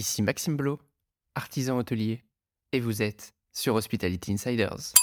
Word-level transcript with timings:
Ici 0.00 0.22
Maxime 0.22 0.56
Blo, 0.56 0.78
artisan 1.34 1.76
hôtelier, 1.76 2.24
et 2.72 2.80
vous 2.80 3.02
êtes 3.02 3.34
sur 3.52 3.74
Hospitality 3.74 4.32
Insiders. 4.32 4.94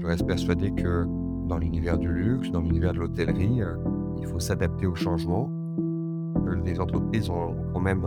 Je 0.00 0.04
reste 0.04 0.26
persuadé 0.26 0.72
que 0.72 1.04
dans 1.46 1.58
l'univers 1.58 1.98
du 1.98 2.08
luxe, 2.12 2.50
dans 2.50 2.62
l'univers 2.62 2.94
de 2.94 2.98
l'hôtellerie, 2.98 3.62
euh, 3.62 3.76
il 4.18 4.26
faut 4.26 4.40
s'adapter 4.40 4.86
au 4.86 4.96
changement. 4.96 5.48
Euh, 6.48 6.60
Les 6.64 6.80
entreprises 6.80 7.30
ont 7.30 7.54
quand 7.72 7.80
même 7.80 8.04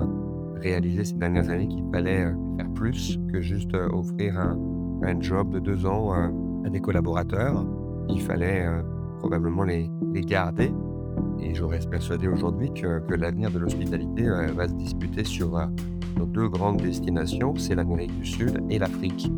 réalisé 0.57 1.05
ces 1.05 1.13
dernières 1.13 1.49
années 1.49 1.69
qu'il 1.69 1.85
fallait 1.93 2.25
euh, 2.25 2.33
faire 2.57 2.73
plus 2.73 3.17
que 3.31 3.39
juste 3.39 3.73
euh, 3.73 3.87
offrir 3.87 4.37
un, 4.37 5.21
job 5.21 5.51
de 5.51 5.59
deux 5.59 5.85
ans 5.85 6.11
à 6.11 6.69
des 6.69 6.81
collaborateurs. 6.81 7.65
Il 8.09 8.21
fallait 8.21 8.67
probablement 9.21 9.63
les 9.63 9.89
garder. 10.25 10.73
Et 11.39 11.53
je 11.55 11.63
reste 11.63 11.89
persuadé 11.89 12.27
aujourd'hui 12.27 12.71
que, 12.73 13.01
l'avenir 13.13 13.51
de 13.51 13.59
l'hospitalité 13.59 14.27
euh, 14.27 14.47
va 14.53 14.67
se 14.67 14.73
disputer 14.73 15.23
sur 15.23 15.57
euh, 15.57 15.65
nos 16.17 16.25
deux 16.25 16.49
grandes 16.49 16.81
destinations, 16.81 17.55
c'est 17.55 17.75
l'Amérique 17.75 18.17
du 18.19 18.25
Sud 18.25 18.61
et 18.69 18.79
l'Afrique. 18.79 19.31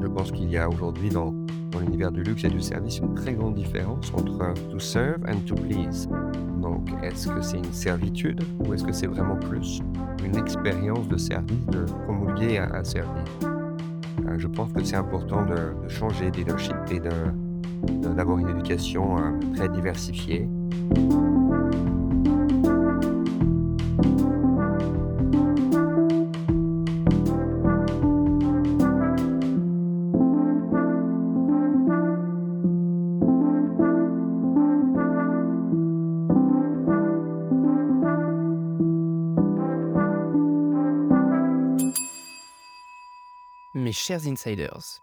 Je 0.00 0.06
pense 0.06 0.32
qu'il 0.32 0.50
y 0.50 0.56
a 0.56 0.68
aujourd'hui 0.68 1.08
dans, 1.10 1.34
l'univers 1.80 2.12
du 2.12 2.22
luxe 2.22 2.44
et 2.44 2.50
du 2.50 2.60
service 2.60 2.98
une 2.98 3.14
très 3.14 3.32
grande 3.32 3.54
différence 3.54 4.12
entre 4.14 4.42
euh, 4.42 4.54
to 4.70 4.78
serve 4.78 5.24
and 5.26 5.40
to 5.46 5.54
please. 5.54 6.06
Donc, 6.60 6.88
est-ce 7.02 7.28
que 7.28 7.40
c'est 7.40 7.56
une 7.56 7.72
servitude 7.72 8.40
ou 8.60 8.74
est-ce 8.74 8.84
que 8.84 8.92
c'est 8.92 9.06
vraiment 9.06 9.36
plus 9.36 9.80
une 10.24 10.36
expérience 10.36 11.08
de 11.08 11.16
service, 11.16 11.66
de 11.66 11.84
promulguer 12.04 12.58
un, 12.58 12.72
un 12.74 12.84
service 12.84 13.30
Je 14.36 14.46
pense 14.46 14.72
que 14.72 14.84
c'est 14.84 14.96
important 14.96 15.44
de, 15.46 15.88
changer 15.88 16.30
de 16.30 16.36
leadership 16.36 16.76
et 16.90 17.00
d'avoir 18.14 18.38
une 18.38 18.50
éducation 18.50 19.16
très 19.54 19.68
diversifiée. 19.68 20.48
Chers 44.02 44.26
insiders, 44.26 45.00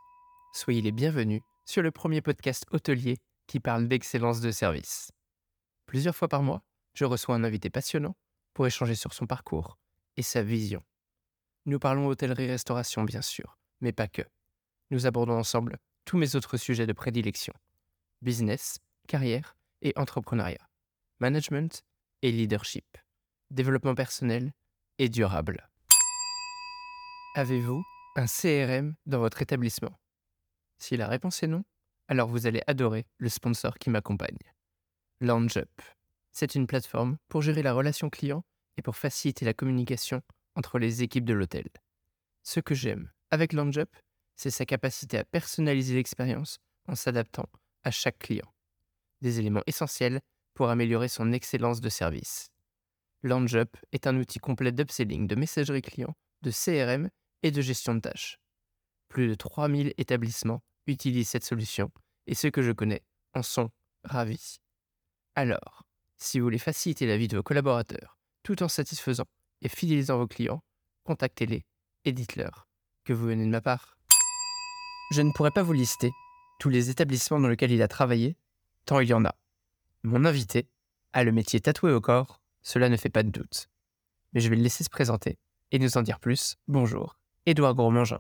soyez 0.51 0.81
les 0.81 0.91
bienvenus 0.91 1.41
sur 1.63 1.81
le 1.81 1.89
premier 1.89 2.21
podcast 2.21 2.65
hôtelier 2.71 3.15
qui 3.47 3.61
parle 3.61 3.87
d'excellence 3.87 4.41
de 4.41 4.51
service. 4.51 5.13
Plusieurs 5.85 6.17
fois 6.17 6.27
par 6.27 6.43
mois, 6.43 6.63
je 6.95 7.05
reçois 7.05 7.35
un 7.35 7.45
invité 7.45 7.69
passionnant 7.69 8.17
pour 8.53 8.67
échanger 8.67 8.95
sur 8.95 9.13
son 9.13 9.25
parcours 9.25 9.77
et 10.17 10.21
sa 10.21 10.43
vision. 10.43 10.83
Nous 11.65 11.79
parlons 11.79 12.07
hôtellerie-restauration 12.07 13.03
bien 13.03 13.21
sûr, 13.21 13.57
mais 13.79 13.93
pas 13.93 14.09
que. 14.09 14.23
Nous 14.91 15.05
abordons 15.05 15.37
ensemble 15.39 15.77
tous 16.03 16.17
mes 16.17 16.35
autres 16.35 16.57
sujets 16.57 16.85
de 16.85 16.91
prédilection. 16.91 17.53
Business, 18.21 18.79
carrière 19.07 19.55
et 19.81 19.93
entrepreneuriat. 19.95 20.67
Management 21.21 21.83
et 22.21 22.33
leadership. 22.33 22.97
Développement 23.49 23.95
personnel 23.95 24.51
et 24.97 25.07
durable. 25.07 25.69
Avez-vous 27.35 27.81
un 28.15 28.25
CRM 28.25 28.95
dans 29.05 29.19
votre 29.19 29.41
établissement 29.41 29.99
Si 30.77 30.97
la 30.97 31.07
réponse 31.07 31.43
est 31.43 31.47
non, 31.47 31.63
alors 32.07 32.27
vous 32.27 32.47
allez 32.47 32.61
adorer 32.67 33.05
le 33.17 33.29
sponsor 33.29 33.77
qui 33.77 33.89
m'accompagne. 33.89 34.37
LoungeUp. 35.21 35.81
C'est 36.31 36.55
une 36.55 36.67
plateforme 36.67 37.17
pour 37.27 37.41
gérer 37.41 37.61
la 37.61 37.73
relation 37.73 38.09
client 38.09 38.43
et 38.77 38.81
pour 38.81 38.95
faciliter 38.95 39.45
la 39.45 39.53
communication 39.53 40.21
entre 40.55 40.79
les 40.79 41.03
équipes 41.03 41.25
de 41.25 41.33
l'hôtel. 41.33 41.67
Ce 42.43 42.59
que 42.59 42.73
j'aime 42.73 43.11
avec 43.31 43.53
LoungeUp, 43.53 43.95
c'est 44.35 44.51
sa 44.51 44.65
capacité 44.65 45.17
à 45.17 45.23
personnaliser 45.25 45.95
l'expérience 45.95 46.57
en 46.87 46.95
s'adaptant 46.95 47.47
à 47.83 47.91
chaque 47.91 48.19
client. 48.19 48.51
Des 49.21 49.39
éléments 49.39 49.63
essentiels 49.67 50.21
pour 50.53 50.69
améliorer 50.69 51.09
son 51.09 51.31
excellence 51.31 51.81
de 51.81 51.89
service. 51.89 52.49
LoungeUp 53.21 53.77
est 53.91 54.07
un 54.07 54.17
outil 54.17 54.39
complet 54.39 54.71
d'upselling, 54.71 55.27
de 55.27 55.35
messagerie 55.35 55.81
client, 55.81 56.15
de 56.41 56.51
CRM 56.51 57.09
et 57.43 57.51
de 57.51 57.61
gestion 57.61 57.95
de 57.95 58.01
tâches. 58.01 58.39
Plus 59.07 59.27
de 59.27 59.35
3000 59.35 59.93
établissements 59.97 60.61
utilisent 60.87 61.29
cette 61.29 61.45
solution 61.45 61.91
et 62.27 62.35
ceux 62.35 62.51
que 62.51 62.61
je 62.61 62.71
connais 62.71 63.03
en 63.33 63.43
sont 63.43 63.71
ravis. 64.03 64.59
Alors, 65.35 65.83
si 66.17 66.39
vous 66.39 66.45
voulez 66.45 66.59
faciliter 66.59 67.07
la 67.07 67.17
vie 67.17 67.27
de 67.27 67.37
vos 67.37 67.43
collaborateurs 67.43 68.17
tout 68.43 68.63
en 68.63 68.67
satisfaisant 68.67 69.27
et 69.61 69.69
fidélisant 69.69 70.17
vos 70.17 70.27
clients, 70.27 70.63
contactez-les 71.03 71.65
et 72.05 72.11
dites-leur 72.11 72.67
que 73.03 73.13
vous 73.13 73.27
venez 73.27 73.45
de 73.45 73.49
ma 73.49 73.61
part. 73.61 73.97
Je 75.11 75.21
ne 75.21 75.31
pourrais 75.31 75.51
pas 75.51 75.63
vous 75.63 75.73
lister 75.73 76.11
tous 76.59 76.69
les 76.69 76.89
établissements 76.89 77.39
dans 77.39 77.47
lesquels 77.47 77.71
il 77.71 77.81
a 77.81 77.87
travaillé, 77.87 78.37
tant 78.85 78.99
il 78.99 79.09
y 79.09 79.13
en 79.13 79.25
a. 79.25 79.35
Mon 80.03 80.25
invité 80.25 80.67
a 81.13 81.23
le 81.23 81.31
métier 81.31 81.59
tatoué 81.59 81.91
au 81.91 82.01
corps, 82.01 82.41
cela 82.61 82.89
ne 82.89 82.97
fait 82.97 83.09
pas 83.09 83.23
de 83.23 83.29
doute. 83.29 83.69
Mais 84.33 84.41
je 84.41 84.49
vais 84.49 84.55
le 84.55 84.63
laisser 84.63 84.83
se 84.83 84.89
présenter 84.89 85.37
et 85.71 85.79
nous 85.79 85.97
en 85.97 86.01
dire 86.01 86.19
plus. 86.19 86.57
Bonjour, 86.67 87.18
Édouard 87.49 87.73
Gros-Mangin. 87.73 88.19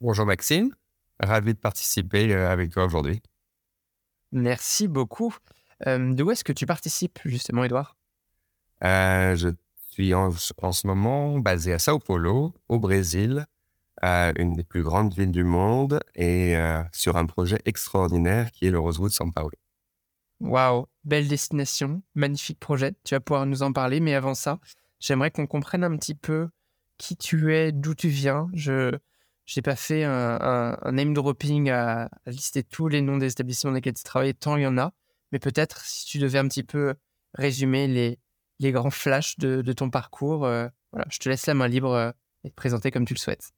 Bonjour 0.00 0.24
Maxime, 0.26 0.72
ravi 1.18 1.54
de 1.54 1.58
participer 1.58 2.32
euh, 2.32 2.48
avec 2.48 2.70
toi 2.70 2.84
aujourd'hui. 2.84 3.20
Merci 4.30 4.86
beaucoup. 4.86 5.34
Euh, 5.88 6.14
D'où 6.14 6.30
est-ce 6.30 6.44
que 6.44 6.52
tu 6.52 6.66
participes 6.66 7.18
justement, 7.24 7.64
Édouard? 7.64 7.96
Euh, 8.84 9.34
je 9.34 9.48
suis 9.90 10.14
en, 10.14 10.30
en 10.62 10.72
ce 10.72 10.86
moment 10.86 11.40
basé 11.40 11.72
à 11.72 11.80
Sao 11.80 11.98
Paulo, 11.98 12.54
au 12.68 12.78
Brésil, 12.78 13.44
euh, 14.04 14.32
une 14.36 14.52
des 14.54 14.62
plus 14.62 14.84
grandes 14.84 15.12
villes 15.12 15.32
du 15.32 15.42
monde, 15.42 15.98
et 16.14 16.56
sur 16.92 17.16
un 17.16 17.26
projet 17.26 17.58
extraordinaire 17.64 18.52
qui 18.52 18.66
est 18.66 18.70
le 18.70 18.78
Rosewood 18.78 19.10
São 19.10 19.32
Paulo. 19.32 19.56
Waouh, 20.38 20.86
belle 21.02 21.26
destination, 21.26 22.02
magnifique 22.14 22.60
projet. 22.60 22.94
Tu 23.02 23.16
vas 23.16 23.20
pouvoir 23.20 23.46
nous 23.46 23.64
en 23.64 23.72
parler, 23.72 23.98
mais 23.98 24.14
avant 24.14 24.34
ça, 24.34 24.60
j'aimerais 25.00 25.32
qu'on 25.32 25.48
comprenne 25.48 25.82
un 25.82 25.96
petit 25.96 26.14
peu 26.14 26.48
qui 27.06 27.16
tu 27.16 27.54
es, 27.54 27.72
d'où 27.72 27.94
tu 27.94 28.08
viens. 28.08 28.48
Je 28.54 28.90
n'ai 29.56 29.62
pas 29.62 29.76
fait 29.76 30.04
un, 30.04 30.38
un- 30.40 30.78
un 30.80 30.92
name 30.92 31.12
dropping 31.14 31.68
à, 31.70 32.04
à 32.26 32.30
lister 32.30 32.62
tous 32.62 32.88
les 32.88 33.02
noms 33.02 33.18
des 33.18 33.30
établissements 33.32 33.70
dans 33.70 33.74
lesquels 33.76 33.94
tu 33.94 34.04
travailles, 34.04 34.34
tant 34.34 34.56
il 34.56 34.62
y 34.62 34.66
en 34.66 34.78
a. 34.78 34.92
Mais 35.32 35.38
peut-être 35.38 35.84
si 35.84 36.06
tu 36.06 36.18
devais 36.18 36.38
un 36.38 36.48
petit 36.48 36.62
peu 36.62 36.94
résumer 37.34 37.88
les, 37.88 38.18
les 38.60 38.72
grands 38.72 38.90
flashs 38.90 39.38
de, 39.38 39.60
de 39.62 39.72
ton 39.72 39.90
parcours, 39.90 40.46
euh, 40.46 40.68
voilà, 40.92 41.06
je 41.10 41.18
te 41.18 41.28
laisse 41.28 41.46
la 41.46 41.54
main 41.54 41.68
libre 41.68 41.92
euh, 41.92 42.10
et 42.44 42.50
te 42.50 42.54
présenter 42.54 42.90
comme 42.90 43.04
tu 43.04 43.14
le 43.14 43.18
souhaites. 43.18 43.50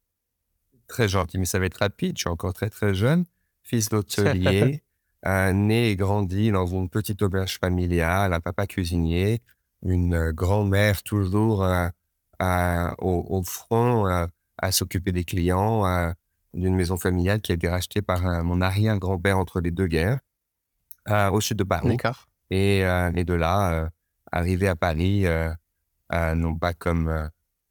Très 0.87 1.07
gentil, 1.07 1.37
mais 1.37 1.45
ça 1.45 1.59
va 1.59 1.65
être 1.65 1.77
rapide. 1.79 2.17
Je 2.17 2.21
suis 2.21 2.29
encore 2.29 2.53
très 2.53 2.69
très 2.69 2.93
jeune, 2.93 3.25
fils 3.63 3.89
d'hôtelier, 3.89 4.81
euh, 5.25 5.53
né 5.53 5.89
et 5.91 5.95
grandi 5.95 6.51
dans 6.51 6.65
une 6.65 6.89
petite 6.89 7.21
auberge 7.21 7.59
familiale, 7.59 8.33
un 8.33 8.39
papa 8.39 8.67
cuisinier, 8.67 9.41
une 9.83 10.31
grand-mère 10.31 11.03
toujours 11.03 11.63
à- 12.39 12.95
au, 12.99 13.25
au 13.29 13.43
front 13.43 14.07
euh, 14.07 14.25
à 14.57 14.71
s'occuper 14.71 15.11
des 15.11 15.23
clients 15.23 16.13
d'une 16.53 16.75
maison 16.75 16.97
familiale 16.97 17.41
qui 17.41 17.51
a 17.51 17.55
été 17.55 17.67
rachetée 17.69 18.01
par 18.01 18.25
euh, 18.25 18.43
mon 18.43 18.61
arrière-grand-père 18.61 19.37
entre 19.37 19.61
les 19.61 19.71
deux 19.71 19.87
guerres, 19.87 20.19
au 21.31 21.39
sud 21.41 21.57
de 21.57 21.63
Paris. 21.63 21.89
D'accord. 21.89 22.27
Et, 22.49 22.83
euh, 22.85 23.11
et 23.15 23.23
de 23.23 23.33
là, 23.33 23.89
arrivé 24.31 24.67
à 24.67 24.75
Paris, 24.75 25.25
non 26.11 26.55
pas 26.55 26.73
comme, 26.73 27.29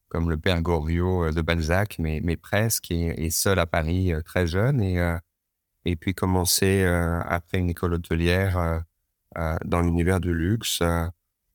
comme 0.09 0.31
le 0.31 0.37
père 0.37 0.63
Goriot 0.63 1.33
de 1.33 1.43
Balzac, 1.43 1.99
mais, 1.99 2.21
mais 2.23 2.37
presque, 2.37 2.91
et, 2.91 3.25
et 3.25 3.31
seul 3.31 3.59
à 3.59 3.67
Paris, 3.67 4.13
très 4.25 4.47
jeune. 4.47 4.81
Et, 4.81 5.01
euh, 5.01 5.19
et 5.85 5.97
puis 5.97 6.15
commencer, 6.15 6.85
euh, 6.85 7.21
après 7.27 7.59
une 7.59 7.71
école 7.71 7.95
hôtelière, 7.95 8.83
euh, 9.39 9.57
dans 9.65 9.81
l'univers 9.81 10.21
du 10.21 10.33
luxe, 10.33 10.83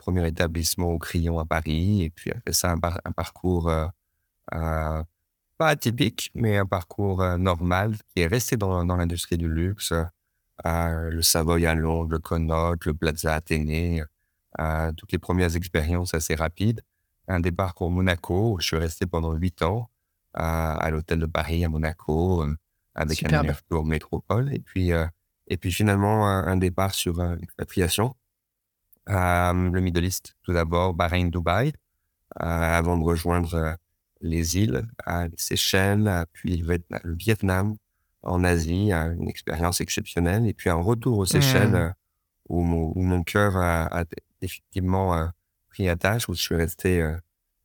premier 0.01 0.27
établissement 0.27 0.89
au 0.95 0.99
Crillon 0.99 1.37
à 1.39 1.45
Paris, 1.45 2.03
et 2.03 2.09
puis 2.09 2.31
après 2.31 2.53
ça, 2.53 2.71
un, 2.71 2.79
par- 2.79 2.99
un 3.05 3.11
parcours 3.11 3.69
euh, 3.69 3.87
euh, 4.53 5.03
pas 5.57 5.67
atypique, 5.69 6.31
mais 6.33 6.57
un 6.57 6.65
parcours 6.65 7.21
euh, 7.21 7.37
normal 7.37 7.95
qui 8.09 8.21
est 8.23 8.27
resté 8.27 8.57
dans, 8.57 8.83
dans 8.85 8.97
l'industrie 8.97 9.37
du 9.37 9.49
luxe. 9.49 9.93
Le 10.63 11.21
Savoy 11.21 11.65
à 11.65 11.73
Londres, 11.73 12.11
le 12.11 12.19
Connaught, 12.19 12.85
le 12.85 12.93
Plaza 12.93 13.33
Athénée, 13.33 14.03
toutes 14.95 15.11
les 15.11 15.17
premières 15.17 15.55
expériences 15.55 16.13
assez 16.13 16.35
rapides. 16.35 16.81
Un 17.27 17.39
départ 17.39 17.73
pour 17.73 17.89
Monaco, 17.89 18.53
où 18.53 18.59
je 18.59 18.67
suis 18.67 18.77
resté 18.77 19.07
pendant 19.07 19.33
huit 19.33 19.63
ans 19.63 19.89
à 20.35 20.87
l'hôtel 20.91 21.17
de 21.17 21.25
Paris 21.25 21.65
à 21.65 21.69
Monaco, 21.69 22.45
avec 22.93 23.17
Superbe. 23.17 23.33
un 23.33 23.39
aller-retour 23.39 23.85
métropole. 23.85 24.53
Et 24.53 24.59
puis, 24.59 24.91
et 25.47 25.57
puis 25.57 25.71
finalement, 25.71 26.27
un, 26.27 26.45
un 26.45 26.57
départ 26.57 26.93
sur 26.93 27.19
euh, 27.19 27.35
l'expatriation. 27.37 28.13
Euh, 29.09 29.69
le 29.71 29.81
Middle 29.81 30.05
East, 30.05 30.35
tout 30.43 30.53
d'abord, 30.53 30.93
Bahreïn, 30.93 31.29
Dubaï, 31.29 31.69
euh, 32.39 32.43
avant 32.45 32.97
de 32.97 33.03
rejoindre 33.03 33.53
euh, 33.55 33.73
les 34.21 34.57
îles, 34.57 34.85
les 35.07 35.29
Seychelles, 35.37 36.25
puis 36.33 36.57
le 36.57 36.65
Viet- 36.67 37.01
le 37.03 37.15
Vietnam, 37.15 37.75
en 38.23 38.43
Asie, 38.43 38.91
une 38.91 39.27
expérience 39.27 39.81
exceptionnelle. 39.81 40.45
Et 40.45 40.53
puis 40.53 40.69
un 40.69 40.75
retour 40.75 41.17
aux 41.17 41.25
Seychelles, 41.25 41.75
euh, 41.75 41.89
où 42.49 42.61
mon, 42.61 42.91
où 42.95 43.01
mon 43.01 43.23
cœur 43.23 43.57
a, 43.57 43.85
a 44.01 44.05
effectivement 44.41 45.29
pris 45.69 45.89
à 45.89 45.95
tâche 45.95 46.29
où 46.29 46.33
je 46.33 46.41
suis 46.41 46.55
resté 46.55 47.01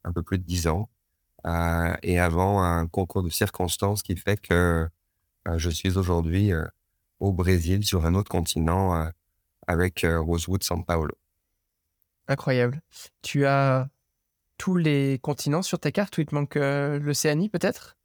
un 0.04 0.12
peu 0.12 0.22
plus 0.22 0.38
de 0.38 0.44
dix 0.44 0.66
ans. 0.68 0.88
et 2.02 2.18
avant 2.18 2.62
un 2.62 2.86
concours 2.86 3.22
de 3.22 3.28
circonstances 3.30 4.02
qui 4.02 4.16
fait 4.16 4.40
que 4.40 4.88
je 5.56 5.70
suis 5.70 5.96
aujourd'hui 5.98 6.52
au 7.20 7.32
Brésil, 7.32 7.84
sur 7.84 8.06
un 8.06 8.14
autre 8.14 8.30
continent, 8.30 9.10
avec 9.66 10.06
Rosewood 10.08 10.62
San 10.62 10.84
Paulo. 10.84 11.14
Incroyable. 12.28 12.80
Tu 13.22 13.46
as 13.46 13.88
tous 14.58 14.76
les 14.76 15.18
continents 15.20 15.62
sur 15.62 15.78
ta 15.78 15.92
carte 15.92 16.16
ou 16.18 16.22
il 16.22 16.26
te 16.26 16.34
manque 16.34 16.56
l'Océanie 16.56 17.48
peut-être? 17.48 17.96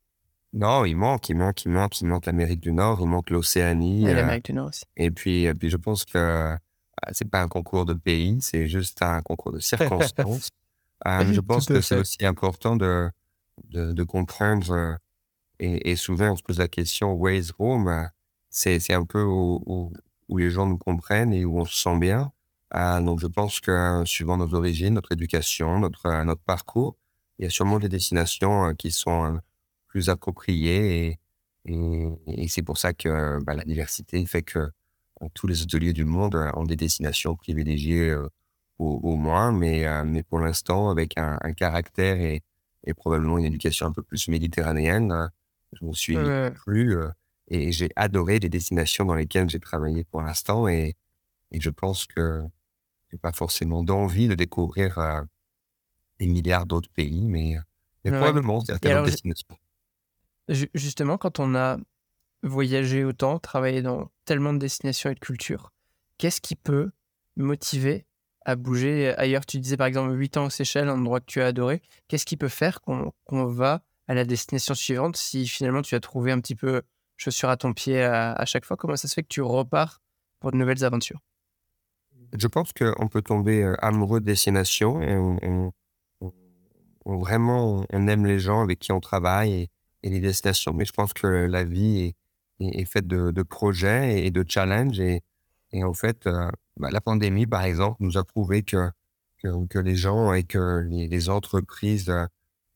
Non, 0.54 0.84
il 0.84 0.96
manque, 0.96 1.30
il 1.30 1.38
manque, 1.38 1.64
il 1.64 1.72
manque, 1.72 2.02
il 2.02 2.08
manque 2.08 2.26
l'Amérique 2.26 2.60
du 2.60 2.74
Nord, 2.74 3.00
il 3.02 3.08
manque 3.08 3.30
l'Océanie. 3.30 4.06
Et 4.06 4.14
l'Amérique 4.14 4.46
du 4.46 4.54
Nord 4.54 4.68
aussi. 4.68 4.84
Et 4.98 5.10
puis, 5.10 5.46
et 5.46 5.54
puis 5.54 5.70
je 5.70 5.78
pense 5.78 6.04
que 6.04 6.58
c'est 7.14 7.30
pas 7.30 7.42
un 7.42 7.48
concours 7.48 7.86
de 7.86 7.94
pays, 7.94 8.38
c'est 8.42 8.68
juste 8.68 9.02
un 9.02 9.22
concours 9.22 9.54
de 9.54 9.60
circonstances. 9.60 10.50
je 11.06 11.40
pense 11.40 11.66
que 11.66 11.80
c'est 11.82 11.98
aussi 11.98 12.26
important 12.26 12.76
de, 12.76 13.10
de, 13.70 13.94
de 13.94 14.04
comprendre, 14.04 14.98
et, 15.60 15.92
et, 15.92 15.96
souvent 15.96 16.32
on 16.32 16.36
se 16.36 16.44
pose 16.44 16.60
la 16.60 16.68
question, 16.68 17.14
where 17.14 17.36
is 17.36 17.52
home? 17.58 18.10
C'est 18.50 18.94
un 18.94 19.06
peu 19.06 19.24
où, 19.24 19.94
où, 20.28 20.38
les 20.38 20.50
gens 20.50 20.66
nous 20.66 20.78
comprennent 20.78 21.34
et 21.34 21.46
où 21.46 21.60
on 21.60 21.66
se 21.66 21.82
sent 21.82 21.98
bien. 21.98 22.32
Donc 22.74 23.20
je 23.20 23.28
pense 23.28 23.60
que 23.60 24.04
suivant 24.06 24.38
nos 24.38 24.54
origines, 24.54 24.94
notre 24.94 25.12
éducation, 25.12 25.80
notre, 25.80 26.24
notre 26.24 26.42
parcours, 26.42 26.98
il 27.40 27.44
y 27.44 27.48
a 27.48 27.50
sûrement 27.50 27.80
des 27.80 27.90
destinations 27.90 28.74
qui 28.76 28.92
sont 28.92 29.40
plus 29.88 30.10
appropriées 30.10 31.20
et, 31.66 32.16
et, 32.28 32.48
c'est 32.48 32.64
pour 32.64 32.78
ça 32.78 32.94
que 32.94 33.44
bah, 33.44 33.54
la 33.54 33.64
diversité 33.64 34.26
fait 34.26 34.42
que 34.42 34.72
tous 35.34 35.48
les 35.48 35.62
hôteliers 35.62 35.94
du 35.94 36.06
monde 36.06 36.36
ont 36.56 36.64
des 36.64 36.76
destinations 36.76 37.36
privilégiées 37.36 38.16
au, 38.80 39.16
moins, 39.16 39.52
mais, 39.52 39.86
mais 40.06 40.24
pour 40.24 40.40
l'instant, 40.40 40.90
avec 40.90 41.18
un, 41.18 41.38
caractère 41.54 42.20
et, 42.20 42.42
et, 42.86 42.94
probablement 42.94 43.38
une 43.38 43.46
éducation 43.46 43.86
un 43.86 43.92
peu 43.92 44.02
plus 44.02 44.28
méditerranéenne, 44.28 45.30
je 45.74 45.86
me 45.86 45.94
suis 45.94 46.18
plus 46.66 46.98
et 47.52 47.72
j'ai 47.74 47.90
adoré 47.98 48.40
les 48.40 48.50
destinations 48.50 49.04
dans 49.04 49.14
lesquelles 49.14 49.50
j'ai 49.50 49.60
travaillé 49.60 50.06
pour 50.06 50.22
l'instant. 50.22 50.70
Et, 50.70 50.96
et 51.52 51.60
je 51.60 51.70
pense 51.70 52.06
que 52.06 52.44
pas 53.18 53.32
forcément 53.32 53.84
d'envie 53.84 54.28
de 54.28 54.36
découvrir 54.36 55.24
des 56.20 56.28
milliards 56.28 56.66
d'autres 56.66 56.90
pays, 56.90 57.28
mais, 57.28 57.58
mais 58.04 58.12
probablement 58.12 58.62
certaines 58.62 59.04
destinations. 59.04 59.58
Justement, 60.74 61.18
quand 61.18 61.40
on 61.40 61.56
a 61.56 61.78
voyagé 62.44 63.04
autant, 63.04 63.40
travaillé 63.40 63.82
dans 63.82 64.10
tellement 64.26 64.54
de 64.54 64.60
destinations 64.60 65.10
et 65.10 65.16
de 65.16 65.20
cultures, 65.20 65.72
qu'est-ce 66.18 66.42
qui 66.42 66.56
peut 66.56 66.92
motiver 67.36 68.06
à 68.46 68.56
bouger 68.56 69.14
ailleurs? 69.18 69.46
Tu 69.46 69.60
disais 69.60 69.78
par 69.78 69.88
exemple 69.88 70.18
8 70.18 70.38
ans 70.38 70.46
aux 70.46 70.50
Seychelles, 70.50 70.90
un 70.90 70.98
endroit 70.98 71.20
que 71.20 71.26
tu 71.26 71.42
as 71.42 71.48
adoré. 71.48 71.82
Qu'est-ce 72.08 72.26
qui 72.26 72.38
peut 72.38 72.48
faire 72.48 72.82
qu'on 72.82 73.46
va 73.46 73.82
à 74.08 74.14
la 74.14 74.26
destination 74.26 74.74
suivante 74.74 75.16
si 75.16 75.48
finalement 75.48 75.82
tu 75.82 75.96
as 75.96 76.00
trouvé 76.00 76.32
un 76.32 76.40
petit 76.40 76.56
peu 76.56 76.82
chaussure 77.18 77.50
à 77.50 77.58
ton 77.58 77.74
pied 77.74 78.04
à, 78.04 78.44
chaque 78.46 78.66
fois? 78.66 78.78
Comment 78.78 78.96
ça 78.96 79.08
se 79.08 79.14
fait 79.14 79.24
que 79.24 79.30
tu 79.30 79.42
repars 79.42 80.02
pour 80.40 80.52
de 80.52 80.58
nouvelles 80.58 80.84
aventures? 80.84 81.20
Je 82.38 82.48
pense 82.48 82.72
qu'on 82.74 83.08
peut 83.08 83.22
tomber 83.22 83.64
euh, 83.64 83.76
amoureux 83.80 84.20
de 84.22 84.26
destination 84.26 85.02
et 85.02 85.16
on, 85.16 85.72
vraiment 87.06 87.86
on 87.92 88.08
aime 88.08 88.26
les 88.26 88.40
gens 88.40 88.62
avec 88.62 88.80
qui 88.80 88.92
on 88.92 89.00
travaille 89.00 89.54
et, 89.54 89.70
et 90.04 90.10
les 90.10 90.20
destinations. 90.20 90.74
Mais 90.74 90.86
je 90.86 90.94
pense 90.94 91.14
que 91.14 91.28
la 91.28 91.64
vie 91.64 92.16
est, 92.60 92.82
est, 92.82 92.86
faite 92.86 93.08
de, 93.08 93.32
de, 93.32 93.44
projets 93.44 94.26
et 94.26 94.32
de 94.32 94.46
challenges. 94.48 95.00
Et, 95.00 95.22
et 95.72 95.84
en 95.84 95.94
fait, 95.94 96.28
euh, 96.28 96.50
bah, 96.78 96.90
la 96.92 97.02
pandémie, 97.02 97.48
par 97.48 97.64
exemple, 97.64 97.98
nous 98.00 98.18
a 98.18 98.24
prouvé 98.24 98.64
que, 98.64 98.90
que, 99.40 99.68
que 99.68 99.80
les 99.80 99.96
gens 99.96 100.34
et 100.34 100.44
que 100.44 100.86
les, 100.90 101.30
entreprises 101.30 102.10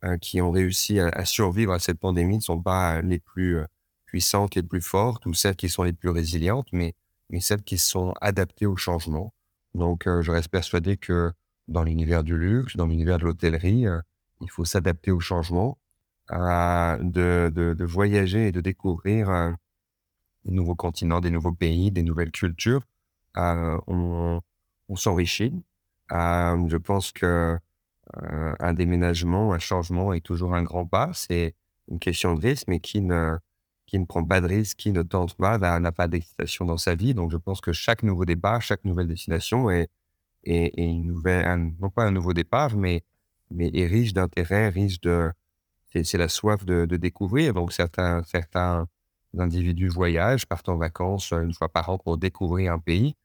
euh, 0.03 0.17
qui 0.17 0.41
ont 0.41 0.51
réussi 0.51 0.99
à, 0.99 1.07
à, 1.09 1.25
survivre 1.25 1.73
à 1.73 1.79
cette 1.79 1.99
pandémie 1.99 2.37
ne 2.37 2.41
sont 2.41 2.61
pas 2.61 3.01
les 3.01 3.19
plus 3.19 3.59
puissantes, 4.05 4.55
les 4.55 4.63
plus 4.63 4.81
fortes 4.81 5.25
ou 5.25 5.33
celles 5.33 5.55
qui 5.55 5.69
sont 5.69 5.83
les 5.83 5.93
plus 5.93 6.09
résilientes, 6.09 6.67
mais, 6.71 6.95
mais 7.29 7.41
celles 7.41 7.63
qui 7.63 7.77
sont 7.77 8.13
adaptées 8.21 8.65
au 8.65 8.75
changement. 8.77 9.33
Donc, 9.75 10.03
je 10.05 10.31
reste 10.31 10.49
persuadé 10.49 10.97
que 10.97 11.31
dans 11.67 11.83
l'univers 11.83 12.23
du 12.23 12.37
luxe, 12.37 12.75
dans 12.75 12.87
l'univers 12.87 13.19
de 13.19 13.25
l'hôtellerie, 13.25 13.85
il 14.41 14.49
faut 14.49 14.65
s'adapter 14.65 15.11
au 15.11 15.19
changement 15.19 15.77
de, 16.29 17.49
de, 17.49 17.73
de, 17.73 17.85
voyager 17.85 18.47
et 18.47 18.51
de 18.51 18.61
découvrir 18.61 19.29
euh, 19.29 19.51
des 20.45 20.53
nouveaux 20.53 20.75
continents, 20.75 21.21
des 21.21 21.29
nouveaux 21.29 21.51
pays, 21.51 21.91
des 21.91 22.03
nouvelles 22.03 22.31
cultures. 22.31 22.81
Euh, 23.37 23.79
on, 23.87 24.41
s'enrichit. 24.95 25.53
Euh, 26.11 26.67
je 26.67 26.77
pense 26.77 27.11
que 27.11 27.57
un 28.59 28.73
déménagement, 28.73 29.51
un 29.51 29.59
changement 29.59 30.13
est 30.13 30.21
toujours 30.21 30.53
un 30.53 30.61
grand 30.61 30.85
pas. 30.85 31.09
C'est 31.13 31.55
une 31.89 31.99
question 31.99 32.35
de 32.35 32.41
risque, 32.41 32.67
mais 32.67 32.79
qui 32.79 33.01
ne, 33.01 33.35
qui 33.95 33.99
ne 33.99 34.05
prend 34.05 34.25
pas 34.25 34.41
de 34.41 34.47
risque, 34.47 34.77
qui 34.77 34.91
ne 34.91 35.03
tente 35.03 35.35
pas, 35.37 35.57
n'a 35.57 35.91
pas 35.93 36.09
d'excitation 36.09 36.65
dans 36.65 36.75
sa 36.75 36.95
vie. 36.95 37.13
Donc, 37.13 37.31
je 37.31 37.37
pense 37.37 37.61
que 37.61 37.71
chaque 37.71 38.03
nouveau 38.03 38.25
départ, 38.25 38.61
chaque 38.61 38.83
nouvelle 38.83 39.07
destination 39.07 39.71
est, 39.71 39.87
est, 40.43 40.77
est 40.77 40.85
une 40.85 41.05
nouvelle, 41.05 41.71
non 41.79 41.89
pas 41.89 42.03
un 42.03 42.11
nouveau 42.11 42.33
départ, 42.33 42.75
mais, 42.75 43.03
mais 43.51 43.71
est 43.73 43.87
riche 43.87 44.11
d'intérêt, 44.11 44.67
riche 44.67 44.99
de, 44.99 45.31
c'est 46.03 46.17
la 46.17 46.27
soif 46.27 46.65
de, 46.65 46.83
découvrir. 46.97 47.53
Donc, 47.53 47.71
certains, 47.71 48.21
certains 48.23 48.85
individus 49.37 49.87
voyagent, 49.87 50.45
partent 50.45 50.67
en 50.67 50.77
vacances 50.77 51.31
euh, 51.31 51.43
une 51.43 51.53
fois 51.53 51.69
par 51.69 51.89
an 51.89 51.97
pour 51.97 52.17
découvrir 52.17 52.73
un 52.73 52.79
pays. 52.79 53.15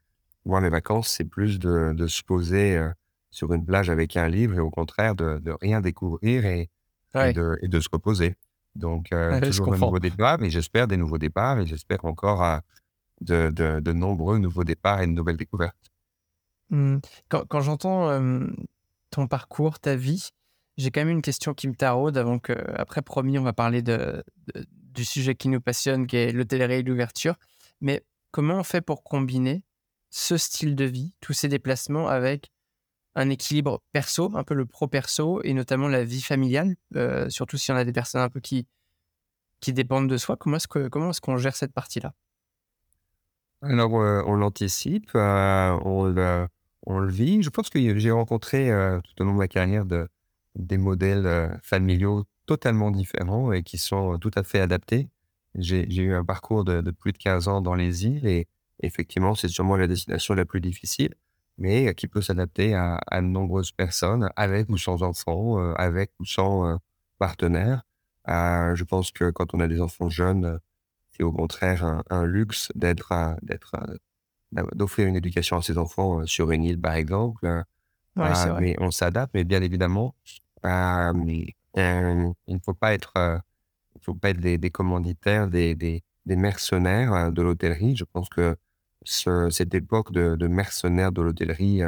Moi, 0.44 0.60
mes 0.60 0.70
vacances, 0.70 1.08
c'est 1.08 1.24
plus 1.24 1.58
de, 1.58 2.06
se 2.06 2.22
poser 2.22 2.76
euh, 2.76 2.90
sur 3.32 3.52
une 3.52 3.66
plage 3.66 3.90
avec 3.90 4.16
un 4.16 4.28
livre 4.28 4.54
et 4.54 4.60
au 4.60 4.70
contraire 4.70 5.16
de, 5.16 5.52
rien 5.60 5.80
découvrir 5.80 6.44
et, 6.46 6.70
et, 7.16 7.32
de, 7.32 7.80
se 7.80 7.88
reposer. 7.90 8.36
Donc, 8.76 9.12
euh, 9.12 9.40
toujours 9.40 9.72
de 9.72 9.76
nouveaux 9.76 9.98
départs, 9.98 10.38
mais 10.38 10.50
j'espère 10.50 10.86
des 10.86 10.96
nouveaux 10.96 11.18
départs 11.18 11.58
et 11.60 11.66
j'espère 11.66 12.04
encore 12.04 12.60
de, 13.20 13.92
nombreux 13.92 14.38
nouveaux 14.38 14.64
départs 14.64 15.02
et 15.02 15.06
de 15.06 15.12
nouvelles 15.12 15.36
découvertes. 15.36 15.90
Mmh. 16.70 16.98
Quand, 17.28 17.60
j'entends 17.60 18.20
ton 19.10 19.26
parcours, 19.26 19.80
ta 19.80 19.96
vie, 19.96 20.30
j'ai 20.76 20.90
quand 20.90 21.00
même 21.00 21.10
une 21.10 21.22
question 21.22 21.52
qui 21.52 21.68
me 21.68 21.74
taraude 21.74 22.16
avant 22.16 22.38
que, 22.38 22.52
après, 22.74 23.02
promis, 23.02 23.38
on 23.38 23.42
va 23.42 23.52
parler 23.52 23.82
de, 23.82 24.22
du 24.72 25.04
sujet 25.04 25.34
qui 25.34 25.48
nous 25.48 25.60
passionne, 25.60 26.06
qui 26.06 26.16
est 26.16 26.32
l'hôtellerie 26.32 26.74
et 26.74 26.82
l'ouverture. 26.82 27.34
Mais 27.80 28.04
comment 28.30 28.54
on 28.54 28.62
fait 28.62 28.80
pour 28.80 29.02
combiner 29.02 29.64
ce 30.10 30.36
style 30.36 30.74
de 30.74 30.84
vie, 30.84 31.12
tous 31.20 31.32
ces 31.32 31.48
déplacements 31.48 32.08
avec 32.08 32.50
un 33.14 33.30
équilibre 33.30 33.82
perso, 33.92 34.30
un 34.34 34.44
peu 34.44 34.54
le 34.54 34.66
pro-perso 34.66 35.40
et 35.42 35.52
notamment 35.52 35.88
la 35.88 36.04
vie 36.04 36.22
familiale, 36.22 36.76
euh, 36.96 37.28
surtout 37.28 37.56
si 37.56 37.72
on 37.72 37.76
a 37.76 37.84
des 37.84 37.92
personnes 37.92 38.20
un 38.20 38.28
peu 38.28 38.40
qui, 38.40 38.66
qui 39.60 39.72
dépendent 39.72 40.08
de 40.08 40.16
soi. 40.16 40.36
Comment 40.36 40.56
est-ce 40.56 40.68
est 40.78 41.20
qu'on 41.20 41.36
gère 41.36 41.56
cette 41.56 41.72
partie-là? 41.72 42.14
Alors, 43.62 44.00
euh, 44.00 44.22
on 44.26 44.36
l'anticipe, 44.36 45.10
euh, 45.14 45.78
on, 45.84 46.04
le 46.04 47.10
vit. 47.10 47.42
Je 47.42 47.50
pense 47.50 47.68
que 47.68 47.98
j'ai 47.98 48.10
rencontré 48.10 48.70
tout 49.04 49.22
au 49.22 49.24
long 49.24 49.32
de 49.32 49.38
ma 49.38 49.48
carrière 49.48 49.84
de, 49.84 50.08
des 50.54 50.78
modèles 50.78 51.58
familiaux 51.62 52.24
totalement 52.46 52.90
différents 52.90 53.52
et 53.52 53.62
qui 53.62 53.78
sont 53.78 54.18
tout 54.18 54.30
à 54.34 54.42
fait 54.42 54.60
adaptés. 54.60 55.08
J'ai 55.56 55.86
eu 55.94 56.14
un 56.14 56.24
parcours 56.24 56.64
de, 56.64 56.90
plus 56.90 57.12
de 57.12 57.18
15 57.18 57.48
ans 57.48 57.60
dans 57.60 57.74
les 57.74 58.06
îles 58.06 58.26
et 58.26 58.46
effectivement, 58.82 59.34
c'est 59.34 59.48
sûrement 59.48 59.76
la 59.76 59.86
destination 59.86 60.34
la 60.34 60.44
plus 60.44 60.60
difficile, 60.60 61.14
mais 61.60 61.94
qui 61.94 62.08
peut 62.08 62.22
s'adapter 62.22 62.74
à, 62.74 62.98
de 63.12 63.26
nombreuses 63.26 63.70
personnes, 63.70 64.30
avec 64.34 64.68
ou 64.70 64.78
sans 64.78 65.02
enfants, 65.02 65.60
euh, 65.60 65.74
avec 65.74 66.10
ou 66.18 66.24
sans 66.24 66.66
euh, 66.66 66.76
partenaire. 67.18 67.82
je 68.26 68.82
pense 68.84 69.12
que 69.12 69.30
quand 69.30 69.54
on 69.54 69.60
a 69.60 69.68
des 69.68 69.80
enfants 69.80 70.08
jeunes, 70.08 70.58
c'est 71.12 71.22
au 71.22 71.32
contraire 71.32 72.02
un, 72.08 72.24
luxe 72.24 72.72
d'être, 72.74 73.12
d'être, 73.42 73.76
d'offrir 74.74 75.06
une 75.06 75.16
éducation 75.16 75.58
à 75.58 75.62
ses 75.62 75.76
enfants 75.76 76.24
sur 76.26 76.50
une 76.50 76.64
île, 76.64 76.80
par 76.80 76.94
exemple. 76.94 77.64
Ah, 78.16 78.56
mais 78.58 78.74
on 78.80 78.90
s'adapte, 78.90 79.34
mais 79.34 79.44
bien 79.44 79.60
évidemment, 79.60 80.14
euh, 80.64 81.12
il 81.76 82.54
ne 82.54 82.58
faut 82.64 82.74
pas 82.74 82.94
être, 82.94 83.42
il 83.96 84.00
faut 84.02 84.14
pas 84.14 84.30
être 84.30 84.40
des, 84.40 84.56
des 84.56 84.70
commanditaires, 84.70 85.46
des, 85.46 85.74
des, 85.74 86.02
des 86.24 86.36
mercenaires 86.36 87.30
de 87.30 87.42
l'hôtellerie. 87.42 87.96
Je 87.96 88.04
pense 88.04 88.30
que 88.30 88.56
ce, 89.02 89.50
cette 89.50 89.74
époque 89.74 90.12
de, 90.12 90.36
de 90.36 90.46
mercenaires 90.46 91.12
de 91.12 91.22
l'hôtellerie, 91.22 91.82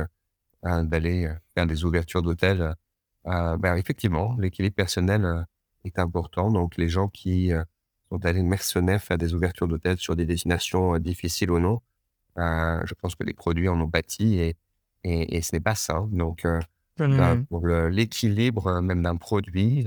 d'aller 0.62 1.28
faire 1.54 1.66
des 1.66 1.84
ouvertures 1.84 2.22
d'hôtels, 2.22 2.74
ben 3.24 3.76
effectivement, 3.76 4.36
l'équilibre 4.38 4.76
personnel 4.76 5.46
est 5.84 5.98
important. 5.98 6.50
Donc, 6.50 6.76
les 6.76 6.88
gens 6.88 7.08
qui 7.08 7.50
sont 8.10 8.24
allés 8.24 8.42
mercenaires 8.42 9.02
faire 9.02 9.18
des 9.18 9.34
ouvertures 9.34 9.68
d'hôtels 9.68 9.98
sur 9.98 10.16
des 10.16 10.26
destinations 10.26 10.98
difficiles 10.98 11.50
ou 11.50 11.58
non, 11.58 11.80
je 12.36 12.94
pense 12.94 13.14
que 13.14 13.24
les 13.24 13.34
produits 13.34 13.68
en 13.68 13.80
ont 13.80 13.88
bâti 13.88 14.38
et 14.38 14.56
et, 15.04 15.36
et 15.36 15.42
ce 15.42 15.54
n'est 15.54 15.60
pas 15.60 15.74
ça. 15.74 16.06
Donc, 16.10 16.44
euh, 16.44 16.60
mmh. 16.98 17.44
pour 17.46 17.66
l'équilibre 17.66 18.66
euh, 18.68 18.80
même 18.80 19.02
d'un 19.02 19.16
produit, 19.16 19.84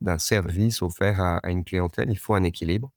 d'un 0.00 0.18
service 0.18 0.82
offert 0.82 1.20
à, 1.20 1.50
une 1.50 1.64
clientèle, 1.64 2.10
il 2.10 2.18
faut 2.18 2.34
un 2.34 2.44
équilibre. 2.44 2.90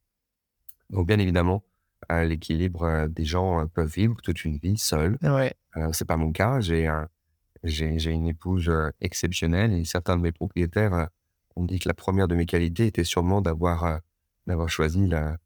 Donc, 0.89 1.07
bien 1.07 1.19
évidemment, 1.19 1.63
euh, 2.11 2.23
l'équilibre 2.23 3.07
des 3.07 3.25
gens 3.25 3.67
peuvent 3.67 3.91
vivre 3.91 4.15
toute 4.21 4.45
une 4.45 4.57
vie 4.57 4.77
seuls. 4.77 5.17
Ouais. 5.21 5.53
c'est 5.93 6.05
pas 6.05 6.17
mon 6.17 6.31
cas. 6.31 6.59
J'ai 6.59 6.87
un, 6.87 7.07
J'ai 7.63 7.99
j'ai 7.99 8.11
une 8.11 8.27
épouse, 8.27 8.71
exceptionnelle 8.99 9.73
et 9.73 9.85
certains 9.85 10.17
de 10.17 10.21
mes 10.21 10.31
propriétaires, 10.31 11.09
ont 11.55 11.65
dit 11.65 11.79
que 11.79 11.89
la 11.89 11.93
première 11.93 12.27
de 12.27 12.35
mes 12.35 12.45
qualités 12.45 12.87
était 12.87 13.03
sûrement 13.03 13.41
d'avoir, 13.41 13.99
choisi 14.67 15.07
la 15.07 15.37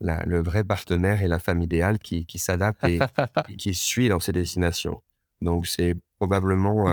la 0.00 0.24
le 0.24 0.42
vrai 0.42 0.64
partenaire 0.64 1.22
et 1.22 1.28
la 1.28 1.38
femme 1.38 1.62
idéale 1.62 1.98
qui 1.98 2.26
qui 2.26 2.38
s'adapte 2.38 2.82
et 2.84 2.98
et 3.48 3.56
qui 3.56 3.74
suit 3.74 4.08
dans 4.08 4.20
ses 4.20 4.32
destinations. 4.32 5.02
Donc 5.40 5.66
c'est 5.66 5.94
probablement, 6.18 6.92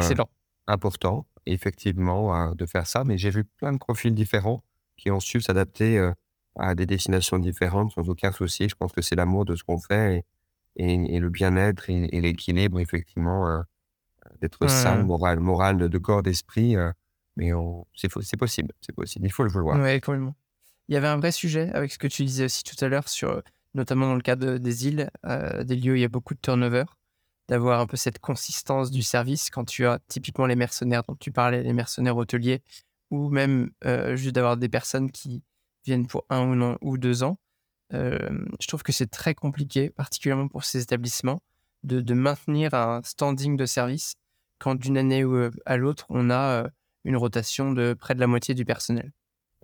important 0.68 1.26
effectivement, 1.46 2.54
de 2.54 2.66
faire 2.66 2.88
ça, 2.88 3.04
mais 3.04 3.18
j'ai 3.18 3.30
vu 3.30 3.44
plein 3.44 3.74
de 3.74 3.78
profils 3.78 4.14
différents 4.14 4.64
qui 4.98 5.10
ont 5.10 5.20
su 5.20 5.42
s'adapter, 5.42 6.12
à 6.58 6.76
des 6.76 6.86
destinations 6.86 7.40
différentes 7.40 7.94
sans 7.94 8.10
aucun 8.10 8.32
souci. 8.32 8.70
Je 8.70 8.76
pense 8.76 8.92
que 8.94 9.02
c'est 9.02 9.16
l'amour 9.16 9.46
de 9.46 9.56
ce 9.56 9.64
qu'on 9.64 9.80
fait 9.80 10.18
et 10.18 10.26
et 10.78 11.16
et 11.16 11.20
le 11.20 11.30
bien-être 11.30 11.90
et 11.90 12.10
et 12.16 12.22
l'équilibre 12.22 12.80
effectivement, 12.80 13.48
heu 13.50 13.64
d'être 14.42 14.68
sain, 14.68 14.98
moral 14.98 15.40
moral 15.40 15.78
de 15.90 15.98
corps, 16.00 16.24
d'esprit, 16.24 16.76
heu, 16.78 16.94
mais 17.38 17.52
c'est 17.96 18.10
possible, 18.38 18.74
c'est 18.82 18.94
possible, 18.96 19.26
il 19.28 19.32
faut 19.32 19.44
le 19.44 19.52
vouloir. 19.52 19.80
Ouais, 19.80 20.00
complètement. 20.02 20.36
Il 20.90 20.94
y 20.96 20.98
avait 20.98 21.08
un 21.08 21.18
vrai 21.18 21.32
sujet 21.34 21.72
avec 21.74 21.92
ce 21.94 22.00
que 22.00 22.08
tu 22.08 22.26
disais 22.26 22.46
aussi 22.46 22.64
tout 22.64 22.76
à 22.84 22.90
l'heure 22.90 23.10
sur, 23.10 23.42
notamment 23.76 24.08
dans 24.08 24.16
le 24.16 24.22
cas 24.22 24.36
de 24.38 24.58
des 24.58 24.88
îles, 24.88 25.10
heu, 25.26 25.64
des 25.66 25.76
lieux 25.78 25.94
où 25.94 25.96
il 25.96 26.02
y 26.02 26.06
a 26.06 26.10
beaucoup 26.10 26.36
de 26.36 26.40
turnover, 26.42 26.86
d'avoir 27.50 27.82
un 27.82 27.88
peu 27.88 27.98
cette 27.98 28.20
consistance 28.20 28.92
du 28.92 29.04
service 29.04 29.50
quand 29.52 29.66
tu 29.66 29.86
as 29.88 30.00
typiquement 30.10 30.48
les 30.48 30.56
mercenaires 30.58 31.04
dont 31.08 31.16
tu 31.16 31.32
parlais, 31.32 31.64
les 31.64 31.74
mercenaires 31.74 32.18
hôteliers 32.18 32.64
ou 33.12 33.30
même, 33.30 33.72
juste 34.16 34.36
d'avoir 34.36 34.58
des 34.58 34.70
personnes 34.70 35.12
qui 35.12 35.44
viennent 35.86 36.08
pour 36.08 36.26
un 36.30 36.44
ou 36.50 36.56
non 36.56 36.78
ou 36.82 36.98
2 36.98 37.24
ans. 37.24 37.38
Hem, 37.92 38.50
je 38.62 38.68
trouve 38.68 38.84
que 38.84 38.92
c'est 38.92 39.10
très 39.12 39.36
compliqué, 39.36 39.90
particulièrement 39.92 40.48
pour 40.48 40.64
ces 40.66 40.82
établissements, 40.82 41.42
de 41.84 42.14
maintenir 42.14 42.74
un 42.74 43.02
standing 43.04 43.58
de 43.58 43.66
service 43.66 44.16
quand 44.60 44.76
d'une 44.76 44.98
année 44.98 45.24
heu, 45.24 45.52
à 45.66 45.78
l'autre, 45.78 46.06
on 46.10 46.30
a, 46.30 46.66
heu, 46.66 46.70
une 47.06 47.18
rotation 47.18 47.72
de 47.74 47.94
près 47.94 48.16
de 48.16 48.20
la 48.20 48.28
moitié 48.28 48.54
du 48.56 48.66
personnel. 48.66 49.12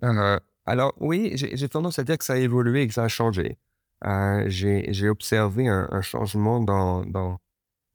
Heu, 0.02 0.40
alors 0.66 0.92
oui, 1.00 1.32
j'ai 1.34 1.68
tendance 1.68 1.98
à 1.98 2.04
dire 2.04 2.18
que 2.18 2.24
ça 2.24 2.34
a 2.34 2.36
évolué 2.36 2.82
et 2.82 2.88
que 2.88 2.94
ça 2.94 3.04
a 3.04 3.08
changé. 3.08 3.58
J'ai 4.48 5.08
observé 5.08 5.68
un 5.68 6.02
changement 6.02 6.60
dans 6.60 7.04
dans 7.04 7.38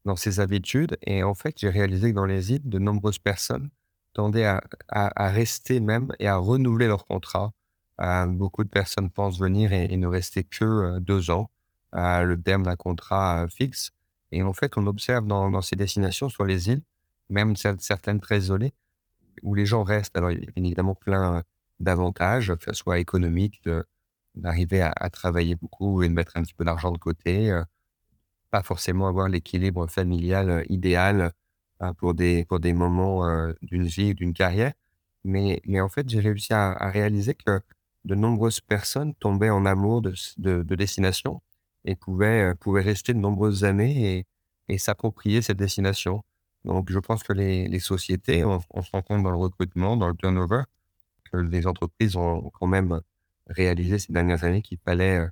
dans 0.06 0.16
ses 0.18 0.40
habitudes 0.42 0.98
et 1.04 1.24
en 1.24 1.36
fait, 1.36 1.56
j'ai 1.60 1.70
réalisé 1.70 2.12
que 2.12 2.16
dans 2.16 2.26
les 2.26 2.54
îles, 2.54 2.70
de 2.70 2.80
nombreuses 2.80 3.20
personnes 3.20 3.70
tendaient 4.14 4.46
à 4.46 5.30
rester 5.32 5.80
même 5.82 6.14
et 6.20 6.28
à 6.28 6.38
renouveler 6.38 6.88
leur 6.88 7.06
contrat. 7.06 7.54
Beaucoup 8.00 8.64
de 8.64 8.70
personnes 8.70 9.10
pensent 9.12 9.40
venir 9.40 9.72
et 9.74 9.96
ne 9.98 10.08
rester 10.08 10.44
que, 10.44 10.66
heu, 10.66 11.00
2 11.00 11.30
ans, 11.32 11.50
le 11.94 12.36
terme 12.38 12.64
d'un 12.64 12.76
contrat, 12.76 13.44
heu, 13.46 13.48
fixe 13.50 13.92
et 14.32 14.42
en 14.44 14.54
fait, 14.54 14.78
on 14.78 14.88
observe 14.88 15.28
dans 15.28 15.62
ces 15.62 15.76
destinations 15.76 16.28
sur 16.30 16.46
les 16.46 16.70
îles, 16.70 16.82
même 17.30 17.56
cer 17.56 17.76
certaines 17.80 18.20
très 18.20 18.40
isolées, 18.40 18.74
où 19.44 19.56
les 19.56 19.66
gens 19.68 19.84
restent. 19.84 20.18
Alors, 20.18 20.32
il 20.32 20.42
y 20.44 20.48
a 20.48 20.52
évidemment 20.58 20.96
plein, 20.96 21.44
d'avantages, 21.80 22.54
que 22.56 22.66
ça 22.66 22.74
soit 22.74 23.00
économique, 23.00 23.62
d'arriver 24.36 24.82
à 24.84 25.10
travailler 25.12 25.56
beaucoup 25.56 26.04
et 26.04 26.10
de 26.10 26.14
mettre 26.14 26.38
un 26.38 26.44
petit 26.44 26.54
peu 26.56 26.66
d'argent 26.66 26.92
de 26.92 26.98
côté, 27.00 27.52
heu, 27.52 27.64
pas 28.52 28.64
forcément 28.64 29.08
avoir 29.08 29.30
l'équilibre 29.30 29.88
familial, 29.88 30.66
idéal, 30.70 31.34
heu, 31.84 31.94
pour 31.96 32.14
des 32.16 32.46
pour 32.46 32.60
des 32.62 32.74
moments, 32.74 33.26
d'une 33.64 33.86
vie 33.88 34.12
ou 34.12 34.14
d'une 34.16 34.34
carrière. 34.34 34.74
Mais 35.26 35.62
mais 35.68 35.82
en 35.82 35.90
fait, 35.90 36.10
j'ai 36.10 36.20
réussi 36.22 36.54
à 36.54 36.74
réaliser 36.92 37.36
que 37.36 37.62
de 38.06 38.16
nombreuses 38.16 38.62
personnes 38.62 39.14
tombaient 39.16 39.50
en 39.52 39.66
amour 39.66 40.02
de 40.02 40.64
destination 40.76 41.42
et 41.86 41.96
pouvaient, 41.96 42.52
heu, 42.52 42.56
pouvaient 42.56 42.82
rester 42.84 43.14
de 43.14 43.20
nombreuses 43.20 43.64
années 43.66 44.20
et 44.20 44.26
et 44.70 44.78
s'approprier 44.78 45.42
cette 45.42 45.58
destination. 45.58 46.24
Donc 46.66 46.90
je 46.92 47.00
pense 47.00 47.24
que 47.24 47.34
les 47.34 47.68
les 47.68 47.80
sociétés, 47.80 48.46
on 48.46 48.60
se 48.84 48.92
rend 48.94 49.02
compte 49.04 49.24
dans 49.24 49.32
le 49.32 49.38
recrutement, 49.38 49.98
dans 49.98 50.08
le 50.10 50.16
turnover, 50.16 50.64
que 51.32 51.38
les 51.38 51.68
entreprises 51.68 52.16
ont 52.18 52.52
quand 52.60 52.68
même 52.68 53.02
réalisé 53.48 54.00
ces 54.00 54.14
dernières 54.14 54.44
années 54.46 54.62
qu'il 54.64 54.80
fallait, 54.80 55.20
heu, 55.20 55.32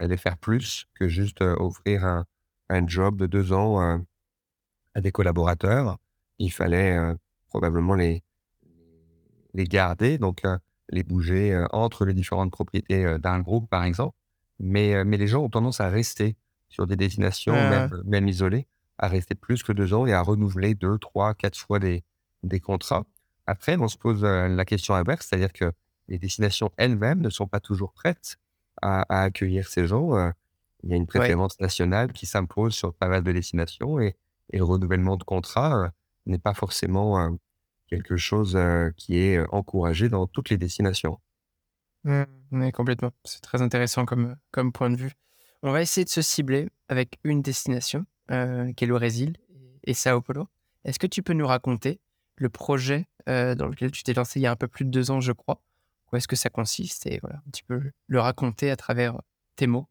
fallait 0.00 0.16
faire 0.18 0.38
plus 0.38 0.86
que 0.94 1.08
juste, 1.08 1.42
heu, 1.42 1.56
offrir 1.60 2.04
un 2.06 2.26
un 2.70 2.86
job 2.88 3.18
de 3.18 3.26
2 3.26 3.52
ans, 3.54 3.80
heu, 3.82 4.04
à 4.94 5.00
des 5.02 5.12
collaborateurs. 5.12 5.98
Il 6.40 6.52
fallait, 6.52 6.98
probablement 7.48 7.94
les 7.96 8.22
les 9.54 9.64
garder, 9.64 10.18
donc 10.18 10.42
les 10.90 11.02
bouger, 11.02 11.52
heu, 11.54 11.66
entre 11.72 12.04
les 12.06 12.14
différentes 12.14 12.50
propriétés, 12.52 13.04
heu, 13.04 13.18
d'un 13.18 13.40
groupe, 13.40 13.68
par 13.70 13.84
exemple. 13.84 14.16
Mais 14.60 14.94
heu, 14.94 15.04
mais 15.04 15.16
les 15.18 15.26
gens 15.28 15.42
ont 15.44 15.50
tendance 15.50 15.80
à 15.80 15.88
rester 15.88 16.36
sur 16.68 16.86
des 16.86 16.96
destinations, 16.96 17.64
même 18.04 18.28
isolées, 18.28 18.66
à 18.98 19.08
rester 19.08 19.34
plus 19.34 19.62
que 19.62 19.72
2 19.72 19.94
ans 19.94 20.06
et 20.06 20.12
à 20.12 20.20
renouveler 20.22 20.74
deux, 20.74 20.98
trois, 20.98 21.34
quatre 21.34 21.58
fois 21.58 21.78
des 21.78 22.04
des 22.42 22.60
contrats. 22.60 23.04
Après, 23.46 23.76
on 23.76 23.88
se 23.88 23.96
pose, 23.98 24.22
la 24.24 24.64
question 24.64 24.94
inverse, 24.94 25.26
c'est-à-dire 25.28 25.52
que 25.52 25.72
les 26.08 26.18
destinations 26.18 26.70
elles-mêmes 26.76 27.20
ne 27.20 27.30
sont 27.30 27.46
pas 27.48 27.60
toujours 27.60 27.92
prêtes 27.92 28.36
à 28.82 29.02
à 29.02 29.22
accueillir 29.24 29.68
ces 29.68 29.86
gens. 29.86 30.12
Il 30.82 30.90
y 30.90 30.92
a 30.94 30.96
une 30.96 31.06
ouais. 31.14 31.36
préférence 31.36 31.58
nationale 31.60 32.12
qui 32.12 32.26
s'impose 32.26 32.74
sur 32.74 32.94
pas 32.94 33.08
mal 33.08 33.22
de 33.24 33.32
destinations 33.32 33.98
et 34.00 34.16
et 34.52 34.58
le 34.58 34.64
renouvellement 34.64 35.16
de 35.16 35.24
contrat, 35.24 35.86
heu, 35.86 35.90
n'est 36.26 36.38
pas 36.38 36.54
forcément, 36.54 37.36
Quelque 37.88 38.16
chose, 38.16 38.58
qui 38.96 39.18
est, 39.18 39.38
encouragé 39.50 40.08
dans 40.08 40.26
toutes 40.26 40.50
les 40.50 40.58
destinations. 40.58 41.20
Mmh, 42.04 42.24
ouais, 42.52 42.72
complètement. 42.72 43.12
C'est 43.24 43.40
très 43.40 43.62
intéressant 43.62 44.04
comme, 44.04 44.36
point 44.72 44.90
de 44.90 44.96
vue. 44.96 45.12
On 45.62 45.72
va 45.72 45.82
essayer 45.82 46.04
de 46.04 46.10
se 46.10 46.22
cibler 46.22 46.68
avec 46.88 47.18
une 47.24 47.42
destination, 47.42 48.06
qui 48.28 48.34
est 48.34 48.86
le 48.86 48.94
Brésil 48.94 49.36
et 49.84 49.94
Sao 49.94 50.20
Paulo. 50.20 50.48
Est-ce 50.84 50.98
que 50.98 51.06
tu 51.06 51.22
peux 51.22 51.32
nous 51.32 51.46
raconter 51.46 52.00
le 52.36 52.48
projet, 52.48 53.06
dans 53.26 53.66
lequel 53.68 53.90
tu 53.90 54.02
t'es 54.02 54.14
lancé 54.14 54.40
il 54.40 54.42
y 54.42 54.46
a 54.46 54.52
un 54.52 54.56
peu 54.56 54.68
plus 54.68 54.84
de 54.84 54.90
2 54.90 55.10
ans, 55.10 55.20
je 55.20 55.32
crois? 55.32 55.62
Où 56.12 56.16
est-ce 56.16 56.28
que 56.28 56.36
ça 56.36 56.50
consiste? 56.50 57.06
Et 57.06 57.18
voilà, 57.20 57.42
un 57.46 57.50
petit 57.50 57.64
le 58.06 58.20
raconter 58.20 58.70
à 58.70 58.76
travers, 58.76 59.20
tes 59.56 59.66
mots. 59.66 59.88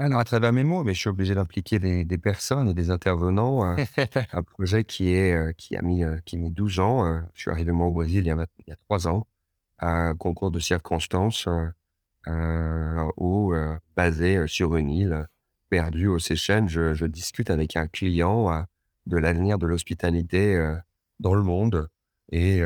Alors 0.00 0.20
à 0.20 0.24
travers 0.24 0.50
mes 0.54 0.64
mots, 0.64 0.82
mais 0.82 0.94
je 0.94 1.00
suis 1.00 1.10
obligé 1.10 1.34
d'impliquer 1.34 1.78
des 1.78 2.06
des 2.06 2.16
personnes 2.16 2.68
et 2.70 2.72
des 2.74 2.90
intervenants, 2.90 3.76
heu, 3.76 3.76
un 4.32 4.42
projet 4.42 4.82
qui 4.84 5.10
est, 5.12 5.34
heu, 5.36 5.52
qui 5.52 5.76
a 5.76 5.82
mis, 5.82 6.04
heu, 6.04 6.22
qui 6.24 6.36
a 6.36 6.38
mis 6.38 6.50
12 6.50 6.80
ans, 6.80 7.20
je 7.34 7.40
suis 7.42 7.50
arrivé 7.50 7.70
moi 7.70 7.86
au 7.86 7.92
Brésil 7.92 8.20
il 8.24 8.28
y 8.28 8.30
a 8.30 8.46
il 8.60 8.70
y 8.70 8.72
a 8.72 8.76
3 8.76 9.08
ans, 9.08 9.26
à 9.78 9.90
un 9.90 10.16
concours 10.16 10.50
de 10.50 10.58
circonstances, 10.58 11.48
où, 13.18 13.52
basé, 13.94 14.46
sur 14.46 14.76
une 14.76 14.90
île, 14.90 15.26
perdue 15.68 16.06
aux 16.08 16.18
Seychelles, 16.18 16.68
je 16.68 16.94
je 16.94 17.04
discute 17.04 17.50
avec 17.50 17.76
un 17.76 17.86
client, 17.86 18.64
de 19.06 19.18
l'avenir 19.18 19.58
de 19.58 19.66
l'hospitalité, 19.66 20.76
dans 21.18 21.34
le 21.34 21.42
monde. 21.42 21.88
Et 22.32 22.62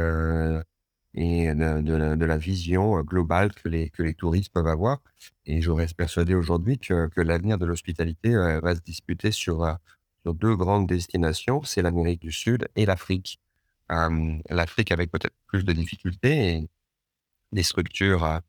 et 1.14 1.54
de 1.54 2.24
la 2.24 2.36
vision, 2.38 2.98
heu, 2.98 3.02
globale 3.04 3.52
que 3.54 3.68
les 3.68 3.90
que 3.90 4.02
les 4.02 4.14
touristes 4.14 4.52
peuvent 4.52 4.66
avoir 4.68 5.00
et 5.46 5.60
je 5.62 5.70
reste 5.70 5.96
persuadé 5.96 6.34
aujourd'hui 6.34 6.78
que 6.78 7.08
que 7.08 7.20
l'avenir 7.20 7.58
de 7.58 7.66
l'hospitalité, 7.66 8.30
heu, 8.34 8.60
va 8.60 8.74
se 8.76 8.80
disputer 8.82 9.30
sur, 9.32 9.64
heu, 9.64 9.74
sur 10.24 10.34
2 10.34 10.56
grandes 10.56 10.86
destinations, 10.88 11.62
c'est 11.64 11.82
l'Amérique 11.82 12.20
du 12.20 12.32
Sud 12.32 12.68
et 12.76 12.86
l'Afrique. 12.86 13.40
L'Afrique 14.50 14.92
avec 14.92 15.10
peut-être 15.10 15.34
plus 15.46 15.64
de 15.64 15.72
difficultés 15.72 16.54
et 16.56 16.68
des 17.52 17.62
structures, 17.62 18.40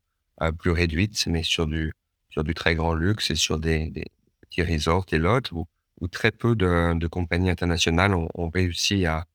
plus 0.58 0.70
réduites, 0.72 1.26
mais 1.28 1.42
sur 1.42 1.66
du 1.66 1.92
sur 2.30 2.44
du 2.44 2.54
très 2.54 2.74
grand 2.74 2.94
luxe 2.94 3.30
et 3.30 3.36
sur 3.36 3.58
des 3.60 3.90
des 3.90 4.06
petits 4.42 4.62
resorts 4.62 5.06
et 5.12 5.18
lodges 5.18 5.52
où 5.52 6.08
très 6.08 6.30
peu 6.32 6.56
de 6.56 7.06
compagnies 7.08 7.50
internationales 7.50 8.14
ont 8.14 8.50
réussi 8.50 9.06
à 9.06 9.26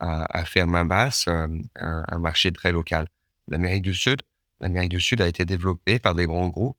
à 0.00 0.24
à 0.38 0.44
faire 0.44 0.66
main 0.66 0.84
basse, 0.84 1.26
hem, 1.28 1.62
un 1.76 2.04
un 2.08 2.18
marché 2.18 2.52
très 2.52 2.72
local. 2.72 3.08
L'Amérique 3.48 3.82
du 3.82 3.94
Sud 3.94 4.22
l'Amérique 4.60 4.90
du 4.90 5.00
Sud 5.00 5.20
a 5.20 5.28
été 5.28 5.44
développée 5.44 5.98
par 5.98 6.14
des 6.14 6.26
grands 6.26 6.48
groupes, 6.48 6.78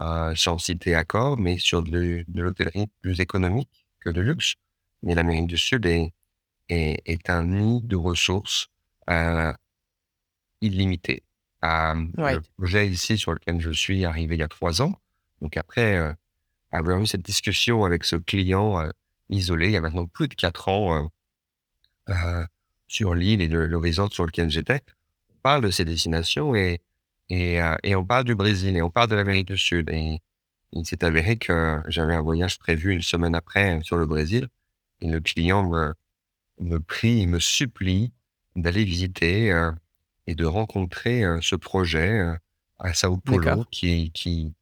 heu, 0.00 0.34
sans 0.36 0.58
citer 0.58 0.94
Accor, 0.94 1.38
mais 1.38 1.58
sur 1.58 1.82
de 1.82 2.24
de 2.28 2.42
l'hôtellerie 2.42 2.88
plus 3.02 3.20
économique 3.20 3.86
que 4.00 4.10
de 4.10 4.20
luxe. 4.22 4.54
Mais 5.02 5.14
l'Amérique 5.14 5.48
du 5.48 5.58
Sud 5.58 5.86
est 5.86 6.12
est 6.70 7.02
est 7.06 7.30
un 7.30 7.44
nid 7.46 7.82
de 7.84 7.96
ressources, 7.96 8.68
heu, 9.10 9.54
illimitées. 10.60 11.22
Ouais, 12.16 12.34
le 12.34 12.40
projet 12.56 12.88
ici 12.88 13.18
sur 13.18 13.32
lequel 13.34 13.60
je 13.60 13.70
suis 13.70 14.04
arrivé 14.04 14.36
il 14.36 14.40
y 14.40 14.42
a 14.42 14.48
3 14.48 14.80
ans, 14.82 14.94
donc 15.42 15.56
après, 15.56 15.96
heu, 15.98 16.14
avoir 16.72 17.00
eu 17.00 17.06
cette 17.06 17.22
discussion 17.24 17.84
avec 17.84 18.04
ce 18.04 18.16
client, 18.16 18.82
heu, 18.82 18.92
isolé, 19.30 19.68
il 19.68 19.72
y 19.72 19.76
a 19.76 19.80
maintenant 19.82 20.06
plus 20.06 20.28
de 20.28 20.34
4 20.34 20.68
ans, 20.68 21.10
heu, 22.10 22.46
sur 22.88 23.14
l'île 23.14 23.40
et 23.42 23.48
le 23.48 23.76
resort 23.78 24.12
sur 24.12 24.26
lequel 24.26 24.50
j'étais. 24.50 24.82
On 25.30 25.38
parle 25.42 25.62
de 25.64 25.70
ces 25.70 25.84
destinations 25.84 26.54
et 26.54 26.80
et 27.28 27.60
heu 27.60 27.76
et 27.84 27.94
on 27.96 28.04
parle 28.04 28.24
du 28.24 28.34
Brésil 28.34 28.76
et 28.76 28.82
on 28.82 28.90
parle 28.90 29.08
de 29.10 29.14
l'Amérique 29.16 29.46
du 29.48 29.58
Sud 29.58 29.90
et 29.90 30.20
il 30.72 30.86
s'est 30.86 31.04
avéré 31.04 31.36
que 31.36 31.80
j'avais 31.88 32.14
un 32.14 32.22
voyage 32.22 32.58
prévu 32.58 32.92
une 32.92 33.02
semaine 33.02 33.34
après, 33.34 33.78
heu, 33.78 33.82
sur 33.82 33.96
le 33.96 34.06
Brésil 34.06 34.48
et 35.00 35.08
le 35.10 35.20
client 35.20 35.68
me 35.68 35.94
me 36.60 36.78
prie 36.78 37.22
et 37.22 37.26
me 37.26 37.38
supplie 37.40 38.12
d'aller 38.56 38.84
visiter, 38.84 39.48
et 40.26 40.34
de 40.34 40.44
rencontrer, 40.44 41.22
ce 41.40 41.56
projet, 41.56 42.20
à 42.78 42.94
Sao 42.94 43.16
Paulo 43.18 43.64
qui 43.70 44.10
qui 44.12 44.54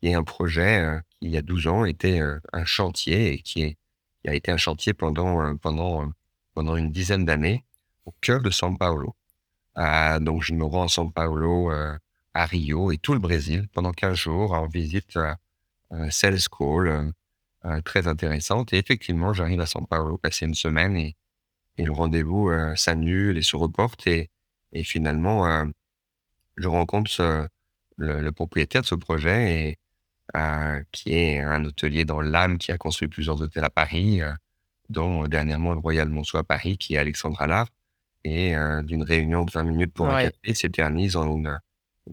qui 0.00 0.08
est 0.08 0.14
un 0.14 0.24
projet, 0.24 1.00
qui 1.20 1.28
il 1.28 1.30
y 1.32 1.36
a 1.38 1.42
12 1.42 1.66
ans 1.68 1.84
était, 1.86 2.20
un 2.52 2.64
chantier 2.64 3.32
et 3.34 3.38
qui 3.40 3.62
est 3.62 3.76
qui 4.22 4.28
a 4.30 4.34
été 4.34 4.50
un 4.52 4.56
chantier 4.58 4.92
pendant, 4.94 5.56
pendant, 5.56 6.10
pendant 6.56 6.76
une 6.76 6.90
dizaine 6.90 7.26
d'années 7.26 7.66
au 8.06 8.12
cœur 8.22 8.40
de 8.40 8.50
São 8.50 8.78
Paulo. 8.78 9.14
Euh, 9.76 10.18
donc, 10.20 10.42
je 10.42 10.54
me 10.54 10.64
rends 10.64 10.84
à 10.84 10.86
São 10.86 11.12
Paulo, 11.12 11.70
euh, 11.70 11.94
à 12.32 12.46
Rio 12.46 12.90
et 12.92 12.96
tout 12.96 13.12
le 13.12 13.20
Brésil 13.20 13.68
pendant 13.74 13.92
15 13.92 14.16
jours 14.16 14.52
en 14.52 14.66
visite 14.66 15.18
euh, 15.18 16.10
Sales 16.10 16.40
School, 16.50 17.12
très 17.84 18.06
intéressante. 18.06 18.72
Et 18.72 18.78
effectivement, 18.78 19.34
j'arrive 19.34 19.60
à 19.60 19.66
São 19.66 19.86
Paulo 19.86 20.16
passer 20.16 20.46
une 20.46 20.54
semaine 20.54 20.96
et, 20.96 21.14
le 21.78 21.92
rendez-vous 21.92 22.50
s'annule 22.74 23.36
et 23.36 23.42
se 23.42 23.56
reporte. 23.56 24.06
Et, 24.06 24.30
et 24.72 24.82
finalement, 24.82 25.66
je 26.56 26.68
rencontre 26.68 27.48
le, 27.96 28.20
le, 28.22 28.32
propriétaire 28.32 28.80
de 28.80 28.86
ce 28.86 28.94
projet 28.94 29.78
et, 30.34 30.84
qui 30.90 31.12
est 31.12 31.40
un 31.40 31.64
hôtelier 31.64 32.06
dans 32.06 32.22
l'âme 32.22 32.56
qui 32.56 32.72
a 32.72 32.78
construit 32.78 33.08
plusieurs 33.08 33.42
hôtels 33.42 33.64
à 33.64 33.70
Paris, 33.70 34.22
dont 34.90 35.26
dernièrement 35.26 35.72
le 35.72 35.80
Royal 35.80 36.08
Monceau 36.08 36.38
à 36.38 36.44
Paris, 36.44 36.78
qui 36.78 36.94
est 36.94 36.98
Alexandre 36.98 37.40
Allard 37.40 37.68
et 38.26 38.56
euh, 38.56 38.82
d'une 38.82 39.04
réunion 39.04 39.44
de 39.44 39.52
20 39.52 39.62
minutes 39.62 39.94
pour 39.94 40.08
un 40.08 40.24
café 40.24 40.54
s'éternise 40.54 41.14
en 41.14 41.32
une, 41.36 41.60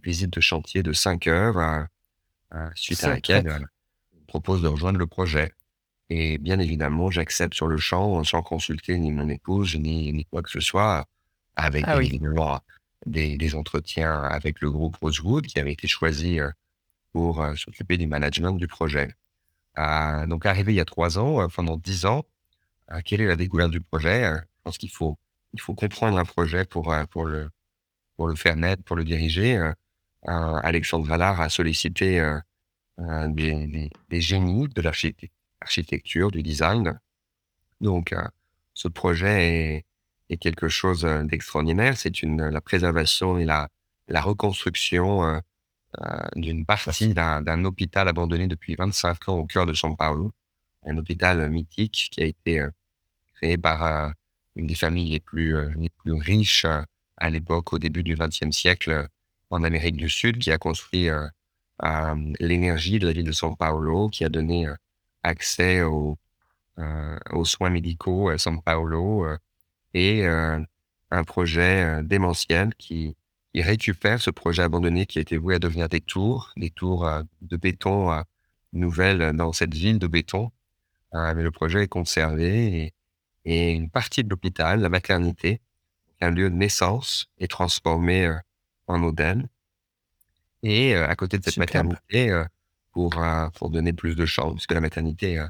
visite 0.03 0.31
de 0.31 0.41
chantier 0.41 0.83
de 0.83 0.93
5 0.93 1.27
heures, 1.27 1.57
euh, 1.57 1.83
euh, 2.53 2.69
suite 2.75 3.03
à 3.03 3.09
laquelle 3.09 3.67
on 4.15 4.25
propose 4.25 4.61
de 4.61 4.67
rejoindre 4.67 4.99
le 4.99 5.07
projet. 5.07 5.51
Et 6.09 6.37
bien 6.37 6.59
évidemment, 6.59 7.09
j'accepte 7.09 7.55
sur 7.55 7.67
le 7.67 7.77
champ, 7.77 8.23
sans 8.23 8.43
consulter 8.43 8.97
ni 8.99 9.11
mon 9.11 9.27
épouse, 9.29 9.75
ni, 9.75 10.13
ni 10.13 10.25
quoi 10.25 10.43
que 10.43 10.51
ce 10.51 10.59
soit, 10.59 11.07
avec 11.55 11.83
ah 11.87 12.01
évidemment 12.01 12.59
des, 13.07 13.37
des, 13.37 13.55
entretiens 13.55 14.21
avec 14.21 14.61
le 14.61 14.69
groupe 14.69 14.97
Rosewood 14.97 15.47
qui 15.47 15.59
avait 15.59 15.73
été 15.73 15.87
choisi 15.87 16.39
pour 17.11 17.43
s'occuper 17.55 17.97
du 17.97 18.05
management 18.05 18.53
du 18.53 18.67
projet. 18.67 19.15
donc, 20.27 20.45
arrivé 20.45 20.73
il 20.73 20.75
y 20.75 20.81
a 20.81 20.85
trois 20.85 21.17
ans, 21.17 21.47
pendant 21.49 21.77
dix 21.77 22.05
ans, 22.05 22.23
quelle 23.01 23.21
est 23.21 23.27
la 23.27 23.35
découverte 23.35 23.71
du 23.71 23.81
projet 23.81 24.23
Je 24.23 24.41
pense 24.63 24.77
qu'il 24.77 24.91
faut 24.91 25.17
il 25.53 25.61
faut 25.61 25.75
comprendre 25.75 26.17
un 26.17 26.25
projet 26.25 26.65
pour, 26.65 26.91
euh, 26.91 27.05
pour, 27.05 27.25
le, 27.25 27.49
pour 28.17 28.27
le 28.27 28.35
faire 28.35 28.55
naître, 28.55 28.83
pour 28.83 28.95
le 28.95 29.03
diriger. 29.03 29.57
Euh, 29.57 29.73
Alexandre 30.25 31.05
Vallard 31.05 31.39
a 31.41 31.49
sollicité 31.49 32.19
euh, 32.19 33.27
des, 33.27 33.89
des, 34.09 34.21
génies 34.21 34.67
de 34.69 34.81
l'architecture, 34.81 36.31
du 36.31 36.41
design. 36.43 36.99
Donc, 37.81 38.15
ce 38.73 38.87
projet 38.87 39.83
est, 40.29 40.37
quelque 40.37 40.67
chose 40.67 41.03
d'extraordinaire. 41.25 41.95
C'est 41.97 42.11
la 42.23 42.61
préservation 42.61 43.37
et 43.37 43.45
la, 43.45 43.69
la 44.07 44.21
reconstruction 44.21 45.41
d'une 46.35 46.65
partie 46.65 47.13
d'un 47.13 47.65
hôpital 47.65 48.07
abandonné 48.07 48.47
depuis 48.47 48.75
25 48.75 49.29
ans 49.29 49.37
au 49.39 49.45
cœur 49.45 49.67
de 49.67 49.73
São 49.73 49.95
Paulo, 49.95 50.31
un 50.85 50.97
hôpital 50.97 51.49
mythique 51.51 52.09
qui 52.11 52.21
a 52.23 52.25
été 52.25 52.65
créé 53.35 53.57
par 53.57 54.13
une 54.55 54.67
des 54.67 54.75
familles 54.75 55.11
les 55.11 55.19
plus, 55.19 55.55
euh, 55.55 55.71
les 55.77 55.89
plus 55.89 56.13
riches 56.13 56.65
euh, 56.65 56.81
à 57.17 57.29
l'époque, 57.29 57.73
au 57.73 57.79
début 57.79 58.03
du 58.03 58.15
XXe 58.15 58.51
siècle, 58.51 58.91
euh, 58.91 59.07
en 59.49 59.63
Amérique 59.63 59.97
du 59.97 60.09
Sud, 60.09 60.39
qui 60.39 60.51
a 60.51 60.57
construit 60.57 61.09
l'énergie 62.39 62.97
de 62.97 63.05
la 63.05 63.13
ville 63.13 63.25
de 63.25 63.31
São 63.31 63.55
Paulo, 63.55 64.09
qui 64.09 64.25
a 64.25 64.29
donné 64.29 64.65
accès 65.21 65.83
aux, 65.83 66.17
aux 67.31 67.45
soins 67.45 67.69
médicaux 67.69 68.29
à 68.29 68.37
São 68.37 68.63
Paulo, 68.63 69.27
et 69.93 70.25
un 70.25 71.23
projet 71.23 72.01
démentiel 72.03 72.73
qui, 72.79 73.15
récupère 73.53 74.19
ce 74.19 74.31
projet 74.31 74.63
abandonné 74.63 75.05
qui 75.05 75.19
été 75.19 75.37
voué 75.37 75.53
à 75.53 75.59
devenir 75.59 75.87
des 75.87 76.01
tours, 76.01 76.51
des 76.57 76.71
tours 76.71 77.07
de 77.41 77.57
béton 77.57 78.23
nouvelles 78.71 79.33
dans 79.33 79.53
cette 79.53 79.75
ville 79.75 79.99
de 79.99 80.07
béton. 80.07 80.51
mais 81.13 81.43
le 81.43 81.51
projet 81.51 81.83
est 81.83 81.87
conservé 81.87 82.85
et 82.85 82.93
et 83.45 83.71
une 83.71 83.89
partie 83.89 84.23
de 84.23 84.29
l'hôpital, 84.29 84.79
la 84.79 84.89
maternité, 84.89 85.61
un 86.21 86.31
lieu 86.31 86.49
de 86.49 86.55
naissance, 86.55 87.27
est 87.39 87.49
transformée 87.49 88.25
euh, 88.25 88.37
en 88.87 89.03
hôtel. 89.03 89.47
Et 90.61 90.95
euh, 90.95 91.07
à 91.07 91.15
côté 91.15 91.37
de 91.37 91.43
cette 91.43 91.57
maternité, 91.57 92.29
euh, 92.29 92.45
pour, 92.91 93.15
pour 93.55 93.69
donner 93.71 93.91
plus 93.91 94.15
de 94.15 94.25
chambres, 94.25 94.53
puisque 94.53 94.71
la 94.71 94.79
maternité 94.79 95.43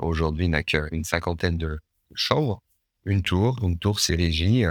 aujourd'hui 0.00 0.48
n'a 0.48 0.62
qu'une 0.62 1.02
cinquantaine 1.02 1.58
de 1.58 1.80
chambres, 2.14 2.62
une 3.04 3.22
tour, 3.22 3.58
une 3.64 3.80
tour 3.80 3.98
s'érigit, 3.98 4.64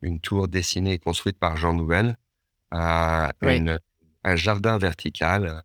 une 0.00 0.20
tour 0.20 0.48
dessinée 0.48 0.94
et 0.94 0.98
construite 0.98 1.38
par 1.38 1.58
Jean 1.58 1.74
Nouvel, 1.74 2.16
une, 2.72 3.78
un 4.22 4.36
jardin 4.36 4.78
vertical, 4.78 5.62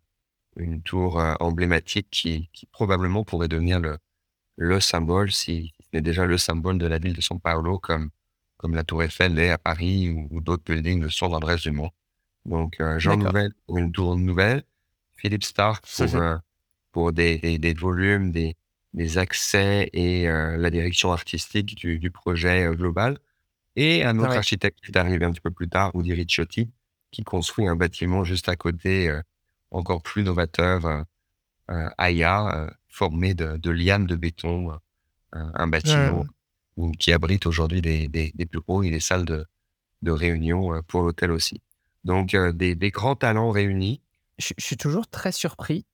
une 0.56 0.82
tour 0.82 1.16
emblématique 1.40 2.08
qui, 2.10 2.50
qui 2.52 2.66
probablement 2.66 3.24
pourrait 3.24 3.48
devenir 3.48 3.80
le, 3.80 3.96
le 4.56 4.80
symbole, 4.80 5.32
si, 5.32 5.72
est 5.96 6.00
déjà 6.00 6.26
le 6.26 6.38
symbole 6.38 6.78
de 6.78 6.86
la 6.86 6.98
ville 6.98 7.14
de 7.14 7.20
São 7.20 7.40
Paulo, 7.40 7.78
comme, 7.78 8.10
comme 8.56 8.74
la 8.74 8.84
Tour 8.84 9.02
Eiffel 9.02 9.38
est 9.38 9.50
à 9.50 9.58
Paris 9.58 10.10
ou, 10.10 10.40
d'autres 10.40 10.64
buildings 10.64 11.00
le 11.00 11.10
sont 11.10 11.28
dans 11.28 11.40
le 11.40 11.46
reste 11.46 11.64
du 11.64 11.72
monde. 11.72 11.90
Donc, 12.46 12.80
euh, 12.80 12.98
Jean 12.98 13.16
Nouvel 13.16 13.52
pour 13.66 13.78
une 13.78 13.92
tour 13.92 14.16
nouvelle, 14.16 14.62
Philippe 15.16 15.44
Stark 15.44 15.84
pour, 15.96 16.14
euh, 16.16 16.36
pour 16.92 17.12
des, 17.12 17.58
des, 17.58 17.74
volumes, 17.74 18.32
des, 18.32 18.56
des 18.94 19.18
accès 19.18 19.90
et 19.92 20.28
euh, 20.28 20.56
la 20.56 20.70
direction 20.70 21.12
artistique 21.12 21.74
du, 21.74 21.98
du 21.98 22.10
projet 22.10 22.68
global. 22.74 23.18
Et 23.76 24.04
un 24.04 24.18
autre 24.18 24.36
architecte 24.36 24.80
qui 24.84 24.90
est 24.90 24.96
arrivé 24.96 25.24
un 25.24 25.30
petit 25.30 25.40
peu 25.40 25.50
plus 25.50 25.68
tard, 25.68 25.92
Udi 25.94 26.12
Ricciotti, 26.12 26.70
qui 27.12 27.22
construit 27.22 27.68
un 27.68 27.76
bâtiment 27.76 28.24
juste 28.24 28.48
à 28.48 28.56
côté, 28.56 29.16
encore 29.70 30.02
plus 30.02 30.24
novateur, 30.24 31.04
Aya, 31.68 32.68
formé 32.88 33.32
de, 33.34 33.56
de 33.56 33.70
lianes 33.70 34.06
de 34.06 34.16
béton 34.16 34.72
un, 35.32 35.66
bâtiment 35.68 36.26
qui 36.98 37.12
abrite 37.12 37.46
aujourd'hui 37.46 37.82
des, 37.82 38.08
des, 38.08 38.32
des, 38.34 38.44
bureaux 38.44 38.82
et 38.82 38.90
des 38.90 39.00
salles 39.00 39.24
de, 39.24 39.46
de 40.02 40.10
réunion 40.10 40.74
euh, 40.74 40.82
pour 40.82 41.02
l'hôtel 41.02 41.30
aussi. 41.30 41.60
Donc, 42.04 42.34
euh, 42.34 42.52
des, 42.52 42.74
des, 42.74 42.90
grands 42.90 43.16
talents 43.16 43.50
réunis. 43.50 44.00
Je, 44.38 44.54
suis 44.58 44.76
toujours 44.76 45.06
très 45.06 45.32
surpris 45.32 45.84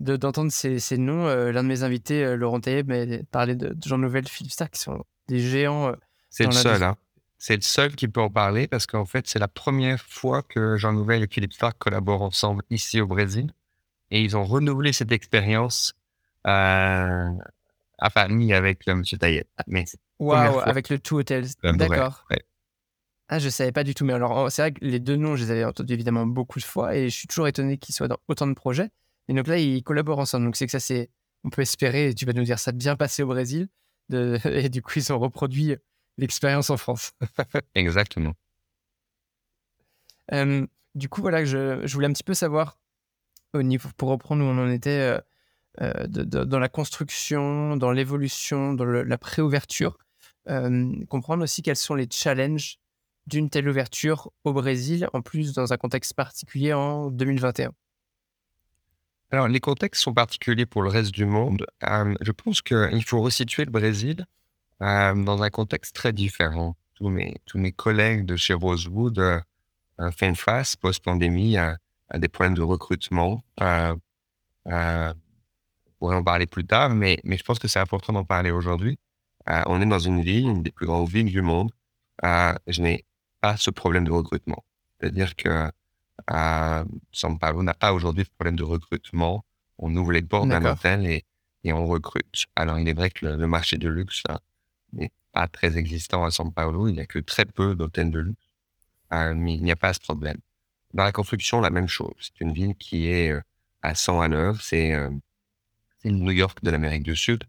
d'entendre 0.00 0.52
ces, 0.52 0.78
ces, 0.78 0.98
noms. 0.98 1.26
Euh, 1.26 1.52
l'un 1.52 1.62
de 1.62 1.68
mes 1.68 1.82
invités, 1.82 2.36
Laurent 2.36 2.60
Taillet, 2.60 2.82
m'a 2.82 3.22
parlé 3.30 3.56
de, 3.56 3.74
Jean 3.84 3.98
Nouvel, 3.98 4.28
Philippe 4.28 4.52
Stark, 4.52 4.74
qui 4.74 4.80
sont 4.80 5.04
des 5.28 5.38
géants. 5.38 5.94
c'est 6.30 6.46
le 6.46 6.52
seul, 6.52 6.82
hein. 6.82 6.96
C'est 7.38 7.56
le 7.56 7.62
seul 7.62 7.94
qui 7.94 8.08
peut 8.08 8.22
en 8.22 8.30
parler 8.30 8.66
parce 8.68 8.86
qu'en 8.86 9.04
fait, 9.04 9.26
c'est 9.28 9.38
la 9.38 9.48
première 9.48 10.00
fois 10.00 10.42
que 10.42 10.78
Jean 10.78 10.94
Nouvel 10.94 11.22
et 11.22 11.28
Philippe 11.30 11.52
Stark 11.52 11.76
collaborent 11.78 12.22
ensemble 12.22 12.62
ici 12.70 13.02
au 13.02 13.06
Brésil. 13.06 13.52
Et 14.10 14.22
ils 14.22 14.34
ont 14.34 14.44
renouvelé 14.44 14.94
cette 14.94 15.12
expérience 15.12 15.92
euh, 16.46 17.28
Enfin, 18.04 18.28
ni 18.28 18.52
avec 18.52 18.86
M. 18.86 19.02
Taillet. 19.02 19.46
Mais 19.66 19.84
Waouh, 20.18 20.60
avec 20.60 20.90
le 20.90 20.98
Two 20.98 21.20
Hotels. 21.20 21.46
D'accord. 21.62 22.26
Ah, 23.28 23.38
je 23.38 23.48
savais 23.48 23.72
pas 23.72 23.82
du 23.82 23.94
tout. 23.94 24.04
Mais 24.04 24.12
alors, 24.12 24.52
c'est 24.52 24.60
vrai 24.60 24.72
que 24.72 24.84
les 24.84 25.00
deux 25.00 25.16
noms, 25.16 25.36
je 25.36 25.44
les 25.44 25.50
avais 25.50 25.64
entendus 25.64 25.94
évidemment 25.94 26.26
beaucoup 26.26 26.58
de 26.58 26.64
fois 26.64 26.94
et 26.94 27.08
je 27.08 27.16
suis 27.16 27.26
toujours 27.26 27.48
étonné 27.48 27.78
qu'ils 27.78 27.94
soient 27.94 28.08
dans 28.08 28.18
autant 28.28 28.46
de 28.46 28.52
projets. 28.52 28.90
Et 29.28 29.32
donc 29.34 29.46
là, 29.46 29.58
ils 29.58 29.82
collaborent 29.82 30.18
ensemble. 30.18 30.44
Donc 30.44 30.56
c'est 30.56 30.66
que 30.66 30.72
ça, 30.72 30.80
c'est. 30.80 31.10
On 31.44 31.50
peut 31.50 31.62
espérer, 31.62 32.14
tu 32.14 32.26
vas 32.26 32.32
nous 32.32 32.44
dire, 32.44 32.58
ça 32.58 32.70
a 32.70 32.72
bien 32.72 32.96
passé 32.96 33.22
au 33.22 33.26
Brésil. 33.26 33.68
De... 34.10 34.38
Et 34.44 34.68
du 34.68 34.82
coup, 34.82 34.92
ils 34.96 35.12
ont 35.12 35.18
reproduit 35.18 35.76
l'expérience 36.18 36.68
en 36.68 36.76
France. 36.76 37.12
Exactement. 37.74 38.34
du 40.94 41.08
coup, 41.08 41.22
voilà, 41.22 41.44
je, 41.44 41.86
je, 41.86 41.94
voulais 41.94 42.06
un 42.06 42.12
petit 42.12 42.22
peu 42.22 42.34
savoir, 42.34 42.78
au 43.54 43.62
niveau, 43.62 43.88
pour 43.96 44.10
reprendre 44.10 44.42
où 44.44 44.46
on 44.46 44.58
en 44.58 44.70
était, 44.70 44.90
euh, 44.90 45.20
euh, 45.80 46.06
dans 46.06 46.60
la 46.60 46.68
construction, 46.68 47.76
dans 47.76 47.90
l'évolution, 47.90 48.74
dans 48.74 48.84
la 48.84 49.18
préouverture. 49.18 49.98
Euh, 50.48 50.92
comprendre 51.08 51.42
aussi 51.42 51.62
quels 51.62 51.76
sont 51.76 51.94
les 51.94 52.06
challenges 52.10 52.78
d'une 53.26 53.50
telle 53.50 53.68
ouverture 53.68 54.30
au 54.44 54.52
Brésil, 54.52 55.08
en 55.14 55.22
plus 55.22 55.52
dans 55.52 55.72
un 55.72 55.76
contexte 55.76 56.14
particulier 56.14 56.74
en 56.74 57.10
2021 57.10 57.72
Alors, 59.30 59.48
les 59.48 59.58
contextes 59.58 60.02
sont 60.02 60.14
particuliers 60.14 60.66
pour 60.66 60.82
le 60.82 60.90
reste 60.90 61.12
du 61.12 61.24
monde. 61.24 61.66
Euh, 61.82 62.14
je 62.20 62.30
pense 62.30 62.62
qu'il 62.62 63.04
faut 63.04 63.20
resituer 63.20 63.64
le 63.64 63.70
Brésil 63.70 64.26
dans 64.80 65.42
un 65.42 65.50
contexte 65.50 65.96
très 65.96 66.12
différent. 66.12 66.76
Tous 66.94 67.08
mes, 67.08 67.72
collègues 67.72 68.26
de 68.26 68.36
chez 68.36 68.52
Rosewood 68.52 69.42
font 70.18 70.34
face, 70.34 70.76
post-pandémie, 70.76 71.56
à, 71.56 71.78
des 72.14 72.28
problèmes 72.28 72.54
de 72.54 72.62
recrutement 72.62 73.42
pourrait 76.04 76.16
en 76.16 76.22
parler 76.22 76.44
plus 76.44 76.66
tard, 76.66 76.90
mais, 76.90 77.18
mais 77.24 77.38
je 77.38 77.44
pense 77.44 77.58
que 77.58 77.66
c'est 77.66 77.78
important 77.80 78.12
d'en 78.12 78.24
parler 78.24 78.50
aujourd'hui. 78.50 78.98
Euh, 79.48 79.62
on 79.64 79.80
est 79.80 79.86
dans 79.86 79.98
une 79.98 80.20
ville, 80.20 80.46
une 80.48 80.62
des 80.62 80.70
plus 80.70 80.84
grandes 80.84 81.08
villes 81.08 81.32
du 81.32 81.40
monde. 81.40 81.70
Euh, 82.24 82.54
je 82.66 82.82
n'ai 82.82 83.06
pas 83.40 83.56
ce 83.56 83.70
problème 83.70 84.04
de 84.04 84.12
recrutement. 84.12 84.62
C'est-à-dire 85.00 85.34
que 85.34 85.70
euh, 86.30 86.84
São 87.10 87.38
Paulo 87.38 87.62
n'a 87.62 87.72
pas 87.72 87.94
aujourd'hui 87.94 88.24
de 88.24 88.28
problème 88.28 88.56
de 88.56 88.64
recrutement. 88.64 89.46
On 89.78 89.96
ouvre 89.96 90.12
les 90.12 90.20
portes 90.20 90.48
d'un 90.50 90.62
hôtel 90.66 91.06
et, 91.06 91.24
et 91.64 91.72
on 91.72 91.86
recrute. 91.86 92.44
Alors, 92.54 92.78
il 92.78 92.86
est 92.86 92.92
vrai 92.92 93.08
que 93.08 93.24
le, 93.24 93.46
marché 93.46 93.78
de 93.78 93.88
luxe 93.88 94.24
hein, 94.28 94.38
n'est 94.92 95.12
pas 95.32 95.48
très 95.48 95.78
existant 95.78 96.22
à 96.22 96.28
São 96.28 96.52
Paulo. 96.52 96.86
Il 96.88 96.96
n'y 96.96 97.00
a 97.00 97.06
que 97.06 97.18
très 97.18 97.46
peu 97.46 97.74
d'hôtels 97.74 98.10
de 98.10 98.20
luxe. 98.20 98.48
Euh, 99.14 99.32
mais 99.34 99.54
il 99.54 99.62
n'y 99.62 99.72
a 99.72 99.76
pas 99.76 99.94
ce 99.94 100.00
problème. 100.00 100.36
Dans 100.92 101.04
la 101.04 101.12
construction, 101.12 101.62
la 101.62 101.70
même 101.70 101.88
chose. 101.88 102.12
C'est 102.20 102.40
une 102.44 102.52
ville 102.52 102.74
qui 102.74 103.06
est 103.08 103.32
à 103.80 103.94
100 103.94 104.20
à 104.20 104.28
l'heure. 104.28 104.60
C'est 104.60 104.92
New 106.10 106.30
York 106.30 106.58
de 106.62 106.70
l'Amérique 106.70 107.02
du 107.02 107.16
Sud, 107.16 107.44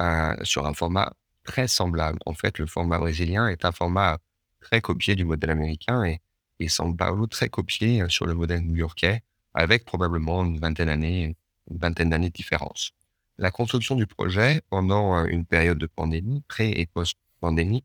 euh, 0.00 0.34
sur 0.42 0.66
un 0.66 0.74
format 0.74 1.12
très 1.44 1.68
semblable. 1.68 2.18
En 2.26 2.34
fait, 2.34 2.58
le 2.58 2.66
format 2.66 2.98
brésilien 2.98 3.48
est 3.48 3.64
un 3.64 3.72
format 3.72 4.18
très 4.60 4.80
copié 4.80 5.14
du 5.14 5.24
modèle 5.24 5.50
américain 5.50 6.04
et, 6.04 6.20
et 6.58 6.68
São 6.68 6.96
très 7.28 7.48
copié 7.48 8.04
sur 8.08 8.26
le 8.26 8.34
modèle 8.34 8.60
new-yorkais, 8.60 9.22
avec 9.54 9.84
probablement 9.84 10.44
une 10.44 10.58
vingtaine 10.58 10.86
d'années, 10.88 11.36
une 11.70 11.78
vingtaine 11.78 12.10
d'années 12.10 12.28
de 12.28 12.34
différence. 12.34 12.92
La 13.38 13.50
construction 13.50 13.96
du 13.96 14.06
projet 14.06 14.62
pendant 14.70 15.24
une 15.26 15.44
période 15.44 15.78
de 15.78 15.86
pandémie, 15.86 16.42
pré 16.48 16.70
et 16.70 16.86
post-pandémie, 16.86 17.84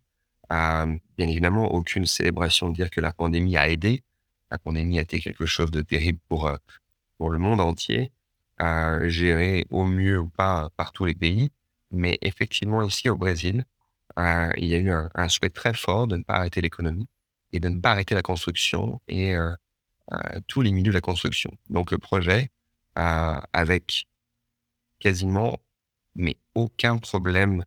bien 0.50 1.28
évidemment 1.28 1.74
aucune 1.74 2.06
célébration 2.06 2.70
de 2.70 2.76
dire 2.76 2.90
que 2.90 3.02
la 3.02 3.14
pandémie 3.14 3.58
a 3.58 3.70
aidé. 3.70 4.04
La 4.50 4.58
pandémie 4.58 5.00
a 5.00 5.02
été 5.02 5.20
quelque 5.20 5.46
chose 5.46 5.72
de 5.72 5.82
terrible 5.82 6.20
pour, 6.28 6.52
pour 7.18 7.30
le 7.30 7.38
monde 7.38 7.62
entier, 7.62 8.12
gérer 9.10 9.66
au 9.70 9.86
mieux 9.86 10.20
ou 10.20 10.28
pas 10.30 10.70
par 10.78 10.92
tous 10.92 11.06
les 11.06 11.16
pays. 11.16 11.52
Mais 11.92 12.18
effectivement, 12.22 12.82
ici 12.84 13.10
au 13.10 13.18
Brésil, 13.18 13.66
euh, 14.20 14.52
il 14.58 14.66
y 14.66 14.76
a 14.76 14.80
eu 14.80 14.92
un, 14.92 15.30
souhait 15.30 15.50
très 15.50 15.74
fort 15.74 16.08
de 16.08 16.18
ne 16.18 16.24
pas 16.24 16.36
arrêter 16.36 16.62
l'économie 16.62 17.08
et 17.54 17.60
de 17.60 17.70
ne 17.70 17.80
pas 17.80 17.92
arrêter 17.92 18.16
la 18.16 18.22
construction 18.22 19.02
et 19.08 19.36
euh, 19.36 19.54
euh, 20.14 20.18
tous 20.48 20.62
les 20.62 20.72
milieux 20.72 20.92
de 20.92 20.98
la 20.98 21.02
construction. 21.02 21.52
Donc 21.70 21.92
le 21.92 21.98
projet, 21.98 22.50
avec 22.96 24.08
quasiment, 25.00 25.60
mais 26.16 26.38
aucun 26.56 26.98
problème, 26.98 27.64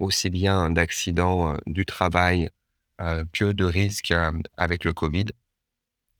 aussi 0.00 0.28
bien 0.28 0.70
d'accident 0.70 1.56
du 1.66 1.86
travail 1.86 2.50
que 3.32 3.52
de 3.52 3.64
risques 3.64 4.12
avec 4.58 4.84
le 4.84 4.92
Covid. 4.92 5.26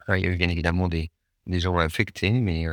il 0.08 0.20
y 0.20 0.26
a 0.26 0.30
eu 0.30 0.36
bien 0.36 0.48
évidemment 0.48 0.88
des, 0.88 1.10
des 1.46 1.60
gens 1.60 1.76
affectés, 1.76 2.32
mais 2.32 2.66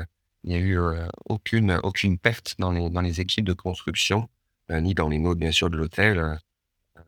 il 0.47 0.51
n'y 0.51 0.55
a 0.55 0.59
eu 0.59 0.79
aucune, 1.25 1.77
aucune 1.83 2.17
perte 2.17 2.55
dans 2.57 2.71
les, 2.71 2.89
dans 2.89 3.01
les 3.01 3.19
équipes 3.19 3.43
de 3.43 3.53
construction. 3.53 4.29
Euh, 4.71 4.81
ni 4.81 4.93
dans 4.93 5.07
les 5.07 5.19
notes, 5.19 5.37
bien 5.37 5.51
sûr, 5.51 5.69
de 5.69 5.77
l'hôtel, 5.77 6.19
euh, 6.19 7.01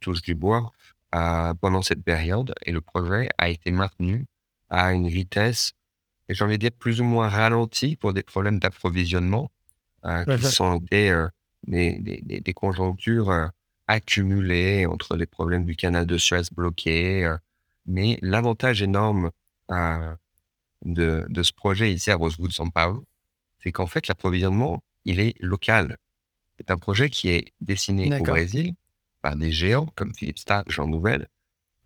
touche 0.00 0.22
du 0.22 0.34
bois, 0.34 0.72
euh, 1.14 1.54
pendant 1.54 1.82
cette 1.82 2.02
période. 2.02 2.54
Et 2.66 2.72
le 2.72 2.80
projet 2.80 3.28
a 3.38 3.48
été 3.48 3.70
maintenu 3.70 4.26
à 4.68 4.92
une 4.92 5.08
vitesse, 5.08 5.72
et 6.28 6.34
j'ai 6.34 6.44
envie 6.44 6.58
de 6.58 6.68
dire, 6.68 6.76
plus 6.76 7.00
ou 7.00 7.04
moins 7.04 7.28
ralentie 7.28 7.96
pour 7.96 8.12
des 8.12 8.22
problèmes 8.22 8.58
d'approvisionnement, 8.58 9.50
qui 10.26 10.42
sont 10.42 10.78
des, 10.90 11.28
des, 11.68 11.98
des, 12.00 12.40
des, 12.40 12.52
conjonctures 12.54 13.50
accumulées 13.86 14.84
entre 14.86 15.16
les 15.16 15.26
problèmes 15.26 15.64
du 15.64 15.76
canal 15.76 16.06
de 16.06 16.18
Suez 16.18 16.42
bloqué. 16.52 17.36
mais 17.86 18.18
l'avantage 18.20 18.82
énorme 18.82 19.30
de, 20.84 21.24
de 21.28 21.42
ce 21.42 21.52
projet 21.52 21.92
ici 21.92 22.10
à 22.10 22.16
Rosewood, 22.16 22.50
São 22.50 22.70
Paulo, 22.70 23.04
c'est 23.62 23.72
qu'en 23.72 23.86
fait, 23.86 24.08
l'approvisionnement, 24.08 24.82
il 25.04 25.20
est 25.20 25.34
local. 25.40 25.96
C'est 26.56 26.70
un 26.70 26.78
projet 26.78 27.10
qui 27.10 27.28
est 27.28 27.52
dessiné 27.60 28.14
au 28.14 28.22
Brésil 28.22 28.74
par 29.20 29.36
des 29.36 29.52
géants 29.52 29.86
comme 29.94 30.14
Philippe 30.14 30.38
Stark, 30.38 30.70
Jean 30.70 30.86
Nouvel. 30.86 31.28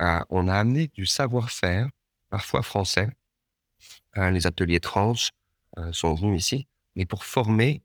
Euh, 0.03 0.21
on 0.31 0.49
a 0.49 0.55
amené 0.55 0.89
du 0.89 1.07
savoir-faire, 1.07 1.89
parfois 2.31 2.63
français. 2.63 3.09
Euh, 4.17 4.31
les 4.31 4.47
ateliers 4.47 4.81
trans 4.81 5.15
euh, 5.79 5.93
sont 5.93 6.15
venus 6.15 6.45
ici, 6.45 6.67
mais 6.95 7.07
pour 7.07 7.25
former 7.25 7.83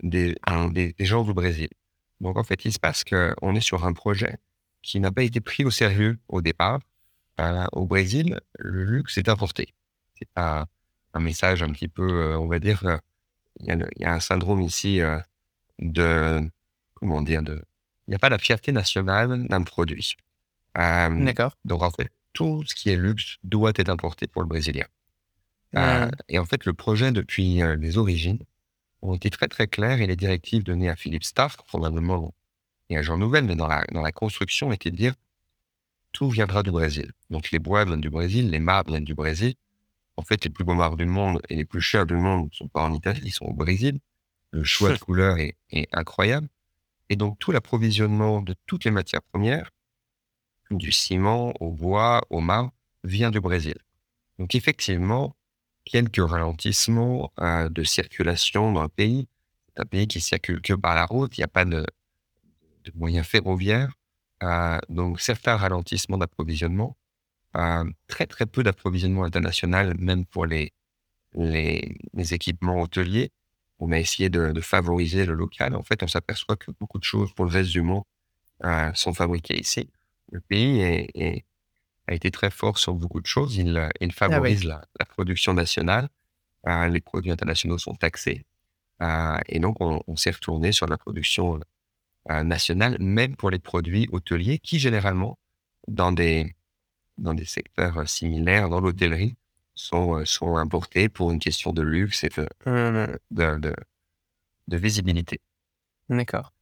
des, 0.00 0.36
des, 0.70 0.94
gens 1.00 1.24
du 1.24 1.32
Brésil. 1.32 1.68
Donc 2.20 2.36
en 2.36 2.44
fait, 2.44 2.64
il 2.64 2.72
se 2.72 2.78
passe 2.78 3.02
qu'on 3.02 3.54
est 3.56 3.60
sur 3.60 3.84
un 3.84 3.92
projet 3.92 4.36
qui 4.80 5.00
n'a 5.00 5.10
pas 5.10 5.24
été 5.24 5.40
pris 5.40 5.64
au 5.64 5.72
sérieux 5.72 6.18
au 6.28 6.40
départ. 6.40 6.78
au 7.72 7.84
Brésil, 7.84 8.40
le 8.60 8.84
luxe 8.84 9.18
est 9.18 9.28
importé. 9.28 9.74
C'est 10.18 10.28
un, 10.36 10.66
un 11.14 11.20
message 11.20 11.62
un 11.62 11.70
petit 11.70 11.88
peu, 11.88 12.36
on 12.36 12.46
va 12.46 12.58
dire, 12.58 13.00
il 13.60 13.66
y, 13.66 13.72
il 13.72 14.02
y, 14.02 14.04
a 14.04 14.14
un 14.14 14.20
syndrome 14.20 14.62
ici 14.62 15.00
de, 15.78 16.50
comment 16.94 17.22
dire, 17.22 17.42
de, 17.42 17.62
il 18.08 18.12
n'y 18.12 18.14
a 18.14 18.18
pas 18.18 18.30
la 18.30 18.38
fierté 18.38 18.72
nationale 18.72 19.46
d'un 19.48 19.62
produit. 19.62 20.16
Euh, 20.78 21.24
D'accord. 21.24 21.54
Donc, 21.66 21.82
en 21.82 21.90
fait, 21.90 22.10
tout 22.32 22.64
ce 22.66 22.74
qui 22.74 22.88
est 22.88 22.96
luxe 22.96 23.36
doit 23.44 23.72
être 23.76 23.90
importé 23.90 24.26
pour 24.26 24.40
le 24.40 24.48
Brésilien. 24.48 24.86
Euh, 25.76 26.08
et 26.30 26.38
en 26.38 26.46
fait, 26.46 26.64
le 26.64 26.72
projet, 26.72 27.12
depuis 27.12 27.62
euh, 27.62 27.76
les 27.76 27.98
origines, 27.98 28.38
ont 29.02 29.14
été 29.14 29.28
très, 29.28 29.46
très 29.46 29.68
clairs 29.68 30.00
et 30.00 30.06
les 30.06 30.16
directives 30.16 30.62
données 30.62 30.88
à 30.88 30.96
Philippe 30.96 31.24
Stark, 31.24 31.60
probablement, 31.66 32.32
et 32.88 32.96
à 32.96 33.02
Jean 33.02 33.18
Nouvel, 33.18 33.44
mais 33.44 33.56
dans 33.56 33.68
la, 33.68 33.84
dans 33.92 34.00
la 34.00 34.12
construction, 34.12 34.72
étaient 34.72 34.90
de 34.90 34.96
dire 34.96 35.14
tout 36.12 36.30
viendra 36.30 36.62
du 36.62 36.70
Brésil. 36.70 37.12
Donc, 37.28 37.50
les 37.50 37.58
bois 37.58 37.84
viennent 37.84 38.00
du 38.00 38.08
Brésil, 38.08 38.48
les 38.48 38.58
marbres 38.58 38.92
viennent 38.92 39.04
du 39.04 39.14
Brésil. 39.14 39.54
En 40.18 40.22
fait, 40.22 40.42
les 40.44 40.50
plus 40.50 40.64
beaux 40.64 40.74
marbres 40.74 40.96
du 40.96 41.04
monde 41.04 41.40
et 41.48 41.54
les 41.54 41.64
plus 41.64 41.80
chers 41.80 42.04
du 42.04 42.14
monde 42.14 42.48
ne 42.50 42.52
sont 42.52 42.66
pas 42.66 42.82
en 42.82 42.92
Italie, 42.92 43.20
ils 43.24 43.30
sont 43.30 43.44
au 43.44 43.52
Brésil. 43.52 44.00
Le 44.50 44.64
choix 44.64 44.92
de 44.92 44.98
couleurs 44.98 45.38
est, 45.38 45.54
incroyable. 45.92 46.48
Et 47.08 47.14
donc, 47.14 47.38
tout 47.38 47.52
l'approvisionnement 47.52 48.42
de 48.42 48.56
toutes 48.66 48.84
les 48.84 48.90
matières 48.90 49.22
premières, 49.22 49.70
du 50.72 50.90
ciment 50.90 51.54
au 51.60 51.70
bois, 51.70 52.22
au 52.30 52.40
marbre, 52.40 52.72
vient 53.04 53.30
du 53.30 53.38
Brésil. 53.38 53.76
Donc, 54.40 54.56
effectivement, 54.56 55.36
quelques 55.84 56.28
ralentissements 56.28 57.32
euh, 57.38 57.68
de 57.68 57.84
circulation 57.84 58.72
dans 58.72 58.82
le 58.82 58.88
pays. 58.88 59.28
C'est 59.68 59.82
un 59.82 59.86
pays 59.86 60.08
qui 60.08 60.20
circule 60.20 60.60
que 60.60 60.74
par 60.74 60.96
la 60.96 61.06
route, 61.06 61.38
il 61.38 61.42
n'y 61.42 61.44
a 61.44 61.48
pas 61.48 61.64
de, 61.64 61.86
moyens 62.96 63.24
ferroviaires. 63.24 63.92
Euh, 64.42 64.80
donc, 64.88 65.20
certains 65.20 65.56
ralentissements 65.56 66.18
d'approvisionnement. 66.18 66.96
Très, 67.52 68.26
très 68.26 68.46
peu 68.46 68.62
d'approvisionnement 68.62 69.24
international, 69.24 69.96
même 69.98 70.24
pour 70.26 70.46
les, 70.46 70.72
les 71.34 72.34
équipements 72.34 72.80
hôteliers 72.80 73.32
on 73.78 73.92
a 73.92 73.98
essayé 73.98 74.28
de, 74.28 74.60
favoriser 74.60 75.24
le 75.24 75.34
local. 75.34 75.74
En 75.74 75.82
fait, 75.82 76.02
on 76.02 76.08
s'aperçoit 76.08 76.56
que 76.56 76.70
beaucoup 76.72 76.98
de 76.98 77.04
choses 77.04 77.32
pour 77.32 77.44
le 77.44 77.50
reste 77.50 77.70
du 77.70 77.82
monde 77.82 78.04
euh, 78.64 78.92
sont 78.94 79.14
fabriquées 79.14 79.58
ici. 79.58 79.90
Le 80.32 80.40
pays 80.40 81.42
a 82.06 82.14
été 82.14 82.30
très 82.30 82.50
fort 82.50 82.78
sur 82.78 82.94
beaucoup 82.94 83.20
de 83.20 83.26
choses. 83.26 83.56
Il, 83.56 83.88
il 84.00 84.10
ah 84.10 84.14
favorise 84.14 84.64
la, 84.64 84.82
production 85.08 85.54
nationale. 85.54 86.08
Euh, 86.66 86.88
les 86.88 87.00
produits 87.00 87.30
internationaux 87.30 87.78
sont 87.78 87.94
taxés. 87.94 88.44
Euh, 89.00 89.38
et 89.46 89.60
donc, 89.60 89.76
on, 89.80 90.16
s'est 90.16 90.32
retourné 90.32 90.72
sur 90.72 90.86
la 90.86 90.98
production 90.98 91.60
nationale, 92.28 92.96
même 93.00 93.36
pour 93.36 93.48
les 93.48 93.60
produits 93.60 94.08
hôteliers 94.12 94.58
qui, 94.58 94.78
généralement, 94.78 95.38
dans 95.86 96.12
des, 96.12 96.54
dans 97.18 97.34
des 97.34 97.44
secteurs 97.44 98.08
similaires, 98.08 98.68
dans 98.68 98.80
l'hôtellerie, 98.80 99.36
sont, 99.74 100.16
euh, 100.16 100.24
sont 100.24 100.56
importés 100.56 101.08
pour 101.08 101.30
une 101.30 101.38
question 101.38 101.72
de 101.72 101.82
luxe 101.82 102.24
et 102.24 102.28
de, 102.28 102.48
mmh. 102.66 103.16
de, 103.30 103.74
de, 104.68 104.76
visibilité. 104.76 105.40
D'accord. 106.08 106.52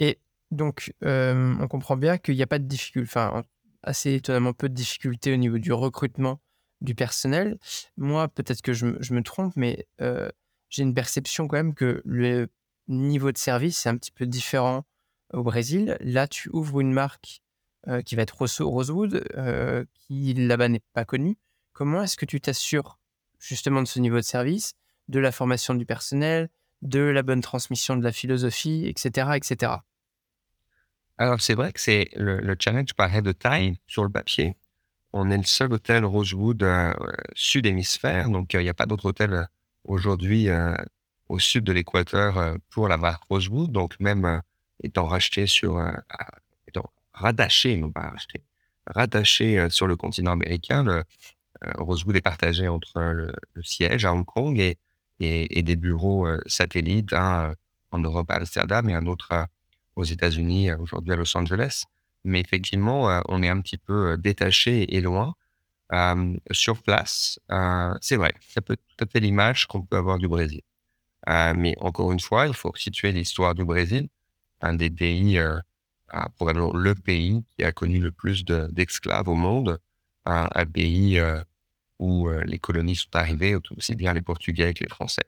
Et 0.00 0.18
donc, 0.50 0.92
on 1.02 1.66
comprend 1.68 1.96
bien 1.96 2.18
qu'il 2.18 2.34
n'y 2.34 2.42
a 2.42 2.46
pas 2.46 2.58
de 2.58 2.64
difficulté, 2.64 3.08
enfin, 3.08 3.44
assez 3.82 4.14
étonnamment 4.14 4.52
peu 4.52 4.68
de 4.68 4.74
difficultés 4.74 5.32
au 5.32 5.36
niveau 5.36 5.58
du 5.58 5.72
recrutement 5.72 6.40
du 6.80 6.94
personnel. 6.94 7.58
Moi, 7.96 8.28
peut-être 8.28 8.62
que 8.62 8.72
je, 8.72 8.96
je, 9.00 9.14
me 9.14 9.22
trompe, 9.22 9.54
mais 9.56 9.86
j'ai 10.68 10.82
une 10.82 10.94
perception 10.94 11.48
quand 11.48 11.56
même 11.56 11.74
que 11.74 12.02
le 12.04 12.48
niveau 12.88 13.32
de 13.32 13.38
service 13.38 13.86
est 13.86 13.88
un 13.88 13.96
petit 13.96 14.12
peu 14.12 14.26
différent 14.26 14.84
au 15.32 15.42
Brésil. 15.42 15.96
Là, 16.00 16.28
tu 16.28 16.48
ouvres 16.52 16.80
une 16.80 16.92
marque 16.92 17.42
qui 18.04 18.16
va 18.16 18.22
être 18.22 18.36
Rosewood, 18.60 19.24
qui 19.94 20.34
là-bas 20.34 20.68
n'est 20.68 20.82
pas 20.92 21.04
connue. 21.04 21.36
Comment 21.72 22.02
est-ce 22.02 22.16
que 22.16 22.24
tu 22.24 22.40
t'assures 22.40 22.98
justement 23.38 23.82
de 23.82 23.86
ce 23.86 24.00
niveau 24.00 24.16
de 24.16 24.22
service, 24.22 24.74
de 25.08 25.18
la 25.18 25.32
formation 25.32 25.74
du 25.74 25.86
personnel, 25.86 26.48
de 26.82 27.00
la 27.00 27.22
bonne 27.22 27.40
transmission 27.40 27.96
de 27.96 28.02
la 28.02 28.12
philosophie, 28.12 28.86
etc. 28.86 29.30
etc. 29.34 29.72
Alors, 31.18 31.40
c'est 31.40 31.54
vrai 31.54 31.72
que 31.72 31.80
c'est 31.80 32.10
le, 32.14 32.56
challenge 32.58 32.92
paraît 32.94 33.22
de 33.22 33.32
taille 33.32 33.78
sur 33.86 34.04
le 34.04 34.10
papier. 34.10 34.56
On 35.12 35.30
est 35.30 35.38
le 35.38 35.44
seul 35.44 35.72
hôtel 35.72 36.04
Rosewood 36.04 36.62
euh, 36.62 36.92
sud-hémisphère, 37.34 38.28
donc 38.28 38.52
il 38.52 38.60
n'y 38.60 38.68
a 38.68 38.74
pas 38.74 38.84
d'autre 38.84 39.06
hôtel 39.06 39.32
euh, 39.32 39.44
aujourd'hui 39.84 40.50
euh, 40.50 40.74
au 41.28 41.38
sud 41.38 41.64
de 41.64 41.72
l'équateur 41.72 42.56
pour 42.70 42.88
la 42.88 42.98
marque 42.98 43.24
Rosewood. 43.30 43.72
Donc, 43.72 43.98
même 43.98 44.42
étant 44.82 45.06
racheté 45.06 45.46
sur, 45.46 45.80
rattaché, 47.16 47.76
non 47.76 47.90
pas 47.90 48.10
racheté, 48.10 48.44
rattaché 48.86 49.68
sur 49.70 49.86
le 49.86 49.96
continent 49.96 50.32
américain, 50.32 50.84
le, 50.84 51.02
euh, 51.64 51.72
Rosewood 51.78 52.16
est 52.16 52.20
partagé 52.20 52.68
entre 52.68 53.00
le, 53.00 53.32
siège 53.62 54.04
à 54.04 54.12
Hong 54.12 54.24
Kong 54.24 54.58
et, 54.58 54.78
et, 55.20 55.62
des 55.62 55.76
bureaux 55.76 56.26
euh, 56.26 56.40
satellites, 56.46 57.12
un 57.12 57.50
euh, 57.50 57.54
en 57.90 57.98
Europe 57.98 58.30
à 58.30 58.34
Amsterdam 58.34 58.88
et 58.88 58.94
un 58.94 59.06
autre 59.06 59.46
aux 59.94 60.04
États-Unis, 60.04 60.72
aujourd'hui 60.72 61.12
à 61.12 61.16
Los 61.16 61.36
Angeles. 61.36 61.84
Mais 62.24 62.40
effectivement, 62.40 63.22
on 63.28 63.42
est 63.42 63.48
un 63.48 63.60
petit 63.60 63.78
peu 63.78 64.16
détaché 64.18 64.94
et 64.94 65.00
loin. 65.00 65.34
sur 66.50 66.82
place, 66.82 67.38
c'est 68.00 68.16
vrai, 68.16 68.34
ça 68.48 68.60
peut 68.60 68.76
tout 68.76 69.04
à 69.04 69.06
fait 69.06 69.20
l'image 69.20 69.66
qu'on 69.66 69.82
peut 69.82 69.96
avoir 69.96 70.18
du 70.18 70.28
Brésil. 70.28 70.62
mais 71.28 71.74
encore 71.80 72.12
une 72.12 72.20
fois, 72.20 72.48
il 72.48 72.54
faut 72.54 72.74
situer 72.74 73.12
l'histoire 73.12 73.54
du 73.54 73.64
Brésil, 73.64 74.08
un 74.60 74.74
des 74.74 74.90
pays, 74.90 75.38
probablement 76.36 76.72
le 76.72 76.94
pays 76.94 77.44
qui 77.56 77.64
a 77.64 77.72
connu 77.72 77.98
le 77.98 78.12
plus 78.12 78.44
d'esclaves 78.44 79.28
au 79.28 79.34
monde, 79.34 79.78
un, 80.24 80.66
pays 80.66 81.18
euh, 81.18 81.42
où 81.98 82.28
euh, 82.28 82.42
les 82.44 82.58
colonies 82.58 82.96
sont 82.96 83.14
arrivées, 83.14 83.56
aussi 83.76 83.94
bien 83.94 84.12
les 84.12 84.22
Portugais 84.22 84.74
que 84.74 84.82
les 84.82 84.90
Français. 84.90 85.24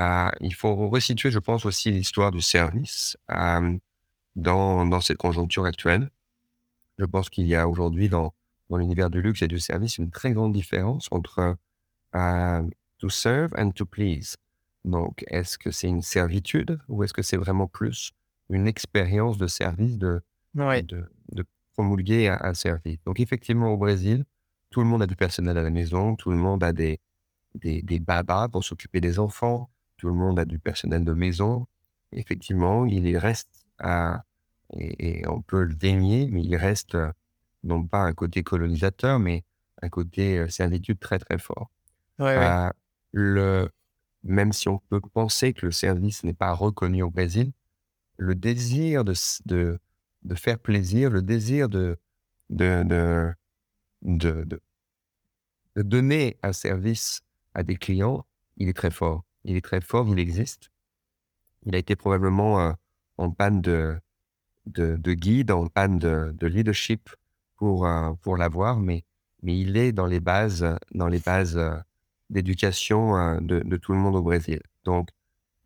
Euh, 0.00 0.30
il 0.40 0.54
faut 0.54 0.88
resituer, 0.88 1.30
je 1.30 1.38
pense, 1.38 1.66
aussi 1.66 1.90
l'histoire 1.90 2.30
du 2.30 2.40
service. 2.40 3.16
dans, 4.34 4.86
dans 4.86 5.00
cette 5.02 5.18
conjoncture 5.18 5.66
actuelle. 5.66 6.08
Je 6.98 7.04
pense 7.04 7.28
qu'il 7.28 7.46
y 7.46 7.54
a 7.54 7.68
aujourd'hui 7.68 8.08
dans, 8.08 8.32
dans 8.70 8.78
l'univers 8.78 9.10
du 9.10 9.20
luxe 9.20 9.42
et 9.42 9.48
du 9.48 9.60
service 9.60 9.98
une 9.98 10.10
très 10.10 10.32
grande 10.32 10.54
différence 10.54 11.08
entre 11.10 11.56
to 12.98 13.10
serve 13.10 13.52
and 13.58 13.72
to 13.72 13.84
please. 13.84 14.36
Donc, 14.84 15.24
est-ce 15.28 15.58
que 15.58 15.70
c'est 15.70 15.88
une 15.88 16.02
servitude 16.02 16.78
ou 16.88 17.04
est-ce 17.04 17.12
que 17.12 17.22
c'est 17.22 17.36
vraiment 17.36 17.66
plus 17.66 18.12
une 18.52 18.66
expérience 18.66 19.38
de 19.38 19.46
service 19.46 19.98
de, 19.98 20.22
de, 20.54 21.08
de, 21.32 21.44
promulguer 21.74 22.28
un, 22.28 22.38
un, 22.42 22.54
service 22.54 22.98
Donc, 23.04 23.20
effectivement, 23.20 23.72
au 23.72 23.76
Brésil, 23.76 24.24
tout 24.70 24.80
le 24.80 24.86
monde 24.86 25.02
a 25.02 25.06
du 25.06 25.16
personnel 25.16 25.56
à 25.56 25.62
la 25.62 25.70
maison, 25.70 26.16
tout 26.16 26.30
le 26.30 26.36
monde 26.36 26.62
a 26.62 26.72
des, 26.72 27.00
des, 27.54 27.82
des 27.82 27.98
babas 27.98 28.48
pour 28.48 28.64
s'occuper 28.64 29.00
des 29.00 29.18
enfants, 29.18 29.70
tout 29.96 30.08
le 30.08 30.14
monde 30.14 30.38
a 30.38 30.44
du 30.44 30.58
personnel 30.58 31.04
de 31.04 31.12
maison. 31.12 31.66
Effectivement, 32.12 32.86
il 32.86 33.16
reste 33.16 33.66
à, 33.78 34.24
et, 34.78 35.26
on 35.28 35.42
peut 35.42 35.64
le 35.64 35.74
dénier, 35.74 36.28
mais 36.30 36.42
il 36.42 36.56
reste 36.56 36.96
non 37.64 37.86
pas 37.86 38.00
un 38.00 38.12
côté 38.12 38.42
colonisateur, 38.42 39.18
mais 39.18 39.44
un 39.82 39.88
côté 39.88 40.48
servitude 40.48 40.98
très 40.98 41.18
très 41.18 41.38
fort. 41.38 41.70
Euh, 42.20 42.70
le, 43.12 43.68
même 44.22 44.52
si 44.52 44.68
on 44.68 44.78
peut 44.78 45.00
penser 45.00 45.52
que 45.52 45.66
le 45.66 45.72
service 45.72 46.24
n'est 46.24 46.34
pas 46.34 46.52
reconnu 46.52 47.02
au 47.02 47.10
Brésil, 47.10 47.52
le 48.22 48.34
désir 48.34 49.04
de, 49.04 49.14
de, 49.46 49.78
de 50.22 50.34
faire 50.34 50.58
plaisir, 50.58 51.10
le 51.10 51.22
désir 51.22 51.68
de, 51.68 51.98
de, 52.50 53.34
de, 54.02 54.60
donner 55.76 56.38
un 56.42 56.52
service 56.52 57.22
à 57.54 57.62
des 57.62 57.76
clients, 57.76 58.24
il 58.56 58.68
est 58.68 58.76
très 58.76 58.90
fort. 58.90 59.24
Il 59.44 59.56
est 59.56 59.64
très 59.64 59.80
fort, 59.80 60.08
il 60.08 60.18
existe. 60.18 60.70
Il 61.64 61.74
a 61.74 61.78
été 61.78 61.96
probablement 61.96 62.74
en 63.18 63.30
panne 63.30 63.60
de, 63.60 63.98
de, 64.66 64.96
de, 64.96 65.12
guide, 65.14 65.50
en 65.50 65.66
panne 65.66 65.98
de, 65.98 66.32
de 66.36 66.46
leadership 66.46 67.10
pour, 67.56 67.88
pour 68.20 68.36
l'avoir, 68.36 68.78
mais, 68.80 69.04
mais 69.42 69.58
il 69.58 69.76
est 69.76 69.92
dans 69.92 70.06
les 70.06 70.20
bases, 70.20 70.66
dans 70.92 71.08
les 71.08 71.20
bases 71.20 71.58
d'éducation 72.30 73.40
de, 73.40 73.76
tout 73.76 73.92
le 73.92 73.98
monde 73.98 74.16
au 74.16 74.22
Brésil. 74.22 74.60
Donc, 74.84 75.08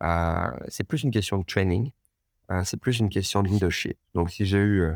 euh, 0.03 0.51
c'est 0.67 0.83
plus 0.83 1.03
une 1.03 1.11
question 1.11 1.39
de 1.39 1.45
training, 1.45 1.85
euh, 1.87 1.96
c'est 2.63 2.79
plus 2.79 2.99
une 2.99 3.09
question 3.09 3.43
de 3.43 3.49
leadership. 3.49 3.97
Donc, 4.13 4.31
si 4.31 4.45
j'ai 4.45 4.59
eu 4.59 4.81
euh, 4.81 4.95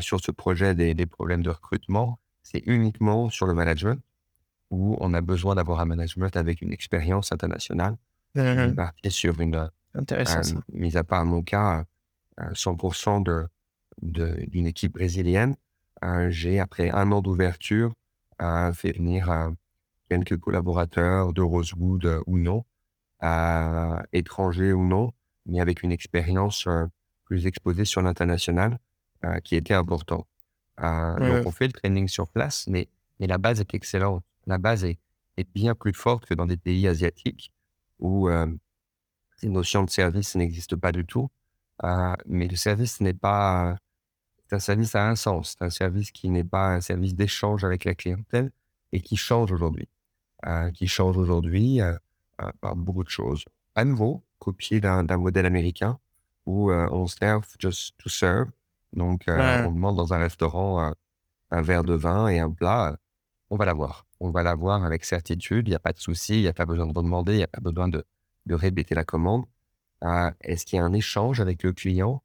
sur 0.00 0.20
ce 0.20 0.30
projet 0.30 0.74
des, 0.74 0.94
des 0.94 1.06
problèmes 1.06 1.42
de 1.42 1.50
recrutement, 1.50 2.18
c'est 2.42 2.62
uniquement 2.66 3.30
sur 3.30 3.46
le 3.46 3.54
management 3.54 4.00
où 4.70 4.96
on 5.00 5.12
a 5.12 5.20
besoin 5.20 5.54
d'avoir 5.54 5.80
un 5.80 5.84
management 5.84 6.34
avec 6.36 6.62
une 6.62 6.72
expérience 6.72 7.32
internationale. 7.32 7.96
Mmh 8.34 8.74
et 9.04 9.10
sur 9.10 9.38
une, 9.40 9.68
Intéressant. 9.94 10.40
mis 10.72 10.96
à 10.96 11.04
part 11.04 11.26
mon 11.26 11.42
cas, 11.42 11.84
100% 12.38 13.22
de, 13.22 13.46
de, 14.00 14.42
d'une 14.48 14.66
équipe 14.66 14.94
brésilienne, 14.94 15.54
j'ai, 16.28 16.58
après 16.58 16.90
un 16.90 17.12
an 17.12 17.20
d'ouverture, 17.20 17.92
fait 18.72 18.92
venir 18.96 19.52
quelques 20.08 20.38
collaborateurs 20.38 21.34
de 21.34 21.42
Rosewood 21.42 22.22
ou 22.26 22.38
non, 22.38 22.64
étrangers 24.14 24.72
ou 24.72 24.86
non, 24.86 25.12
mais 25.46 25.60
avec 25.60 25.82
une 25.82 25.92
expérience 25.92 26.68
plus 27.24 27.46
exposée 27.46 27.84
sur 27.84 28.02
l'international 28.02 28.78
qui 29.44 29.56
était 29.56 29.74
important. 29.74 30.26
donc, 30.78 31.46
on 31.46 31.50
fait 31.50 31.66
le 31.66 31.72
training 31.72 32.08
sur 32.08 32.28
place, 32.28 32.66
mais, 32.68 32.88
mais 33.20 33.26
la 33.26 33.38
base 33.38 33.60
est 33.60 33.74
excellente 33.74 34.24
la 34.46 34.58
base 34.58 34.84
est, 34.84 34.98
bien 35.54 35.74
plus 35.74 35.92
forte 35.92 36.26
que 36.26 36.34
dans 36.34 36.46
des 36.46 36.56
pays 36.56 36.86
asiatiques 36.86 37.52
où 37.98 38.28
euh, 38.28 38.46
ces 39.36 39.48
notions 39.48 39.82
de 39.82 39.90
service 39.90 40.36
n'existent 40.36 40.76
pas 40.78 40.92
du 40.92 41.04
tout. 41.04 41.30
Euh, 41.82 42.14
mais 42.26 42.46
le 42.46 42.54
service 42.54 43.00
n'est 43.00 43.14
pas. 43.14 43.76
C'est 44.46 44.54
un 44.54 44.60
service 44.60 44.94
à 44.94 45.08
un 45.08 45.16
sens. 45.16 45.56
C'est 45.58 45.64
un 45.64 45.70
service 45.70 46.12
qui 46.12 46.28
n'est 46.28 46.44
pas 46.44 46.74
un 46.74 46.80
service 46.80 47.14
d'échange 47.16 47.64
avec 47.64 47.84
la 47.84 47.94
clientèle 47.94 48.52
et 48.92 49.00
qui 49.00 49.16
change 49.16 49.50
aujourd'hui. 49.50 49.88
Euh, 50.46 50.70
qui 50.70 50.86
change 50.86 51.16
aujourd'hui 51.16 51.80
par 52.60 52.76
beaucoup 52.76 53.04
de 53.04 53.10
choses. 53.10 53.44
À 53.74 53.84
nouveau, 53.84 54.22
copié 54.44 54.80
d'un 54.80 55.16
modèle 55.16 55.46
américain 55.46 55.98
où 56.46 56.72
on 56.72 57.06
serve 57.06 57.46
just 57.58 57.94
to 57.98 58.08
serve. 58.08 58.48
Donc, 58.92 59.24
on 59.28 59.72
demande 59.72 59.96
dans 59.96 60.12
un 60.12 60.18
restaurant 60.18 60.92
un 61.50 61.62
verre 61.62 61.84
de 61.84 61.94
vin 61.94 62.28
et 62.28 62.40
un 62.40 62.50
plat 62.50 62.96
on 63.52 63.56
va 63.56 63.66
l'avoir. 63.66 64.06
On 64.18 64.30
va 64.30 64.42
l'avoir 64.42 64.82
avec 64.82 65.04
certitude, 65.04 65.68
il 65.68 65.72
n'y 65.72 65.76
a 65.76 65.78
pas 65.78 65.92
de 65.92 65.98
souci, 65.98 66.36
il 66.36 66.40
n'y 66.40 66.48
a 66.48 66.54
pas 66.54 66.64
besoin 66.64 66.86
de 66.86 66.92
demander, 66.94 67.34
il 67.34 67.36
n'y 67.36 67.42
a 67.42 67.48
pas 67.48 67.60
besoin 67.60 67.86
de, 67.86 68.02
de 68.46 68.54
répéter 68.54 68.94
la 68.94 69.04
commande. 69.04 69.44
Euh, 70.04 70.30
est-ce 70.40 70.64
qu'il 70.64 70.78
y 70.78 70.80
a 70.80 70.84
un 70.86 70.94
échange 70.94 71.38
avec 71.38 71.62
le 71.62 71.74
client? 71.74 72.22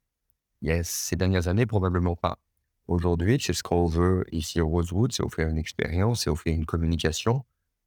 Yes, 0.62 0.88
Ces 0.88 1.16
dernières 1.16 1.46
années, 1.46 1.66
probablement 1.66 2.16
pas. 2.16 2.38
Aujourd'hui, 2.86 3.36
c'est 3.42 3.52
ce 3.52 3.62
qu'on 3.62 3.84
veut 3.84 4.24
ici 4.32 4.58
au 4.62 4.68
Rosewood, 4.68 5.12
c'est 5.12 5.22
offrir 5.22 5.48
une 5.48 5.58
expérience, 5.58 6.22
c'est 6.22 6.30
offrir 6.30 6.54
une 6.54 6.64
communication. 6.64 7.44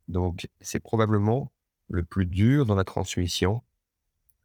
Donc, 0.07 0.47
c'est 0.59 0.79
probablement 0.79 1.51
le 1.89 2.03
plus 2.03 2.27
dur 2.27 2.67
dans 2.67 2.75
la 2.75 2.83
transmission 2.83 3.63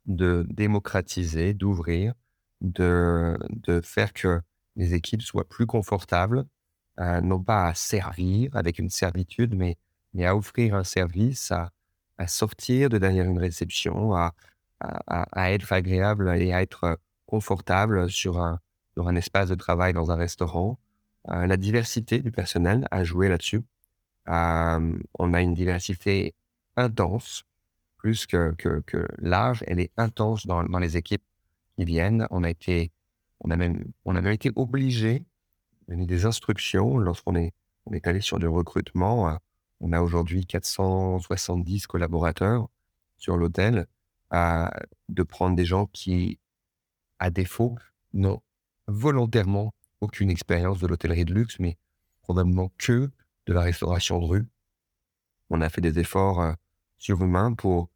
de 0.06 0.46
démocratiser, 0.50 1.54
d'ouvrir, 1.54 2.14
de, 2.60 3.38
de 3.50 3.80
faire 3.80 4.12
que 4.12 4.40
les 4.76 4.94
équipes 4.94 5.22
soient 5.22 5.48
plus 5.48 5.66
confortables 5.66 6.46
euh, 7.00 7.20
non 7.20 7.42
pas 7.42 7.68
à 7.68 7.74
servir 7.74 8.50
avec 8.56 8.78
une 8.78 8.88
servitude, 8.90 9.54
mais, 9.54 9.76
mais 10.14 10.24
à 10.24 10.34
offrir 10.36 10.74
un 10.74 10.84
service, 10.84 11.50
à, 11.50 11.70
à 12.18 12.26
sortir 12.26 12.88
de 12.88 12.98
derrière 12.98 13.26
une 13.26 13.38
réception, 13.38 14.14
à, 14.14 14.34
à, 14.80 15.52
être 15.52 15.72
agréable 15.72 16.28
et 16.40 16.52
à 16.52 16.62
être 16.62 16.98
confortable 17.26 18.10
sur 18.10 18.40
un, 18.40 18.60
un 18.96 19.16
espace 19.16 19.48
de 19.48 19.54
travail 19.54 19.92
dans 19.92 20.10
un 20.10 20.16
restaurant. 20.16 20.78
Euh, 21.28 21.46
la 21.46 21.56
diversité 21.56 22.20
du 22.20 22.30
personnel 22.30 22.86
a 22.90 23.04
joué 23.04 23.28
là-dessus. 23.28 23.62
Euh, 24.28 24.98
on 25.18 25.34
a 25.34 25.42
une 25.42 25.54
diversité 25.54 26.34
intense, 26.76 27.44
plus 28.06 28.24
que, 28.24 28.54
que, 28.56 28.78
que 28.86 29.04
large, 29.18 29.64
elle 29.66 29.80
est 29.80 29.90
intense 29.96 30.46
dans, 30.46 30.62
dans 30.62 30.78
les 30.78 30.96
équipes 30.96 31.24
qui 31.76 31.84
viennent. 31.84 32.28
On 32.30 32.44
a 32.44 32.50
été, 32.50 32.92
on 33.40 33.50
a 33.50 33.56
même, 33.56 33.84
on 34.04 34.14
a 34.14 34.20
même 34.20 34.32
été 34.32 34.52
obligé 34.54 35.24
donner 35.88 36.06
des 36.06 36.24
instructions 36.24 36.98
lorsqu'on 36.98 37.34
est, 37.34 37.52
on 37.84 37.92
est 37.94 38.06
allé 38.06 38.20
sur 38.20 38.38
du 38.38 38.46
recrutement. 38.46 39.36
On 39.80 39.92
a 39.92 40.00
aujourd'hui 40.00 40.46
470 40.46 41.88
collaborateurs 41.88 42.68
sur 43.16 43.36
l'hôtel, 43.36 43.88
de 44.30 45.22
prendre 45.24 45.56
des 45.56 45.64
gens 45.64 45.86
qui, 45.86 46.38
à 47.18 47.30
défaut, 47.30 47.76
n'ont 48.12 48.40
volontairement 48.86 49.74
aucune 50.00 50.30
expérience 50.30 50.78
de 50.78 50.86
l'hôtellerie 50.86 51.24
de 51.24 51.34
luxe, 51.34 51.58
mais 51.58 51.76
probablement 52.20 52.70
que 52.78 53.10
de 53.46 53.52
la 53.52 53.62
restauration 53.62 54.20
de 54.20 54.26
rue. 54.26 54.48
On 55.50 55.60
a 55.60 55.68
fait 55.68 55.80
des 55.80 55.98
efforts 55.98 56.40
euh, 56.40 56.52
surhumains 56.98 57.54
pour 57.54 57.88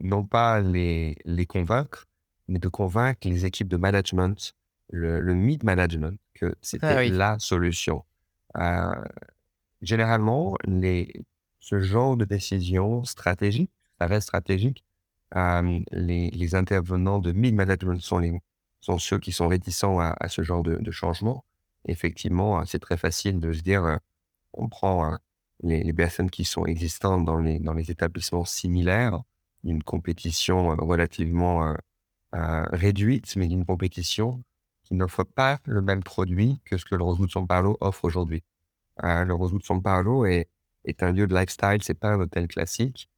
non 0.00 0.24
pas 0.24 0.60
les, 0.60 1.16
les 1.24 1.46
convaincre, 1.46 2.06
mais 2.48 2.58
de 2.58 2.68
convaincre 2.68 3.28
les 3.28 3.46
équipes 3.46 3.68
de 3.68 3.76
management 3.76 4.54
le, 4.90 5.34
mid-management, 5.34 6.18
que 6.34 6.54
c'était 6.62 6.86
Ah 6.86 6.96
oui. 6.98 7.10
la 7.10 7.38
solution. 7.38 8.04
Euh, 8.56 8.94
généralement, 9.82 10.56
les, 10.64 11.24
ce 11.60 11.80
genre 11.80 12.16
de 12.16 12.24
décision 12.24 13.04
stratégique, 13.04 13.70
ça 13.98 14.06
reste 14.06 14.28
stratégique, 14.28 14.84
euh, 15.36 15.80
les, 15.90 16.30
les 16.30 16.54
intervenants 16.54 17.18
de 17.18 17.32
mid-management 17.32 18.00
sont, 18.00 18.18
les, 18.18 18.40
sont 18.80 18.98
ceux 18.98 19.18
qui 19.18 19.32
sont 19.32 19.48
réticents 19.48 19.98
à, 19.98 20.14
à 20.20 20.28
ce 20.28 20.42
genre 20.42 20.62
de, 20.62 20.76
de 20.76 20.90
changement. 20.90 21.44
Effectivement, 21.86 22.60
euh, 22.60 22.64
c'est 22.66 22.78
très 22.78 22.96
facile 22.96 23.40
de 23.40 23.52
se 23.52 23.62
dire, 23.62 23.84
euh, 23.84 23.96
on 24.52 24.68
prend 24.68 25.18
les, 25.62 25.82
les 25.82 25.92
personnes 25.92 26.30
qui 26.30 26.44
sont 26.44 26.66
existantes 26.66 27.24
dans 27.24 27.38
les, 27.38 27.58
dans 27.58 27.72
les 27.72 27.90
établissements 27.90 28.44
similaires, 28.44 29.20
une 29.64 29.82
compétition 29.82 30.68
relativement 30.76 31.74
réduite, 32.32 33.36
mais 33.36 33.46
une 33.46 33.64
compétition 33.64 34.42
qui 34.82 34.94
n'offre 34.94 35.24
pas 35.24 35.60
le 35.64 35.82
même 35.82 36.02
produit 36.02 36.60
que 36.64 36.76
ce 36.76 36.84
que 36.84 36.94
le 36.94 37.02
Rosewood 37.02 37.30
São 37.30 37.46
Paulo 37.46 37.76
offre 37.80 38.04
aujourd'hui. 38.04 38.42
Le 39.02 39.32
Rosewood 39.32 39.62
São 39.62 39.80
Paulo 39.80 40.26
est, 40.26 40.48
est 40.84 41.02
un 41.02 41.12
lieu 41.12 41.26
de 41.26 41.34
lifestyle, 41.34 41.78
c'est 41.82 41.98
pas 41.98 42.10
un 42.10 42.20
hôtel 42.20 42.48
classique. 42.48 43.08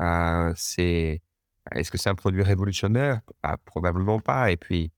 Euh, 0.00 0.52
c'est, 0.56 1.22
est-ce 1.72 1.90
que 1.90 1.98
c'est 1.98 2.10
un 2.10 2.14
produit 2.14 2.42
révolutionnaire? 2.42 3.20
Bah, 3.42 3.56
Probablement 3.64 4.20
pas. 4.20 4.50
Et 4.50 4.56
puis, 4.56 4.92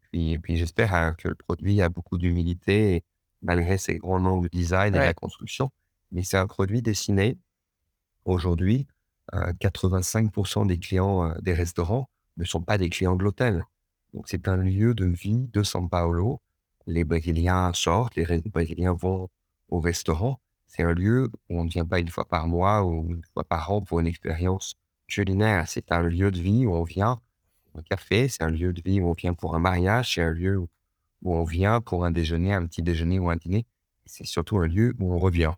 puis, 0.00 0.38
puis 0.38 0.56
j'espère 0.56 0.94
hein, 0.94 1.14
que 1.14 1.28
le 1.28 1.34
produit 1.34 1.80
a 1.82 1.88
beaucoup 1.88 2.18
d'humilité 2.18 3.04
malgré 3.42 3.78
ses 3.78 3.98
grands 3.98 4.20
noms 4.20 4.40
de 4.40 4.48
design 4.48 4.94
et 4.94 4.98
de 4.98 5.04
la 5.04 5.14
construction. 5.14 5.70
Mais 6.12 6.22
c'est 6.22 6.36
un 6.36 6.46
produit 6.46 6.82
dessiné 6.82 7.38
aujourd'hui. 8.24 8.86
Euh, 9.34 9.52
85% 9.60 10.66
des 10.66 10.78
clients 10.78 11.24
euh, 11.24 11.34
des 11.40 11.52
restaurants 11.52 12.08
ne 12.36 12.44
sont 12.44 12.62
pas 12.62 12.78
des 12.78 12.90
clients 12.90 13.16
de 13.16 13.22
l'hôtel. 13.22 13.64
Donc, 14.12 14.24
c'est 14.28 14.48
un 14.48 14.56
lieu 14.56 14.94
de 14.94 15.06
vie 15.06 15.48
de 15.52 15.62
São 15.62 15.88
Paulo. 15.88 16.40
Les 16.86 17.04
Brésiliens 17.04 17.70
sortent, 17.72 18.16
les 18.16 18.42
Brésiliens 18.46 18.94
vont 18.94 19.28
au 19.68 19.78
restaurant. 19.78 20.40
C'est 20.66 20.82
un 20.82 20.94
lieu 20.94 21.30
où 21.48 21.60
on 21.60 21.64
ne 21.64 21.70
vient 21.70 21.84
pas 21.84 22.00
une 22.00 22.08
fois 22.08 22.24
par 22.26 22.48
mois 22.48 22.84
ou 22.84 23.08
une 23.10 23.22
fois 23.32 23.44
par 23.44 23.70
an 23.70 23.82
pour 23.82 24.00
une 24.00 24.06
expérience 24.06 24.74
culinaire. 25.08 25.68
C'est 25.68 25.92
un 25.92 26.02
lieu 26.02 26.30
de 26.30 26.40
vie 26.40 26.66
où 26.66 26.74
on 26.74 26.82
vient, 26.82 27.20
un 27.76 27.82
café, 27.82 28.28
c'est 28.28 28.42
un 28.42 28.50
lieu 28.50 28.72
de 28.72 28.80
vie 28.80 29.00
où 29.00 29.08
on 29.08 29.12
vient 29.12 29.34
pour 29.34 29.54
un 29.54 29.58
mariage, 29.58 30.14
c'est 30.14 30.22
un 30.22 30.30
lieu 30.30 30.58
où, 30.58 30.68
on 31.22 31.44
vient 31.44 31.80
pour 31.80 32.04
un 32.04 32.10
déjeuner, 32.10 32.54
un 32.54 32.66
petit 32.66 32.82
déjeuner 32.82 33.18
ou 33.18 33.28
un 33.30 33.36
dîner. 33.36 33.66
C'est 34.06 34.24
surtout 34.24 34.58
un 34.58 34.66
lieu 34.66 34.94
où 34.98 35.12
on 35.12 35.18
revient. 35.18 35.52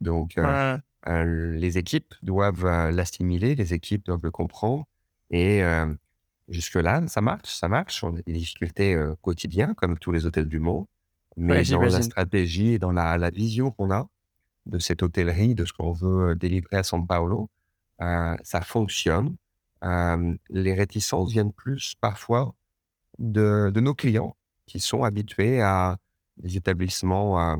Donc, 0.00 0.38
euh. 0.38 0.78
Les 1.06 1.78
équipes 1.78 2.14
doivent 2.22 2.64
l'assimiler, 2.90 3.54
les 3.54 3.74
équipes 3.74 4.04
doivent 4.06 4.22
le 4.22 4.30
comprendre. 4.30 4.86
Et 5.30 5.62
jusque-là, 6.48 7.06
ça 7.08 7.20
marche, 7.20 7.54
ça 7.54 7.68
marche. 7.68 8.02
On 8.04 8.16
a 8.16 8.22
des 8.22 8.32
difficultés 8.32 8.96
quotidiennes, 9.22 9.74
comme 9.74 9.98
tous 9.98 10.12
les 10.12 10.26
hôtels 10.26 10.48
du 10.48 10.60
monde. 10.60 10.86
Ouais, 11.36 11.62
Mais 11.62 11.64
dans 11.64 11.80
la 11.80 12.02
stratégie 12.02 12.74
et 12.74 12.78
dans 12.78 12.92
la, 12.92 13.18
la 13.18 13.30
vision 13.30 13.70
qu'on 13.70 13.90
a 13.90 14.08
de 14.66 14.78
cette 14.78 15.02
hôtellerie, 15.02 15.54
de 15.54 15.64
ce 15.64 15.72
qu'on 15.72 15.92
veut 15.92 16.34
délivrer 16.34 16.76
à 16.76 16.82
São 16.82 17.06
Paulo, 17.06 17.50
euh, 18.00 18.36
ça 18.42 18.60
fonctionne. 18.60 19.36
Euh, 19.82 20.34
les 20.48 20.74
réticences 20.74 21.30
viennent 21.30 21.52
plus 21.52 21.94
parfois 22.00 22.54
de, 23.18 23.70
de 23.72 23.80
nos 23.80 23.94
clients 23.94 24.36
qui 24.66 24.80
sont 24.80 25.04
habitués 25.04 25.60
à 25.60 25.98
des 26.38 26.56
établissements 26.56 27.40
euh, 27.40 27.56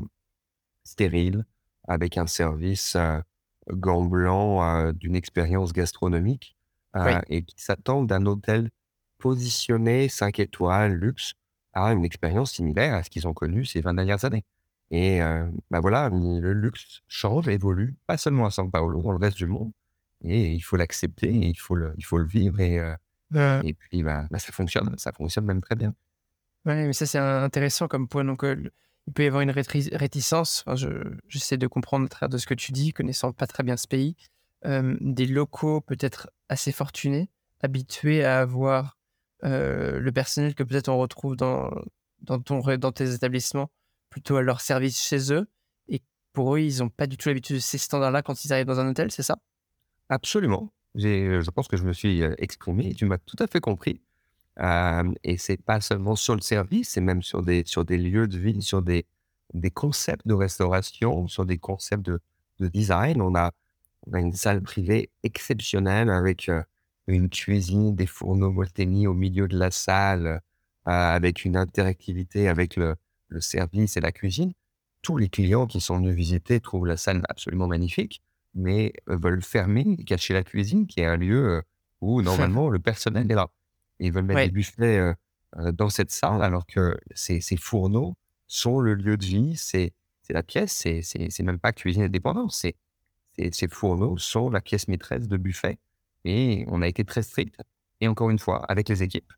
stériles 0.83 1.45
avec 1.87 2.17
un 2.17 2.27
service 2.27 2.97
euh, 3.69 3.75
gant 3.75 4.03
blanc 4.03 4.63
euh, 4.63 4.91
d'une 4.93 5.15
expérience 5.15 5.73
gastronomique 5.73 6.55
Oui. 6.95 7.11
et 7.29 7.43
qui 7.43 7.55
s'attendent 7.61 8.07
d'un 8.07 8.25
hôtel 8.25 8.69
positionné 9.19 10.07
5 10.09 10.39
étoiles, 10.39 10.93
luxe, 10.93 11.33
à 11.73 11.91
une 11.93 12.05
expérience 12.05 12.51
similaire 12.53 12.93
à 12.95 13.03
ce 13.03 13.09
qu'ils 13.09 13.27
ont 13.27 13.33
connu 13.33 13.65
ces 13.65 13.81
20 13.81 13.93
dernières 13.95 14.23
années. 14.25 14.43
Et 14.91 15.21
euh, 15.21 15.49
bah 15.71 15.79
voilà, 15.79 16.09
le 16.09 16.53
luxe 16.53 17.01
change, 17.07 17.47
évolue, 17.47 17.95
pas 18.07 18.17
seulement 18.17 18.45
à 18.45 18.49
São 18.49 18.69
Paulo, 18.69 19.01
dans 19.01 19.11
le 19.11 19.17
reste 19.17 19.37
du 19.37 19.47
monde. 19.47 19.71
Et 20.23 20.51
il 20.53 20.61
faut 20.61 20.77
l'accepter, 20.77 21.27
et 21.29 21.47
il 21.47 21.55
faut 21.59 21.75
le, 21.75 21.93
il 21.97 22.05
faut 22.05 22.17
le 22.17 22.25
vivre. 22.27 22.59
Et, 22.59 22.79
euh, 22.79 22.95
Euh, 23.35 23.61
et 23.63 23.73
puis, 23.73 24.03
bah, 24.03 24.27
bah, 24.29 24.37
ça 24.39 24.51
fonctionne, 24.53 24.93
ça 24.97 25.11
fonctionne 25.11 25.45
même 25.45 25.59
très 25.61 25.75
bien. 25.75 25.93
ouais, 26.65 26.85
mais 26.87 26.93
ça, 26.93 27.05
c'est 27.07 27.17
intéressant 27.17 27.87
comme 27.87 28.07
point. 28.07 28.23
Donc, 28.23 28.43
euh, 28.43 28.55
il 29.07 29.13
peut 29.13 29.23
y 29.23 29.27
avoir 29.27 29.41
une 29.41 29.51
réticence. 29.51 30.63
Enfin, 30.65 30.75
je- 30.75 31.15
j'essaie 31.27 31.57
de 31.57 31.67
comprendre 31.67 32.05
à 32.05 32.09
travers 32.09 32.29
de 32.29 32.37
ce 32.37 32.45
que 32.47 32.53
tu 32.53 32.71
dis, 32.71 32.91
connaissant 32.91 33.31
pas 33.33 33.47
très 33.47 33.63
bien 33.63 33.77
ce 33.77 33.87
pays. 33.87 34.15
Euh, 34.65 34.97
des 34.99 35.27
locaux 35.27 35.81
peut-être 35.81 36.29
assez 36.49 36.71
fortunés, 36.71 37.29
habitués 37.61 38.23
à 38.23 38.39
avoir 38.39 38.97
euh, 39.43 39.99
le 39.99 40.11
personnel 40.11 40.55
que 40.55 40.63
peut-être 40.63 40.89
on 40.89 40.97
retrouve 40.97 41.35
dans, 41.35 41.69
dans, 42.21 42.39
ton, 42.39 42.61
dans 42.77 42.91
tes 42.91 43.13
établissements, 43.13 43.69
plutôt 44.09 44.37
à 44.37 44.41
leur 44.41 44.61
service 44.61 44.99
chez 45.01 45.31
eux. 45.33 45.47
Et 45.87 46.01
pour 46.33 46.55
eux, 46.55 46.59
ils 46.61 46.79
n'ont 46.79 46.89
pas 46.89 47.05
du 47.05 47.17
tout 47.17 47.29
l'habitude 47.29 47.57
de 47.57 47.61
ces 47.61 47.77
standards-là 47.77 48.23
quand 48.23 48.43
ils 48.43 48.53
arrivent 48.53 48.65
dans 48.65 48.79
un 48.79 48.89
hôtel, 48.89 49.11
c'est 49.11 49.23
ça? 49.23 49.37
Absolument. 50.09 50.71
Je 50.95 51.49
pense 51.51 51.67
que 51.67 51.77
je 51.77 51.83
me 51.83 51.93
suis 51.93 52.23
euh, 52.23 52.33
exprimé 52.37 52.93
tu 52.95 53.05
m'as 53.05 53.17
tout 53.17 53.35
à 53.39 53.47
fait 53.47 53.59
compris. 53.59 54.01
Euh, 54.59 55.13
et 55.23 55.37
c'est 55.37 55.61
pas 55.61 55.81
seulement 55.81 56.15
sur 56.15 56.35
le 56.35 56.41
service, 56.41 56.89
c'est 56.89 57.01
même 57.01 57.21
sur 57.21 57.41
des, 57.41 57.63
sur 57.65 57.83
des 57.83 57.97
lieux 57.97 58.27
de 58.27 58.37
vie, 58.37 58.61
sur 58.61 58.81
des, 58.81 59.05
des 59.53 59.71
concepts 59.71 60.25
de 60.27 60.33
restauration, 60.33 61.27
sur 61.27 61.45
des 61.45 61.57
concepts 61.57 62.05
de, 62.05 62.19
de 62.59 62.67
design. 62.67 63.21
On 63.21 63.35
a, 63.35 63.51
on 64.07 64.13
a 64.13 64.19
une 64.19 64.33
salle 64.33 64.61
privée 64.61 65.11
exceptionnelle 65.23 66.09
avec 66.09 66.49
euh, 66.49 66.63
une 67.07 67.29
cuisine, 67.29 67.95
des 67.95 68.07
fourneaux 68.07 68.51
Molteni 68.51 69.07
au 69.07 69.13
milieu 69.13 69.47
de 69.47 69.57
la 69.57 69.71
salle, 69.71 70.27
euh, 70.27 70.39
avec 70.85 71.45
une 71.45 71.57
interactivité 71.57 72.47
avec 72.47 72.77
le, 72.77 72.95
le 73.27 73.41
service 73.41 73.97
et 73.97 74.01
la 74.01 74.11
cuisine. 74.11 74.53
Tous 75.01 75.17
les 75.17 75.29
clients 75.29 75.67
qui 75.67 75.81
sont 75.81 75.97
venus 75.97 76.15
visiter 76.15 76.59
trouvent 76.59 76.87
la 76.87 76.97
salle 76.97 77.21
absolument 77.29 77.67
magnifique, 77.67 78.23
mais 78.53 78.93
veulent 79.05 79.43
fermer 79.43 79.85
et 79.99 80.03
cacher 80.03 80.33
la 80.33 80.43
cuisine, 80.43 80.87
qui 80.87 81.01
est 81.01 81.05
un 81.05 81.17
lieu 81.17 81.61
où 82.01 82.21
normalement 82.21 82.69
le 82.69 82.79
personnel 82.79 83.29
est 83.31 83.35
là. 83.35 83.49
Et 83.99 84.07
ils 84.07 84.11
veulent 84.11 84.25
mettre 84.25 84.39
Ouais. 84.39 84.47
des 84.47 84.51
buffets 84.53 85.13
dans 85.73 85.89
cette 85.89 86.11
salle, 86.11 86.41
alors 86.43 86.65
que 86.65 86.97
ces, 87.13 87.39
ces 87.41 87.57
fourneaux 87.57 88.15
sont 88.47 88.79
le 88.79 88.93
lieu 88.93 89.17
de 89.17 89.25
vie, 89.25 89.55
c'est 89.57 89.93
c'est 90.21 90.33
la 90.33 90.43
pièce, 90.43 90.73
c'est 91.01 91.43
même 91.43 91.59
pas 91.59 91.71
cuisine 91.71 92.03
indépendante, 92.03 92.51
c'est 92.51 92.75
c'est- 93.37 93.53
ces 93.53 93.67
fourneaux 93.67 94.17
sont 94.17 94.49
la 94.49 94.59
pièce 94.61 94.87
maîtresse 94.87 95.27
de 95.27 95.37
buffet. 95.37 95.77
Et 96.25 96.65
on 96.69 96.81
a 96.81 96.87
été 96.87 97.03
très 97.05 97.21
strict. 97.21 97.55
Et 98.01 98.07
encore 98.07 98.29
une 98.31 98.39
fois, 98.39 98.65
avec 98.65 98.89
les 98.89 99.03
équipes, 99.03 99.31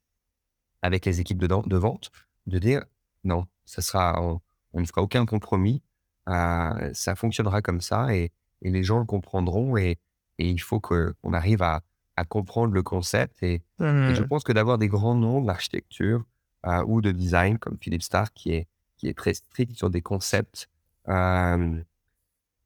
avec 0.81 1.05
les 1.05 1.19
équipes 1.19 1.39
de, 1.39 1.47
de 1.47 1.77
vente, 1.77 2.11
de 2.47 2.59
dire 2.59 2.83
non, 3.23 3.45
ça 3.65 3.81
sera, 3.81 4.21
on, 4.21 4.39
on 4.73 4.81
ne 4.81 4.85
fera 4.85 5.01
aucun 5.01 5.25
compromis, 5.25 5.81
euh, 6.29 6.91
ça 6.93 7.15
fonctionnera 7.15 7.61
comme 7.61 7.81
ça 7.81 8.15
et, 8.15 8.31
et 8.61 8.69
les 8.71 8.83
gens 8.83 8.99
le 8.99 9.05
comprendront 9.05 9.75
et, 9.77 9.97
et 10.39 10.49
il 10.49 10.61
faut 10.61 10.79
qu'on 10.79 11.33
arrive 11.33 11.61
à, 11.61 11.83
à 12.17 12.25
comprendre 12.25 12.73
le 12.73 12.83
concept. 12.83 13.41
Et, 13.43 13.63
et 14.07 14.13
je 14.15 14.21
Hmm. 14.21 14.27
pense 14.29 14.43
que 14.43 14.51
d'avoir 14.53 14.77
des 14.77 14.87
grands 14.89 15.15
noms 15.15 15.41
d'architecture 15.41 16.23
euh, 16.65 16.83
ou 16.87 17.01
de 17.01 17.11
design 17.11 17.57
comme 17.59 17.77
Philippe 17.79 18.03
Stark 18.03 18.33
qui 18.35 18.51
est, 18.53 18.67
qui 18.97 19.07
est 19.07 19.17
très 19.17 19.33
strict 19.35 19.75
sur 19.77 19.89
des 19.89 20.01
concepts 20.01 20.69
euh, 21.09 21.81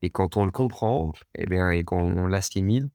et 0.02 0.10
quand 0.10 0.38
on 0.38 0.46
le 0.46 0.52
comprend 0.52 1.14
eh 1.36 1.46
bien, 1.46 1.70
et 1.72 1.84
qu'on 1.84 2.28
l'assimile, 2.28 2.90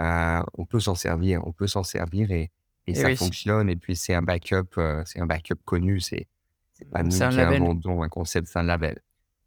euh, 0.00 0.42
on 0.54 0.64
peut 0.66 0.80
s'en 0.80 0.94
servir, 0.94 1.46
on 1.46 1.52
peut 1.52 1.66
s'en 1.66 1.82
servir 1.82 2.30
et, 2.30 2.50
et 2.86 2.94
ça 2.94 3.08
oui. 3.08 3.16
fonctionne. 3.16 3.68
Et 3.68 3.76
puis 3.76 3.96
c'est 3.96 4.14
un 4.14 4.22
backup, 4.22 4.78
euh, 4.78 5.02
c'est 5.06 5.20
un 5.20 5.26
backup 5.26 5.56
connu. 5.64 6.00
C'est 6.00 6.28
c'est 6.72 6.88
pas 6.90 7.02
C'est 7.02 7.04
nous 7.04 7.22
un 7.24 7.28
qui 7.28 7.40
inventons 7.40 8.02
un 8.02 8.08
concept, 8.08 8.48
c'est 8.48 8.58
un 8.58 8.62
label. 8.62 9.00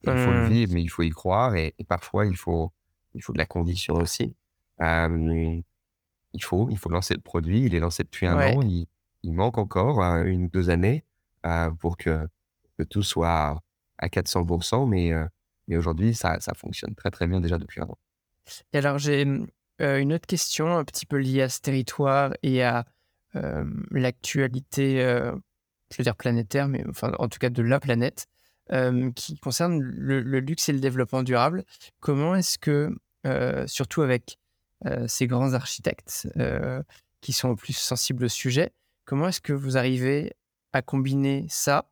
Et 0.04 0.12
il 0.12 0.18
faut 0.18 0.32
le 0.34 0.40
Hmm. 0.40 0.48
vivre, 0.48 0.74
mais 0.74 0.82
il 0.84 0.90
faut 0.90 1.04
y 1.04 1.10
croire. 1.10 1.56
Et, 1.56 1.74
et 1.80 1.84
parfois 1.84 2.26
il 2.26 2.36
faut, 2.38 2.72
il 3.14 3.24
faut 3.24 3.34
de 3.34 3.38
la 3.38 3.46
condition 3.46 3.96
aussi. 3.96 4.36
Euh, 4.82 5.62
il 6.36 6.44
faut, 6.44 6.68
il 6.70 6.78
faut 6.78 6.90
lancer 6.90 7.14
le 7.16 7.22
produit. 7.22 7.62
Il 7.64 7.74
est 7.74 7.80
lancé 7.80 8.04
depuis 8.04 8.28
un 8.28 8.38
Ouais. 8.38 8.56
an. 8.56 8.62
Il, 8.62 8.86
il 9.24 9.34
manque 9.34 9.58
encore 9.58 10.04
euh, 10.04 10.24
une 10.24 10.44
ou 10.46 10.50
deux 10.50 10.70
années 10.70 11.04
euh, 11.46 11.72
pour 11.72 11.98
que, 11.98 12.28
que 12.78 12.84
tout 12.84 13.02
soit 13.04 13.62
à 13.98 14.08
400%. 14.08 14.88
Mais, 14.88 15.12
euh, 15.14 15.26
mais 15.68 15.78
aujourd'hui, 15.78 16.14
ça, 16.14 16.40
ça 16.40 16.54
fonctionne 16.54 16.94
très 16.96 17.10
très 17.10 17.26
bien 17.28 17.40
déjà 17.42 17.58
depuis 17.58 17.82
un 17.82 17.86
an. 17.86 17.98
Et 18.74 18.78
alors, 18.78 19.00
j'ai 19.00 19.26
euh, 19.82 19.98
une 20.00 20.14
autre 20.14 20.28
question 20.28 20.78
un 20.78 20.84
petit 20.84 21.06
peu 21.08 21.18
liée 21.18 21.42
à 21.42 21.50
ce 21.50 21.60
territoire 21.62 22.34
et 22.44 22.64
à 22.64 22.86
l'actualité, 23.92 25.04
euh, 25.04 25.32
je 25.92 25.98
veux 25.98 26.04
dire 26.04 26.16
planétaire, 26.16 26.68
mais 26.68 26.84
enfin, 26.90 27.12
en 27.20 27.28
tout 27.28 27.40
cas 27.40 27.50
de 27.50 27.62
la 27.62 27.80
planète, 27.80 28.28
qui 29.16 29.38
concerne 29.38 29.80
le, 29.80 30.22
le 30.22 30.40
luxe 30.40 30.70
et 30.70 30.74
le 30.74 30.80
développement 30.80 31.22
durable. 31.22 31.64
Comment 32.00 32.34
est-ce 32.36 32.58
que, 32.58 32.90
surtout 33.68 34.02
avec 34.02 34.38
ces 35.08 35.28
grands 35.28 35.54
architectes 35.54 36.28
euh, 36.38 36.82
qui 37.22 37.34
sont 37.34 37.56
plus 37.56 37.74
sensibles 37.74 38.26
au 38.26 38.30
sujet, 38.30 38.72
comment 39.06 39.30
est-ce 39.30 39.42
que 39.42 39.54
vous 39.54 39.78
arrivez 39.78 40.34
à 40.74 40.82
combiner 40.82 41.46
ça 41.50 41.90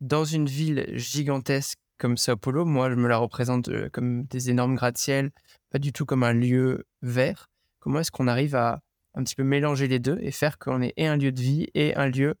dans 0.00 0.24
une 0.24 0.46
ville 0.46 0.86
gigantesque 0.94 1.78
comme 1.98 2.16
Sao 2.16 2.36
Paulo? 2.36 2.64
Moi, 2.64 2.90
je 2.90 2.94
me 2.94 3.08
la 3.08 3.16
représente 3.16 3.68
euh, 3.68 3.88
comme 3.90 4.24
des 4.24 4.50
énormes 4.50 4.74
gratte-ciel, 4.74 5.30
pas 5.70 5.78
du 5.78 5.92
tout 5.92 6.04
comme 6.04 6.22
un 6.22 6.34
lieu 6.34 6.86
vert. 7.02 7.48
Comment 7.80 8.00
est-ce 8.00 8.10
qu'on 8.10 8.28
arrive 8.28 8.54
à 8.54 8.82
un 9.14 9.24
petit 9.24 9.34
peu 9.34 9.44
mélanger 9.44 9.88
les 9.88 9.98
deux 9.98 10.18
et 10.20 10.30
faire 10.30 10.58
qu'on 10.58 10.82
ait 10.82 10.92
un 10.98 11.16
lieu 11.16 11.32
de 11.32 11.40
vie 11.40 11.68
et 11.74 11.94
un 11.96 12.08
lieu 12.08 12.34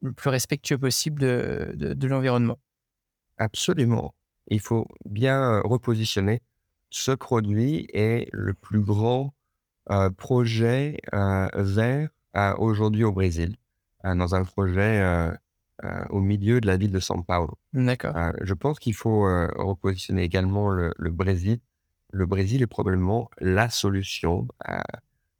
le 0.00 0.12
plus 0.12 0.30
respectueux 0.30 0.78
possible 0.78 1.20
de, 1.20 2.06
l'environnement? 2.06 2.58
Absolument. 3.36 4.14
Il 4.46 4.60
faut 4.60 4.86
bien 5.04 5.42
euh, 5.42 5.60
repositionner. 5.64 6.40
Ce 6.90 7.12
produit 7.12 7.86
est 7.92 8.28
le 8.32 8.54
plus 8.54 8.80
grand 8.80 9.34
euh, 9.90 10.10
projet 10.10 10.98
euh, 11.14 11.48
vert 11.54 12.10
euh, 12.36 12.54
aujourd'hui 12.58 13.04
au 13.04 13.12
Brésil, 13.12 13.56
dans 14.04 14.34
un 14.34 14.44
projet 14.44 15.02
au 16.10 16.20
milieu 16.20 16.60
de 16.60 16.66
la 16.66 16.76
ville 16.76 16.90
de 16.92 17.00
São 17.00 17.24
Paulo. 17.24 17.58
D'accord. 17.72 18.14
Je 18.42 18.54
pense 18.54 18.78
qu'il 18.78 18.94
faut 18.94 19.22
repositionner 19.56 20.22
également 20.22 20.70
le, 20.70 20.92
le 20.96 21.10
Brésil. 21.10 21.60
Le 22.10 22.26
Brésil 22.26 22.62
est 22.62 22.66
probablement 22.66 23.30
la 23.38 23.68
solution 23.70 24.48
à, 24.64 24.82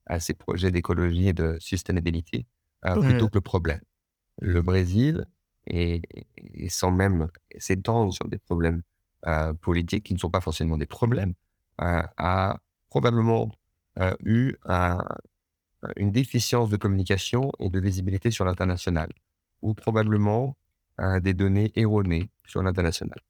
à 0.06 0.20
ces 0.20 0.34
projets 0.34 0.70
d'écologie 0.70 1.28
et 1.28 1.32
de 1.32 1.56
sustainability 1.60 2.46
Mhm. 2.84 3.02
plutôt 3.02 3.28
que 3.28 3.34
le 3.36 3.40
problème. 3.40 3.80
Le 4.40 4.62
Brésil, 4.62 5.26
et, 5.66 6.02
et 6.36 6.68
sans 6.68 6.90
même 6.92 7.28
s'étendre 7.58 8.12
sur 8.12 8.28
des 8.28 8.38
problèmes 8.38 8.82
politiques 9.60 10.04
qui 10.04 10.14
ne 10.14 10.18
sont 10.18 10.30
pas 10.30 10.40
forcément 10.40 10.76
des 10.76 10.86
problèmes, 10.86 11.34
euh, 11.80 12.02
a 12.16 12.58
probablement 12.90 13.50
euh, 13.98 14.14
eu 14.24 14.54
un- 14.64 15.04
une 15.96 16.10
déficience 16.12 16.70
de 16.70 16.76
communication 16.76 17.50
et 17.60 17.70
de 17.70 17.80
visibilité 17.80 18.30
sur 18.30 18.44
l'international, 18.44 19.10
ou 19.62 19.74
probablement 19.74 20.56
euh, 21.00 21.20
des 21.20 21.34
données 21.34 21.72
erronées 21.76 22.30
sur 22.46 22.62
l'international. 22.62 23.20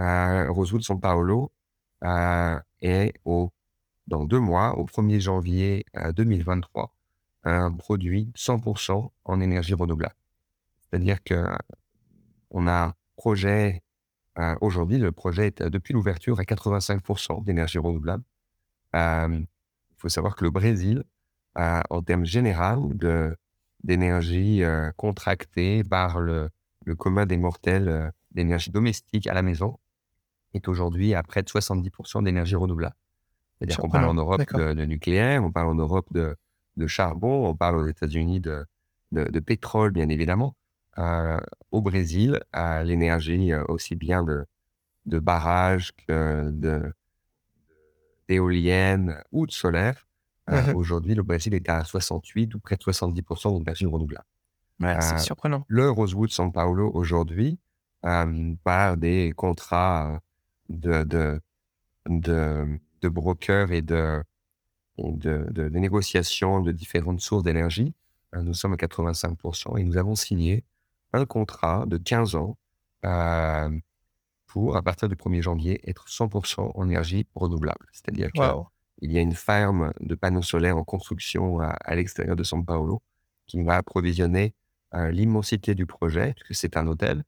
Euh, 0.00 0.50
Rosewood 0.50 1.00
Paulo 1.00 1.52
euh, 2.04 2.58
est 2.82 3.14
au, 3.24 3.50
dans 4.08 4.24
deux 4.24 4.40
mois, 4.40 4.78
au 4.78 4.86
1er 4.86 5.20
janvier 5.20 5.86
euh, 5.96 6.12
2023, 6.12 6.94
un 7.44 7.72
produit 7.72 8.32
100% 8.36 9.12
en 9.24 9.40
énergie 9.40 9.74
renouvelable. 9.74 10.16
C'est-à-dire 10.90 11.22
que 11.24 11.34
euh, 11.34 11.56
on 12.50 12.66
a 12.66 12.86
un 12.88 12.94
projet, 13.16 13.82
euh, 14.38 14.54
aujourd'hui, 14.60 14.98
le 14.98 15.12
projet 15.12 15.46
est 15.46 15.60
euh, 15.60 15.70
depuis 15.70 15.94
l'ouverture 15.94 16.38
à 16.40 16.42
85% 16.42 17.44
d'énergie 17.44 17.78
renouvelable. 17.78 18.24
Euh, 18.94 19.40
Il 19.40 19.96
faut 19.98 20.08
savoir 20.08 20.36
que 20.36 20.44
le 20.44 20.50
Brésil, 20.50 21.04
euh, 21.58 21.80
en 21.90 22.02
termes 22.02 22.24
généraux 22.24 22.92
d'énergie 23.82 24.62
contractée 24.96 25.84
par 25.84 26.20
le, 26.20 26.50
le 26.84 26.94
commun 26.94 27.24
des 27.24 27.36
mortels 27.36 28.12
d'énergie 28.32 28.70
domestique 28.70 29.26
à 29.26 29.34
la 29.34 29.42
maison 29.42 29.78
est 30.54 30.68
aujourd'hui 30.68 31.14
à 31.14 31.22
près 31.22 31.42
de 31.42 31.48
70% 31.48 32.24
d'énergie 32.24 32.56
renouvelable. 32.56 32.96
C'est-à-dire 33.58 33.78
qu'on 33.78 33.88
parle 33.88 34.06
en 34.06 34.14
Europe 34.14 34.42
de, 34.54 34.74
de, 34.74 34.84
nucléaire, 34.84 35.42
on 35.42 35.52
parle 35.52 35.68
en 35.68 35.74
Europe 35.74 36.06
de, 36.12 36.36
de 36.76 36.86
charbon, 36.86 37.46
on 37.46 37.54
parle 37.54 37.76
aux 37.76 37.86
États-Unis 37.86 38.40
de, 38.40 38.66
de, 39.12 39.40
pétrole, 39.40 39.92
bien 39.92 40.08
évidemment. 40.08 40.54
Euh, 40.98 41.38
au 41.72 41.82
Brésil, 41.82 42.40
à 42.52 42.82
l'énergie 42.82 43.52
euh, 43.52 43.64
aussi 43.68 43.96
bien 43.96 44.22
de, 44.22 44.46
de 45.04 45.18
barrages 45.18 45.92
que 46.06 46.50
de 46.50 46.92
d'éoliennes 48.28 49.22
ou 49.30 49.46
de 49.46 49.52
solaire. 49.52 50.06
Euh, 50.50 50.72
mmh 50.72 50.76
aujourd'hui, 50.76 51.14
le 51.14 51.22
Brésil 51.22 51.54
est 51.54 51.68
à 51.68 51.84
68 51.84 52.54
ou 52.54 52.60
près 52.60 52.76
de 52.76 52.82
70% 52.82 53.58
d'énergie 53.58 53.86
renouvelable. 53.86 54.26
c'est 54.80 55.18
surprenant. 55.18 55.64
Le 55.68 55.90
Rosewood 55.90 56.30
São 56.30 56.52
Paulo, 56.52 56.90
aujourd'hui, 56.94 57.58
par 58.00 58.96
des 58.96 59.32
contrats 59.36 60.20
de, 60.68 61.02
de, 61.02 61.40
de, 62.08 62.78
de 63.00 63.08
brokers 63.08 63.72
et 63.72 63.82
de, 63.82 64.22
de, 64.98 65.46
de, 65.50 65.68
négociations 65.68 66.60
de 66.60 66.72
différentes 66.72 67.20
sources 67.20 67.42
d'énergie, 67.42 67.94
euh, 68.34 68.42
nous 68.42 68.54
sommes 68.54 68.72
à 68.72 68.76
85% 68.76 69.78
et 69.78 69.84
nous 69.84 69.96
avons 69.96 70.14
signé 70.14 70.64
un 71.16 71.26
contrat 71.26 71.84
de 71.86 71.96
15 71.96 72.34
ans 72.36 72.56
euh, 73.04 73.70
pour, 74.46 74.76
à 74.76 74.82
partir 74.82 75.08
du 75.08 75.16
1er 75.16 75.42
janvier, 75.42 75.80
être 75.88 76.06
100% 76.08 76.72
en 76.74 76.88
énergie 76.88 77.26
renouvelable. 77.34 77.86
C'est-à-dire 77.92 78.30
qu'il 78.32 79.12
y 79.12 79.18
a 79.18 79.20
une 79.20 79.34
ferme 79.34 79.92
de 80.00 80.14
panneaux 80.14 80.42
solaires 80.42 80.76
en 80.76 80.84
construction 80.84 81.60
à, 81.60 81.94
l'extérieur 81.94 82.36
de 82.36 82.44
São 82.44 82.64
Paulo 82.64 83.02
qui 83.46 83.62
va 83.62 83.76
approvisionner 83.76 84.54
euh, 84.94 85.10
l'immensité 85.10 85.74
du 85.74 85.86
projet, 85.86 86.34
puisque 86.34 86.54
c'est 86.54 86.76
un 86.76 86.86
hôtel, 86.86 87.24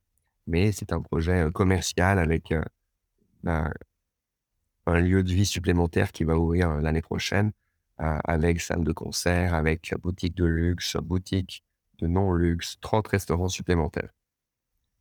mais 0.47 0.72
c'est 0.72 0.93
un 0.93 1.01
projet 1.01 1.51
commercial 1.53 2.18
avec 2.18 2.53
un, 3.45 3.70
un 4.86 5.01
lieu 5.01 5.22
de 5.22 5.32
vie 5.32 5.47
supplémentaire 5.47 6.12
qui 6.12 6.24
va 6.24 6.36
ouvrir 6.36 6.76
l'année 6.76 7.03
prochaine 7.03 7.53
avec 7.99 8.61
salle 8.61 8.84
de 8.84 8.93
concert, 8.93 9.55
avec 9.55 9.93
boutique 10.01 10.36
de 10.36 10.45
luxe, 10.45 10.97
boutique 10.97 11.64
de 11.99 12.07
non-luxe, 12.07 12.79
30 12.81 13.09
restaurants 13.09 13.49
supplémentaires. 13.49 14.11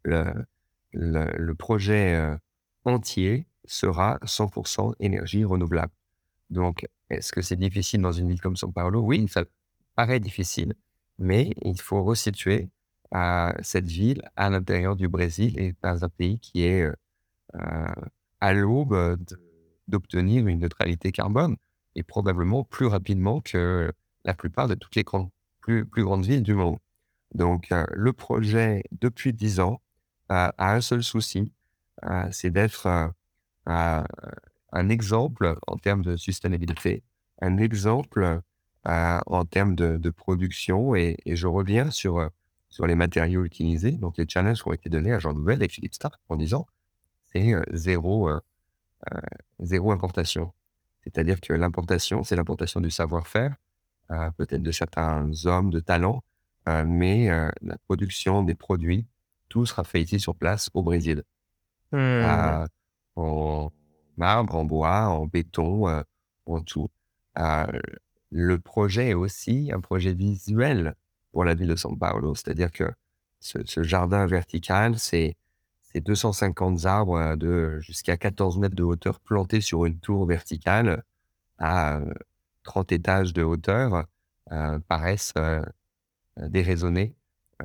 Le, 0.04 1.54
projet 1.54 2.16
euh, 2.16 2.38
entier 2.86 3.48
sera 3.66 4.18
100% 4.24 4.94
énergie 5.00 5.44
renouvelable. 5.44 5.92
Donc, 6.50 6.88
est-ce 7.10 7.32
que 7.32 7.42
c'est 7.42 7.58
difficile 7.58 8.02
dans 8.02 8.12
une 8.12 8.30
ville 8.30 8.42
comme 8.42 8.56
São 8.56 8.72
Paulo? 8.72 9.02
Oui, 9.02 9.28
ça 9.28 9.44
paraît 9.96 10.20
difficile, 10.20 10.74
mais 11.20 11.52
il 11.62 11.80
faut 11.80 12.04
resituer 12.04 12.70
à 13.12 13.56
cette 13.62 13.88
ville 13.88 14.22
à 14.36 14.50
l'intérieur 14.50 14.96
du 14.96 15.08
Brésil 15.08 15.60
et 15.60 15.76
dans 15.82 16.04
un 16.04 16.10
pays 16.10 16.40
qui 16.40 16.64
est 16.64 16.84
euh, 16.84 16.96
à 18.40 18.54
l'aube 18.54 19.18
d'obtenir 19.88 20.48
une 20.48 20.60
neutralité 20.60 21.12
carbone 21.12 21.56
et 21.96 22.04
probablement 22.04 22.64
plus 22.64 22.86
rapidement 22.86 23.42
que 23.42 23.92
la 24.24 24.34
plupart 24.34 24.68
de 24.68 24.76
toutes 24.76 24.96
les 24.96 25.04
plus 25.62 26.04
grandes 26.04 26.26
villes 26.26 26.44
du 26.44 26.54
monde. 26.54 26.78
Donc, 27.34 27.72
euh, 27.72 27.86
le 27.94 28.14
projet, 28.14 28.84
depuis 28.92 29.34
10 29.34 29.60
ans, 29.60 29.82
a 30.30 30.54
un 30.74 30.82
seul 30.82 31.04
souci, 31.04 31.54
euh, 32.04 32.28
c'est 32.32 32.50
d'être 32.50 32.88
euh, 33.68 34.04
un 34.72 34.90
exemple 34.90 35.58
en 35.68 35.78
termes 35.78 36.04
de 36.04 36.18
sustainabilité, 36.18 37.04
un 37.42 37.58
exemple 37.58 38.42
en 38.86 39.46
termes 39.46 39.76
de, 39.76 40.10
production. 40.10 40.96
Et, 40.96 41.18
je 41.26 41.48
reviens 41.48 41.92
sur, 41.92 42.30
sur 42.70 42.88
les 42.88 42.96
matériaux 42.96 43.44
utilisés. 43.46 43.92
Donc, 43.92 44.18
les 44.18 44.26
challenges 44.28 44.66
ont 44.66 44.74
été 44.74 44.90
donnés 44.90 45.14
à 45.14 45.20
Jean 45.20 45.34
Nouvel 45.34 45.64
et 45.64 45.70
Philippe 45.70 45.94
Stark 45.94 46.20
en 46.30 46.38
disant 46.38 46.66
c'est 47.34 47.54
zéro, 47.74 48.30
zéro 49.60 49.92
importation. 49.92 50.54
C'est-à-dire 51.04 51.42
que 51.42 51.54
l'importation, 51.54 52.24
c'est 52.24 52.36
l'importation 52.36 52.80
du 52.82 52.92
savoir-faire, 52.92 53.56
peut-être 54.38 54.64
de 54.64 54.72
certains 54.72 55.30
hommes 55.46 55.70
de 55.70 55.80
talent, 55.82 56.24
euh, 56.68 56.84
mais 56.86 57.30
euh, 57.30 57.50
la 57.62 57.78
production 57.78 58.44
des 58.44 58.56
produits, 58.56 59.06
tout 59.50 59.66
sera 59.66 59.84
fait 59.84 60.02
ici 60.02 60.20
sur 60.20 60.36
place 60.36 60.70
au 60.74 60.84
Brésil. 60.84 61.24
Mmh. 61.94 62.68
en 63.16 63.72
marbre, 64.18 64.56
en 64.56 64.66
bois, 64.66 65.08
en 65.08 65.26
béton, 65.26 66.04
en 66.46 66.62
tout. 66.62 66.90
le 68.32 68.58
projet 68.60 69.10
est 69.10 69.14
aussi 69.14 69.72
un 69.74 69.80
projet 69.80 70.14
visuel 70.14 70.96
pour 71.32 71.46
la 71.46 71.56
ville 71.56 71.70
de 71.70 71.76
São 71.78 71.98
Paulo, 71.98 72.36
c'est-à-dire 72.36 72.72
que 72.72 72.92
ce, 73.40 73.60
ce 73.66 73.84
jardin 73.84 74.26
vertical, 74.26 75.00
c'est 75.00 75.38
250 75.96 76.86
arbres 76.86 77.36
de 77.36 77.80
jusqu'à 77.80 78.18
14 78.18 78.58
mètres 78.58 78.76
de 78.76 78.84
hauteur 78.84 79.20
plantés 79.20 79.62
sur 79.62 79.86
une 79.86 80.00
tour 80.00 80.26
verticale 80.26 81.04
à 81.58 82.02
30 82.64 82.92
étages 82.92 83.34
de 83.34 83.44
hauteur 83.44 84.06
paraissent 84.88 85.34
déraisonnés. 86.38 87.16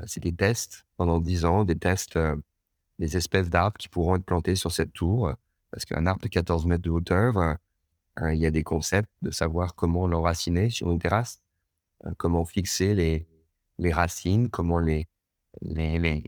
C'est 0.06 0.22
des 0.22 0.34
tests 0.34 0.86
pendant 0.96 1.20
10 1.20 1.44
ans, 1.44 1.64
des 1.64 1.76
tests 1.76 2.18
des 2.98 3.16
espèces 3.16 3.50
d'arbres 3.50 3.76
qui 3.78 3.88
pourront 3.88 4.16
être 4.16 4.24
plantés 4.24 4.56
sur 4.56 4.72
cette 4.72 4.92
tour. 4.92 5.32
Parce 5.70 5.84
qu'un 5.84 6.06
arbre 6.06 6.22
de 6.22 6.28
14 6.28 6.66
mètres 6.66 6.82
de 6.82 6.90
hauteur, 6.90 7.58
il 8.20 8.38
y 8.38 8.46
a 8.46 8.50
des 8.50 8.62
concepts 8.62 9.10
de 9.22 9.30
savoir 9.30 9.74
comment 9.74 10.06
l'enraciner 10.06 10.70
sur 10.70 10.90
une 10.90 10.98
terrasse, 10.98 11.42
comment 12.16 12.44
fixer 12.44 12.94
les, 12.94 13.26
les 13.78 13.92
racines, 13.92 14.48
comment 14.48 14.78
les, 14.78 15.08
les, 15.60 15.98
les, 15.98 16.22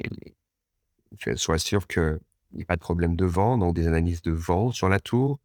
soit 1.36 1.58
sûr 1.58 1.86
qu'il 1.86 2.18
n'y 2.52 2.62
ait 2.62 2.66
pas 2.66 2.76
de 2.76 2.80
problème 2.80 3.16
de 3.16 3.24
vent, 3.24 3.58
donc 3.58 3.74
des 3.74 3.86
analyses 3.86 4.22
de 4.22 4.32
vent 4.32 4.70
sur 4.72 4.88
la 4.88 5.00
tour, 5.00 5.38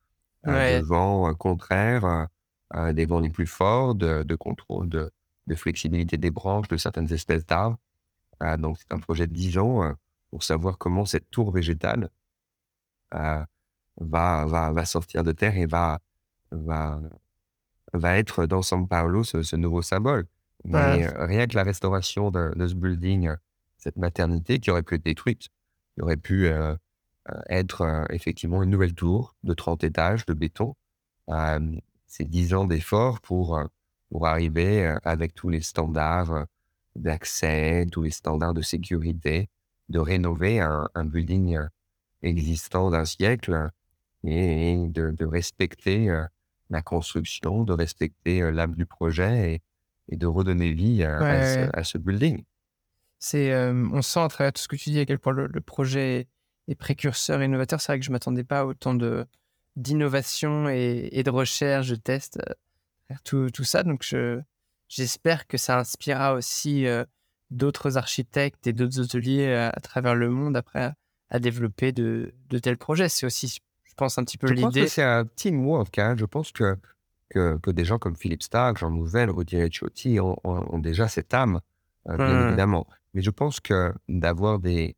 euh, 0.48 0.80
de 0.80 0.86
vent 0.86 1.30
euh, 1.30 1.34
contraire, 1.34 2.28
euh, 2.76 2.94
des 2.94 3.06
vents 3.06 3.20
les 3.20 3.30
plus 3.30 3.48
forts, 3.48 3.96
de, 3.96 4.36
contrôle 4.36 4.90
de, 4.90 5.12
flexibilité 5.56 6.18
des 6.18 6.32
branches 6.32 6.68
de 6.68 6.78
certaines 6.78 7.12
espèces 7.14 7.46
d'arbres. 7.46 7.78
donc 8.58 8.78
c'est 8.80 8.94
un 8.94 9.00
projet 9.00 9.28
de 9.28 9.34
10 9.34 9.58
ans 9.58 9.94
pour 10.30 10.44
savoir 10.44 10.78
comment 10.78 11.06
cette 11.06 11.30
tour 11.30 11.52
végétale 11.52 12.10
va, 13.12 13.48
va, 13.98 14.72
va 14.72 14.86
sortir 14.86 15.24
de 15.24 15.32
terre 15.32 15.58
et 15.58 15.66
va, 15.66 16.00
va, 16.52 17.02
va 17.94 18.18
être 18.18 18.46
dans 18.46 18.62
São 18.62 18.88
Paulo 18.88 19.24
ce, 19.24 19.56
nouveau 19.56 19.82
symbole. 19.82 20.28
Mais 20.66 21.08
rien 21.18 21.48
que 21.48 21.56
la 21.56 21.64
restauration 21.64 22.32
de, 22.32 22.54
de, 22.56 22.68
ce 22.68 22.76
building, 22.76 23.32
cette 23.78 23.98
maternité 23.98 24.60
qui 24.60 24.72
aurait 24.72 24.84
pu 24.84 24.96
être 24.96 25.04
détruite, 25.04 25.48
il 25.98 26.04
aurait 26.04 26.18
pu 26.18 26.48
euh, 26.48 26.76
euh, 27.30 27.42
être 27.50 27.82
euh, 27.82 28.06
effectivement 28.10 28.64
une 28.64 28.70
nouvelle 28.70 28.94
tour 28.94 29.36
de 29.44 29.54
30 29.54 29.84
étages 29.84 30.26
de 30.26 30.34
béton. 30.34 30.76
c'est 32.08 32.24
10 32.26 32.54
ans 32.54 32.66
d'efforts 32.66 33.22
pour, 33.22 33.60
pour 34.10 34.28
arriver 34.28 34.96
avec 35.04 35.34
tous 35.34 35.50
les 35.50 35.62
standards 35.62 36.46
d'accès, 36.96 37.86
tous 37.92 38.04
les 38.04 38.12
standards 38.12 38.54
de 38.54 38.62
sécurité, 38.62 39.50
de 39.90 40.00
rénover 40.00 40.60
un, 40.60 41.06
building 41.06 41.60
existant 42.22 42.90
d'un 42.90 43.06
siècle 43.06 43.70
et, 44.24 44.78
de, 44.90 45.26
respecter 45.26 46.12
la 46.70 46.82
construction, 46.82 47.64
de 47.64 47.74
respecter 47.74 48.52
l'âme 48.52 48.76
du 48.76 48.86
projet 48.86 49.62
et, 50.12 50.16
de 50.16 50.26
redonner 50.26 50.74
vie 50.74 51.04
à 51.04 51.84
ce 51.84 51.98
building. 51.98 52.44
C'est, 53.20 53.54
on 53.72 54.02
sent 54.02 54.22
à 54.22 54.28
travers 54.30 54.54
tout 54.54 54.62
ce 54.62 54.68
que 54.68 54.76
tu 54.76 54.90
dis 54.92 55.00
à 55.00 55.06
quel 55.06 55.20
point 55.20 55.34
le, 55.34 55.62
projet 55.62 56.28
est 56.68 56.76
précurseur 56.76 57.42
et 57.42 57.46
innovateur. 57.46 57.82
C'est 57.82 57.92
vrai 57.92 58.00
que 58.00 58.06
je 58.06 58.12
m'attendais 58.12 58.44
pas 58.46 58.62
à 58.62 58.66
autant 58.66 58.94
de 58.94 59.26
d'innovation 59.76 60.68
et, 60.68 61.24
de 61.24 61.30
recherche, 61.30 61.90
de 61.90 61.96
tests, 61.96 62.40
tout, 63.24 63.50
tout, 63.50 63.64
ça. 63.64 63.84
Donc 63.84 64.04
je, 64.04 64.40
j'espère 64.88 65.48
que 65.48 65.58
ça 65.58 65.80
inspirera 65.80 66.34
aussi 66.34 66.86
d'autres 67.52 67.98
architectes 67.98 68.68
et 68.68 68.74
d'autres 68.74 69.00
hôteliers 69.00 69.54
à, 69.54 69.80
travers 69.82 70.16
le 70.16 70.30
monde 70.30 70.56
après 70.56 70.94
à, 71.30 71.40
développer 71.40 71.92
de, 71.92 72.34
de, 72.50 72.60
tels 72.60 72.78
projets. 72.78 73.10
C'est 73.10 73.26
aussi, 73.26 73.60
je 73.84 73.94
pense, 73.96 74.18
un 74.18 74.24
petit 74.24 74.38
peu 74.38 74.52
l'idée. 74.52 74.88
C'est 74.88 75.04
un 75.04 75.26
teamwork. 75.26 75.98
Hein. 76.00 76.16
Je 76.18 76.26
pense 76.26 76.52
que, 76.52 76.76
que, 77.30 77.58
que, 77.58 77.72
des 77.72 77.86
gens 77.86 78.00
comme 78.00 78.16
Philippe 78.16 78.44
Stark, 78.44 78.78
Jean 78.78 78.92
Nouvel, 78.92 79.30
Rudy 79.30 79.62
Ricciotti 79.62 80.20
ont, 80.20 80.38
ont, 80.44 80.80
déjà 80.80 81.08
cette 81.08 81.34
âme, 81.34 81.62
bien 82.06 82.18
mmh. 82.18 82.48
évidemment. 82.48 82.88
Mais 83.14 83.22
je 83.22 83.32
pense 83.32 83.60
que 83.60 83.94
d'avoir 84.08 84.60
des 84.60 84.96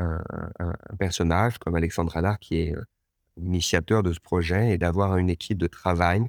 euh, 0.00 0.18
un, 0.58 0.72
personnage 0.98 1.58
comme 1.58 1.74
Alexandre 1.74 2.16
Allard 2.16 2.38
qui 2.38 2.56
est 2.56 2.74
euh, 2.74 2.82
initiateur 3.36 4.02
de 4.02 4.12
ce 4.12 4.20
projet 4.20 4.70
et 4.70 4.78
d'avoir 4.78 5.18
une 5.18 5.28
équipe 5.28 5.58
de 5.58 5.66
travail 5.66 6.22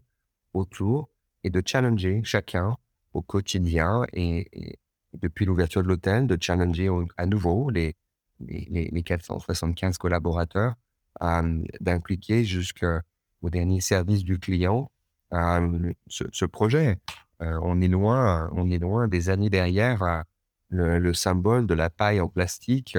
autour 0.53 1.09
et 1.43 1.49
de 1.49 1.61
challenger 1.65 2.21
chacun 2.23 2.77
au 3.13 3.21
quotidien 3.21 4.03
et, 4.13 4.79
depuis 5.13 5.45
l'ouverture 5.45 5.83
de 5.83 5.87
l'hôtel, 5.87 6.25
de 6.25 6.37
challenger 6.39 6.89
à 7.17 7.25
nouveau 7.27 7.69
les, 7.69 7.95
les, 8.39 8.89
les 8.91 9.03
475 9.03 9.97
collaborateurs, 9.99 10.73
euh, 11.21 11.63
d'impliquer 11.79 12.43
jusqu'au 12.43 12.99
dernier 13.43 13.79
service 13.79 14.23
du 14.23 14.39
client 14.39 14.89
ce, 15.31 16.25
ce, 16.31 16.45
projet. 16.45 16.97
on 17.39 17.81
est 17.81 17.87
loin, 17.87 18.49
on 18.53 18.69
est 18.69 18.77
loin 18.79 19.07
des 19.07 19.29
années 19.29 19.49
derrière 19.49 20.23
le, 20.69 20.99
le, 20.99 21.13
symbole 21.13 21.65
de 21.65 21.73
la 21.73 21.89
paille 21.89 22.19
en 22.21 22.27
plastique 22.27 22.97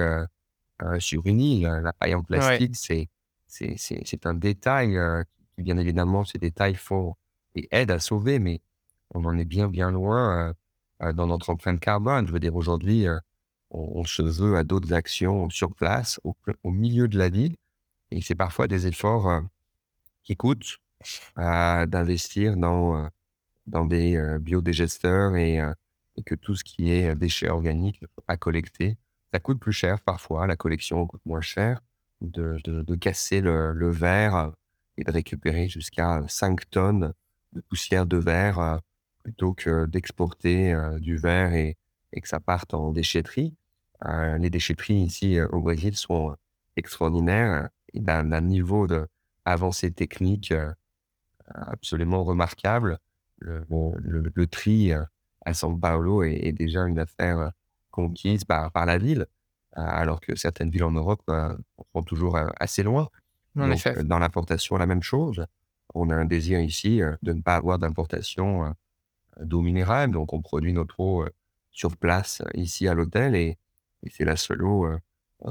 sur 0.99 1.25
une 1.25 1.39
île. 1.39 1.67
La 1.83 1.93
paille 1.93 2.13
en 2.13 2.23
plastique, 2.23 2.75
c'est 2.75 3.09
c'est 3.47 4.25
un 4.25 4.33
détail 4.33 4.97
qui, 5.55 5.63
bien 5.63 5.77
évidemment, 5.77 6.25
ces 6.25 6.37
détails 6.37 6.75
font 6.75 7.15
et 7.55 7.67
aident 7.71 7.91
à 7.91 7.99
sauver, 7.99 8.39
mais 8.39 8.61
on 9.13 9.25
en 9.25 9.37
est 9.37 9.45
bien, 9.45 9.67
bien 9.67 9.91
loin 9.91 10.53
dans 10.99 11.27
notre 11.27 11.49
empreinte 11.49 11.79
carbone. 11.79 12.27
Je 12.27 12.31
veux 12.31 12.39
dire, 12.39 12.55
aujourd'hui, 12.55 13.07
on, 13.71 14.03
se 14.05 14.21
veut 14.21 14.57
à 14.57 14.63
d'autres 14.63 14.93
actions 14.93 15.49
sur 15.49 15.73
place, 15.73 16.19
au, 16.23 16.35
milieu 16.71 17.07
de 17.07 17.17
la 17.17 17.29
ville, 17.29 17.55
et 18.11 18.21
c'est 18.21 18.35
parfois 18.35 18.67
des 18.67 18.87
efforts 18.87 19.41
qui 20.23 20.35
coûtent 20.35 20.77
d'investir 21.35 22.57
dans, 22.57 23.09
dans 23.67 23.85
des 23.85 24.37
biodégesteurs 24.39 25.35
et, 25.35 25.59
que 26.25 26.35
tout 26.35 26.55
ce 26.55 26.63
qui 26.63 26.91
est 26.91 27.13
déchets 27.15 27.49
organiques 27.49 28.01
à 28.27 28.37
collecter, 28.37 28.97
ça 29.33 29.39
coûte 29.41 29.59
plus 29.59 29.73
cher 29.73 29.99
parfois, 29.99 30.47
la 30.47 30.55
collection 30.55 31.05
coûte 31.07 31.25
moins 31.25 31.41
cher, 31.41 31.81
de, 32.21 32.57
de, 32.63 32.95
casser 32.95 33.41
le, 33.41 33.73
le, 33.73 33.91
verre 33.91 34.53
et 34.97 35.03
de 35.03 35.11
récupérer 35.11 35.67
jusqu'à 35.67 36.23
5 36.27 36.69
tonnes 36.69 37.13
de 37.55 37.61
poussière 37.61 38.05
de 38.05 38.17
verre 38.17 38.81
plutôt 39.23 39.53
que 39.53 39.85
d'exporter 39.85 40.75
du 40.99 41.17
verre 41.17 41.53
et, 41.53 41.77
et, 42.13 42.21
que 42.21 42.27
ça 42.27 42.39
parte 42.39 42.73
en 42.73 42.91
déchetterie. 42.91 43.55
les 44.05 44.49
déchetteries 44.49 45.01
ici 45.01 45.39
au 45.41 45.61
Brésil 45.61 45.95
sont 45.95 46.35
extraordinaires 46.75 47.69
et 47.93 48.01
d'un 48.01 48.41
niveau 48.41 48.87
d'avancée 48.87 49.91
technique 49.91 50.53
absolument 51.47 52.23
remarquable. 52.23 52.99
Le, 53.39 53.65
le, 53.97 54.31
le, 54.33 54.47
tri 54.47 54.93
à 54.93 55.51
São 55.51 55.79
Paulo 55.79 56.23
est, 56.23 56.51
déjà 56.53 56.83
une 56.85 56.99
affaire 56.99 57.51
conquise 57.91 58.43
par, 58.43 58.71
par 58.71 58.85
la 58.85 58.97
ville, 58.97 59.25
alors 59.73 60.21
que 60.21 60.35
certaines 60.35 60.69
villes 60.69 60.83
en 60.83 60.91
Europe 60.91 61.23
sont 61.93 62.03
toujours 62.03 62.37
assez 62.59 62.83
loin. 62.83 63.09
En 63.57 63.69
Donc, 63.69 63.99
dans 63.99 64.19
l'importation, 64.19 64.77
la 64.77 64.85
même 64.85 65.03
chose. 65.03 65.45
On 65.95 66.09
a 66.09 66.15
un 66.15 66.25
désir 66.25 66.59
ici 66.59 67.01
de 67.21 67.33
ne 67.33 67.41
pas 67.41 67.55
avoir 67.55 67.79
d'importation 67.79 68.73
d'eau 69.39 69.61
minérale, 69.61 70.11
donc 70.11 70.33
on 70.33 70.41
produit 70.41 70.73
notre 70.73 70.99
eau 70.99 71.25
sur 71.71 71.97
place 71.97 72.41
ici 72.53 72.87
à 72.87 72.93
l'hôtel 72.93 73.35
et, 73.35 73.57
et 74.03 74.09
c'est 74.09 74.25
la 74.25 74.35
seule 74.35 74.63
eau 74.63 74.87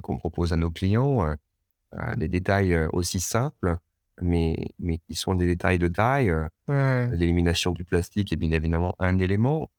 qu'on 0.02 0.16
propose 0.16 0.52
à 0.52 0.56
nos 0.56 0.70
clients. 0.70 1.34
des 2.16 2.28
détails 2.28 2.76
aussi 2.92 3.20
simples 3.20 3.78
mais, 4.20 4.56
mais 4.78 4.98
qui 4.98 5.14
sont 5.14 5.34
des 5.34 5.46
détails 5.46 5.78
de 5.78 5.88
taille. 5.88 6.30
Euh, 6.30 7.06
l'élimination 7.08 7.72
du 7.72 7.84
plastique 7.84 8.32
est 8.32 8.36
bien 8.36 8.50
évidemment 8.52 8.94
un 8.98 9.18
élément 9.18 9.70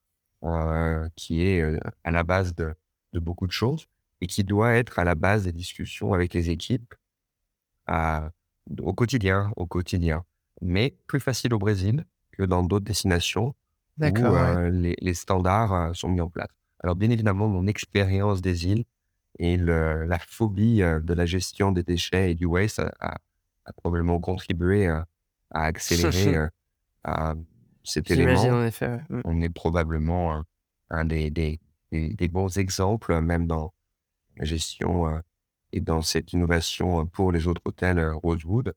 euh, 0.44 1.08
qui 1.16 1.46
est 1.46 1.62
euh, 1.62 1.80
à 2.04 2.12
la 2.12 2.24
base 2.24 2.56
de, 2.56 2.74
de, 3.14 3.20
beaucoup 3.20 3.48
de 3.48 3.52
choses 3.52 3.88
et 4.22 4.28
qui 4.28 4.44
doit 4.44 4.74
être 4.74 5.00
à 5.00 5.04
la 5.04 5.16
base 5.16 5.44
des 5.46 5.52
discussions 5.52 6.14
avec 6.14 6.34
les 6.34 6.50
équipes 6.50 6.94
au 8.80 8.94
quotidien, 8.94 9.52
au 9.56 9.66
quotidien. 9.68 10.26
Mais 10.66 10.96
plus 11.08 11.20
facile 11.20 11.54
au 11.54 11.60
Brésil 11.60 12.06
que 12.32 12.44
dans 12.44 12.64
d'autres 12.64 12.86
destinations 12.86 13.56
où 14.00 14.04
les, 14.72 14.96
les, 15.00 15.14
standards 15.14 15.96
sont 15.96 16.10
mis 16.10 16.20
en 16.20 16.30
place. 16.30 16.50
Alors 16.84 16.96
bien 16.96 17.10
évidemment, 17.10 17.48
mon 17.48 17.66
expérience 17.68 18.42
des 18.42 18.68
îles 18.68 18.84
et 19.40 19.56
le, 19.56 20.06
la 20.06 20.20
phobie 20.20 20.80
de 20.80 21.14
la 21.14 21.26
gestion 21.26 21.72
des 21.72 21.84
déchets 21.84 22.32
et 22.32 22.36
du 22.36 22.46
waste 22.46 22.80
a, 22.80 23.16
a 23.66 23.74
probablement 23.74 24.20
contribué 24.20 24.88
à, 24.88 25.06
accélérer 25.52 26.50
cet 27.84 28.12
élément. 28.12 28.42
En 28.42 28.66
effet, 28.66 29.00
mmh. 29.10 29.22
On 29.24 29.42
est 29.42 29.50
probablement 29.50 30.44
un 30.90 31.06
des, 31.06 31.30
des, 31.30 31.60
des, 31.92 32.28
bons 32.28 32.58
exemples, 32.58 33.22
même 33.22 33.48
dans 33.48 33.74
la 34.38 34.46
gestion 34.46 35.22
et 35.72 35.80
dans 35.80 36.02
cette 36.02 36.34
innovation 36.34 37.06
pour 37.08 37.32
les 37.32 37.48
autres 37.48 37.62
hôtels 37.66 38.00
Rosewood, 38.24 38.74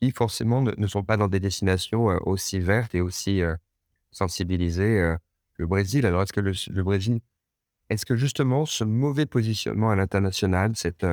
qui 0.00 0.10
forcément 0.10 0.62
ne, 0.62 0.86
sont 0.86 1.02
pas 1.02 1.16
dans 1.16 1.28
des 1.28 1.40
destinations 1.40 2.06
aussi 2.26 2.60
vertes 2.60 2.94
et 2.94 3.00
aussi 3.00 3.40
sensibilisées 4.10 5.14
le 5.56 5.66
Brésil? 5.66 6.06
Alors, 6.06 6.22
est-ce 6.22 6.32
que 6.32 6.40
le, 6.40 6.82
Brésil, 6.82 7.20
est-ce 7.88 8.04
que 8.04 8.16
justement 8.16 8.66
ce 8.66 8.84
mauvais 8.84 9.26
positionnement 9.26 9.90
à 9.90 9.96
l'international, 9.96 10.72
cette, 10.76 11.06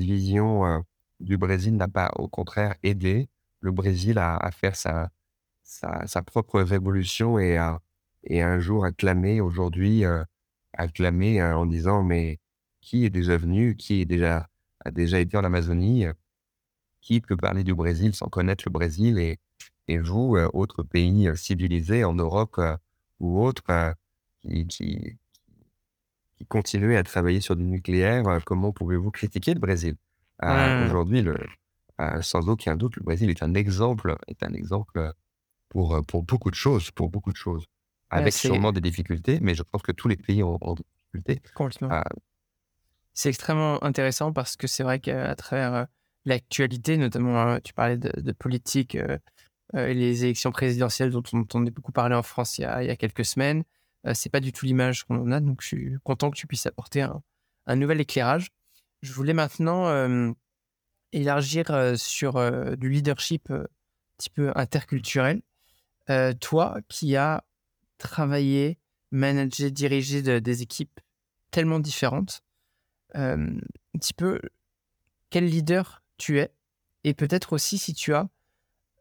vision 0.00 0.84
du 1.20 1.36
Brésil 1.36 1.76
n'a 1.76 1.88
pas, 1.88 2.10
au 2.16 2.28
contraire, 2.28 2.74
aidé 2.82 3.28
le 3.60 3.70
Brésil 3.72 4.18
à, 4.18 4.36
à 4.36 4.50
faire 4.50 4.76
sa, 4.76 5.10
propre 6.26 6.60
révolution 6.60 7.38
et 7.38 7.56
à, 7.56 7.80
un 8.30 8.58
jour 8.58 8.84
acclamer 8.84 9.40
aujourd'hui, 9.40 10.04
euh, 10.04 10.24
en 10.78 11.66
disant 11.66 12.02
mais 12.02 12.38
qui 12.80 13.04
est 13.04 13.10
déjà 13.10 13.36
venu, 13.36 13.76
qui 13.76 14.02
est 14.02 14.04
déjà 14.04 14.48
a 14.84 14.90
déjà 14.90 15.18
été 15.18 15.36
en 15.36 15.44
Amazonie, 15.44 16.06
peut 17.20 17.36
parler 17.36 17.64
du 17.64 17.74
Brésil 17.74 18.14
sans 18.14 18.28
connaître 18.28 18.64
le 18.66 18.72
Brésil 18.72 19.18
et, 19.18 19.38
et 19.88 19.98
vous, 19.98 20.36
euh, 20.36 20.48
autres 20.52 20.82
pays 20.82 21.28
civilisés 21.36 22.04
en 22.04 22.14
Europe 22.14 22.60
ou 23.20 23.42
autres, 23.42 23.94
qui, 24.40 24.66
qui, 24.66 25.16
qui 26.36 26.46
continuez 26.46 26.96
à 26.96 27.02
travailler 27.02 27.40
sur 27.40 27.56
du 27.56 27.64
nucléaire, 27.64 28.24
comment 28.44 28.72
pouvez-vous 28.72 29.10
critiquer 29.10 29.54
le 29.54 29.60
Brésil? 29.60 29.96
Mmh. 30.40 30.84
Aujourd'hui, 30.86 31.24
sans 32.20 32.48
aucun 32.48 32.76
doute, 32.76 32.96
le 32.96 33.02
Brésil 33.02 33.28
est 33.30 33.42
un 33.42 33.54
exemple, 33.54 34.16
est 34.28 34.42
un 34.44 34.52
exemple 34.52 35.12
pour, 35.68 36.00
pour 36.06 36.22
beaucoup 36.22 36.50
de 36.50 36.54
choses, 36.54 36.90
pour 36.92 37.08
beaucoup 37.10 37.32
de 37.32 37.36
choses. 37.36 37.66
Avec 38.10 38.32
sûrement 38.32 38.72
des 38.72 38.80
difficultés, 38.80 39.38
mais 39.42 39.54
je 39.54 39.62
pense 39.62 39.82
que 39.82 39.92
tous 39.92 40.08
les 40.08 40.16
pays 40.16 40.42
ont, 40.42 40.58
des 40.58 40.84
difficultés. 40.96 41.42
Complètement. 41.54 42.02
C'est 43.12 43.30
extrêmement 43.30 43.82
intéressant 43.82 44.32
parce 44.32 44.56
que 44.56 44.68
c'est 44.68 44.84
vrai 44.84 45.00
qu'à 45.00 45.34
travers 45.34 45.88
l'actualité, 46.28 46.96
notamment, 46.96 47.58
tu 47.60 47.72
parlais 47.72 47.96
de, 47.96 48.32
politique 48.32 48.96
et 49.74 49.94
les 49.94 50.24
élections 50.24 50.52
présidentielles 50.52 51.10
dont 51.10 51.22
on 51.32 51.40
entendait 51.40 51.70
beaucoup 51.70 51.92
parler 51.92 52.14
en 52.14 52.22
France 52.22 52.58
il 52.58 52.62
y 52.62 52.64
a, 52.64 52.82
il 52.82 52.86
y 52.86 52.90
a 52.90 52.96
quelques 52.96 53.24
semaines, 53.24 53.64
c'est 54.14 54.30
pas 54.30 54.40
du 54.40 54.52
tout 54.52 54.64
l'image 54.64 55.04
qu'on 55.04 55.30
a. 55.32 55.40
Donc, 55.40 55.60
je 55.62 55.66
suis 55.66 55.96
content 56.04 56.30
que 56.30 56.36
tu 56.36 56.46
puisses 56.46 56.66
apporter 56.66 57.02
un 57.66 57.76
nouvel 57.76 58.00
éclairage. 58.00 58.48
Je 59.02 59.12
voulais 59.12 59.34
maintenant 59.34 60.34
élargir 61.12 61.94
sur 61.96 62.76
du 62.76 62.88
leadership 62.88 63.50
un 63.50 63.66
petit 64.16 64.30
peu 64.30 64.52
interculturel. 64.54 65.42
toi 66.40 66.78
qui 66.88 67.16
as 67.16 67.44
travaillé, 67.98 68.78
managé, 69.10 69.70
dirigé 69.70 70.40
des 70.40 70.62
équipes 70.62 71.00
tellement 71.50 71.80
différentes, 71.80 72.42
un 73.14 73.58
petit 73.94 74.14
peu 74.14 74.40
quel 75.30 75.46
leader 75.46 76.02
tu 76.18 76.38
es 76.38 76.50
et 77.04 77.14
peut-être 77.14 77.52
aussi 77.52 77.78
si 77.78 77.94
tu 77.94 78.12
as 78.14 78.28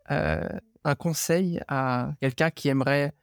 un 0.10 0.96
conseil 0.96 1.60
à 1.68 2.14
quelqu'un 2.22 2.50
qui 2.50 2.70
aimerait 2.70 3.14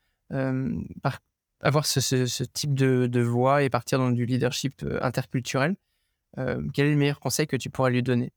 avoir 1.61 1.87
ce, 1.87 2.45
type 2.45 2.75
de, 2.75 3.07
de, 3.07 3.21
voix 3.23 3.63
et 3.63 3.71
partir 3.71 3.99
dans 3.99 4.11
du 4.11 4.27
leadership 4.27 4.85
interculturel. 5.01 5.77
Euh, 6.39 6.63
quel 6.73 6.87
est 6.87 6.91
le 6.91 6.97
meilleur 6.97 7.21
conseil 7.21 7.47
que 7.47 7.57
tu 7.57 7.71
pourrais 7.71 7.91
lui 7.91 8.03
donner? 8.03 8.33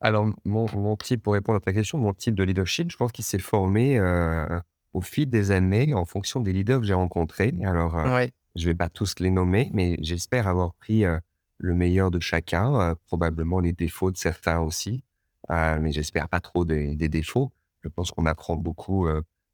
Alors, 0.00 0.26
mon, 0.44 0.66
mon, 0.74 0.96
type, 0.96 1.22
pour 1.22 1.32
répondre 1.32 1.56
à 1.56 1.60
ta 1.60 1.72
question, 1.72 1.98
mon 1.98 2.12
type 2.12 2.34
de 2.34 2.42
leadership, 2.42 2.90
je 2.90 2.96
pense 2.96 3.12
qu'il 3.12 3.24
s'est 3.24 3.38
formé 3.38 3.98
euh, 3.98 4.60
au 4.92 5.00
fil 5.00 5.28
des 5.28 5.50
années 5.50 5.94
en 5.94 6.04
fonction 6.04 6.40
des 6.40 6.52
leaders 6.52 6.80
que 6.80 6.86
j'ai 6.86 6.94
rencontrés. 6.94 7.54
Alors, 7.64 7.96
euh, 7.98 8.26
je 8.56 8.62
ne 8.62 8.70
vais 8.70 8.74
pas 8.74 8.88
tous 8.88 9.14
les 9.20 9.30
nommer, 9.30 9.70
mais 9.72 9.96
j'espère 10.00 10.48
avoir 10.48 10.74
pris 10.74 11.04
le 11.58 11.74
meilleur 11.74 12.10
de 12.10 12.20
chacun, 12.20 12.96
probablement 13.06 13.60
les 13.60 13.72
défauts 13.72 14.10
de 14.10 14.16
certains 14.16 14.60
aussi, 14.60 15.02
mais 15.48 15.92
j'espère 15.92 16.28
pas 16.28 16.40
trop 16.40 16.64
des, 16.64 16.96
défauts. 16.96 17.52
Je 17.82 17.88
pense 17.88 18.10
qu'on 18.10 18.26
apprend 18.26 18.56
beaucoup, 18.56 19.08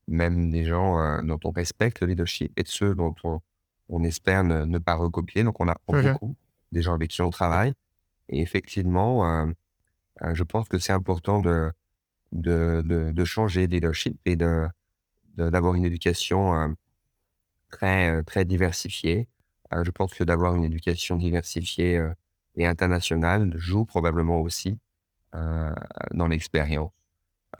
même 0.08 0.50
des 0.50 0.64
gens 0.64 1.22
dont 1.22 1.38
on 1.44 1.50
respecte 1.50 2.00
le 2.00 2.08
leadership 2.08 2.52
et 2.56 2.62
de 2.62 2.68
ceux 2.68 2.94
dont 2.94 3.14
on, 3.24 3.40
on 3.88 4.02
espère 4.02 4.42
ne, 4.44 4.78
pas 4.78 4.94
recopier. 4.94 5.44
Donc, 5.44 5.60
on 5.60 5.68
apprend 5.68 5.94
mmh 5.94 6.12
beaucoup 6.12 6.36
des 6.72 6.82
gens 6.82 6.94
avec 6.94 7.10
qui 7.10 7.22
on 7.22 7.30
travaille. 7.30 7.74
Et 8.28 8.40
effectivement, 8.40 9.46
je 10.32 10.42
pense 10.42 10.68
que 10.68 10.78
c'est 10.78 10.92
important 10.92 11.40
de, 11.40 11.70
de, 12.32 12.82
de, 13.12 13.24
changer 13.24 13.66
de 13.66 13.72
leadership 13.72 14.18
et 14.24 14.36
de, 14.36 14.66
d'avoir 15.36 15.74
une 15.74 15.84
éducation 15.84 16.54
euh, 16.54 16.68
très, 17.70 18.22
très 18.24 18.44
diversifiée. 18.44 19.28
Je 19.84 19.90
pense 19.90 20.14
que 20.14 20.24
d'avoir 20.24 20.54
une 20.54 20.64
éducation 20.64 21.16
diversifiée 21.16 22.02
et 22.56 22.66
internationale 22.66 23.52
joue 23.56 23.84
probablement 23.84 24.40
aussi 24.40 24.78
dans 25.32 26.26
l'expérience. 26.28 26.92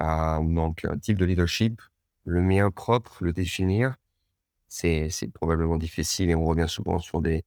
donc, 0.01 0.85
un 0.85 0.99
type 0.99 1.19
de 1.19 1.25
leadership, 1.25 1.81
le 2.25 2.41
mien 2.41 2.71
propre, 2.71 3.25
le 3.25 3.33
définir, 3.33 3.97
c'est, 4.73 5.11
probablement 5.35 5.77
difficile 5.77 6.31
et 6.31 6.35
on 6.35 6.45
revient 6.45 6.69
souvent 6.69 6.99
sur 6.99 7.21
des 7.21 7.45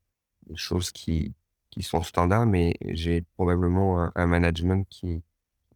choses 0.56 0.92
qui, 0.92 1.34
sont 1.82 2.04
standards, 2.04 2.46
mais 2.46 2.76
j'ai 2.82 3.24
probablement 3.36 4.10
un, 4.16 4.28
management 4.28 4.88
qui 4.90 5.24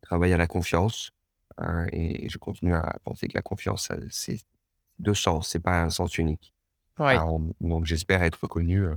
travaille 0.01 0.31
à 0.31 0.37
la 0.37 0.47
confiance. 0.47 1.11
Euh, 1.59 1.87
et 1.91 2.29
je 2.29 2.37
continue 2.37 2.73
à 2.73 2.97
penser 3.03 3.27
que 3.27 3.33
la 3.33 3.41
confiance, 3.41 3.91
c'est 4.09 4.39
deux 4.99 5.13
sens, 5.13 5.49
c'est 5.49 5.59
pas 5.59 5.81
un 5.81 5.89
sens 5.89 6.17
unique. 6.17 6.53
Ouais. 6.99 7.17
Donc 7.61 7.85
j'espère 7.85 8.21
être 8.23 8.39
reconnu. 8.41 8.81
euh, 8.83 8.95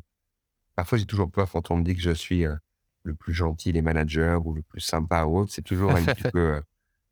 Parfois, 0.74 0.98
j'ai 0.98 1.07
toujours 1.07 1.30
peur 1.30 1.50
quand 1.50 1.70
on 1.70 1.76
me 1.76 1.82
dit 1.84 1.94
que 1.94 2.00
je 2.00 2.11
suis 2.12 2.46
euh, 2.46 2.57
le 3.03 3.14
plus 3.14 3.34
gentil 3.34 3.72
des 3.72 3.82
managers 3.82 4.38
ou 4.44 4.55
le 4.55 4.62
plus 4.62 4.80
sympa 4.80 5.24
ou 5.24 5.38
autre. 5.38 5.53
C'est 5.53 5.62
toujours 5.62 5.90
un 5.92 6.03
petit 6.05 6.22
peu 6.32 6.55
euh, 6.57 6.61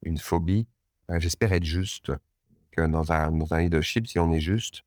une 0.03 0.18
phobie. 0.18 0.66
Euh, 1.11 1.20
j'espère 1.20 1.53
être 1.53 1.64
juste. 1.64 2.12
Que 2.72 2.82
dans 2.86 3.11
un, 3.11 3.32
dans 3.32 3.53
un 3.53 3.61
leadership, 3.62 4.07
si 4.07 4.18
on 4.20 4.32
est 4.32 4.38
juste, 4.41 4.82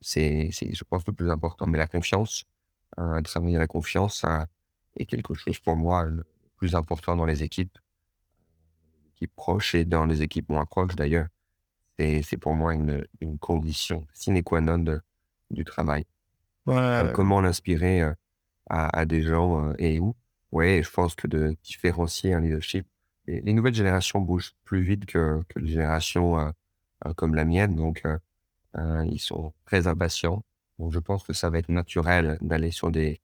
c'est, 0.00 0.50
c'est, 0.52 0.72
je 0.72 0.84
pense, 0.84 1.04
le 1.06 1.12
plus 1.12 1.30
important. 1.30 1.66
Mais 1.66 1.78
la 1.78 1.88
confiance, 1.88 2.44
travailler 3.24 3.58
la 3.58 3.66
confiance 3.66 4.24
est 4.96 5.04
quelque 5.06 5.34
chose 5.34 5.58
pour 5.58 5.74
moi 5.74 6.04
le 6.04 6.24
plus 6.56 6.76
important 6.76 7.16
dans 7.16 7.24
les 7.26 7.42
équipes, 7.42 7.76
équipes 9.16 9.34
proches 9.34 9.74
et 9.74 9.84
dans 9.84 10.06
les 10.06 10.22
équipes 10.22 10.48
moins 10.48 10.64
proches 10.64 10.94
d'ailleurs. 10.94 11.26
C'est, 12.02 12.22
c'est 12.22 12.36
pour 12.36 12.54
moi 12.54 12.74
une, 12.74 13.06
une 13.20 13.38
condition 13.38 14.06
sine 14.12 14.42
qua 14.42 14.60
non 14.60 14.78
de- 14.78 15.00
du 15.50 15.64
travail. 15.64 16.04
Ouais, 16.66 16.74
Euh, 16.74 17.12
comment 17.12 17.40
l'inspirer 17.40 18.02
euh, 18.02 18.12
à, 18.68 18.98
à 18.98 19.04
des 19.06 19.22
gens 19.22 19.68
euh, 19.68 19.74
et 19.78 20.00
où? 20.00 20.16
Ouais, 20.50 20.82
je 20.82 20.90
pense 20.90 21.14
que 21.14 21.28
de 21.28 21.56
différencier 21.62 22.34
un 22.34 22.40
leadership. 22.40 22.86
Les, 23.26 23.40
les 23.40 23.52
nouvelles 23.52 23.74
générations 23.74 24.20
bougent 24.20 24.54
plus 24.64 24.82
vite 24.82 25.06
que, 25.06 25.42
que 25.48 25.60
les 25.60 25.72
générations 25.72 26.52
comme 27.16 27.34
la 27.34 27.44
mienne, 27.44 27.76
donc 27.76 28.02
ils 28.76 29.20
sont 29.20 29.52
très 29.64 29.86
impatients. 29.86 30.44
Donc 30.78 30.92
je 30.92 30.98
pense 30.98 31.22
que 31.24 31.32
ça 31.32 31.50
va 31.50 31.58
être 31.58 31.68
naturel 31.68 32.38
d'aller 32.40 32.72
sur 32.72 32.90
des, 32.90 33.20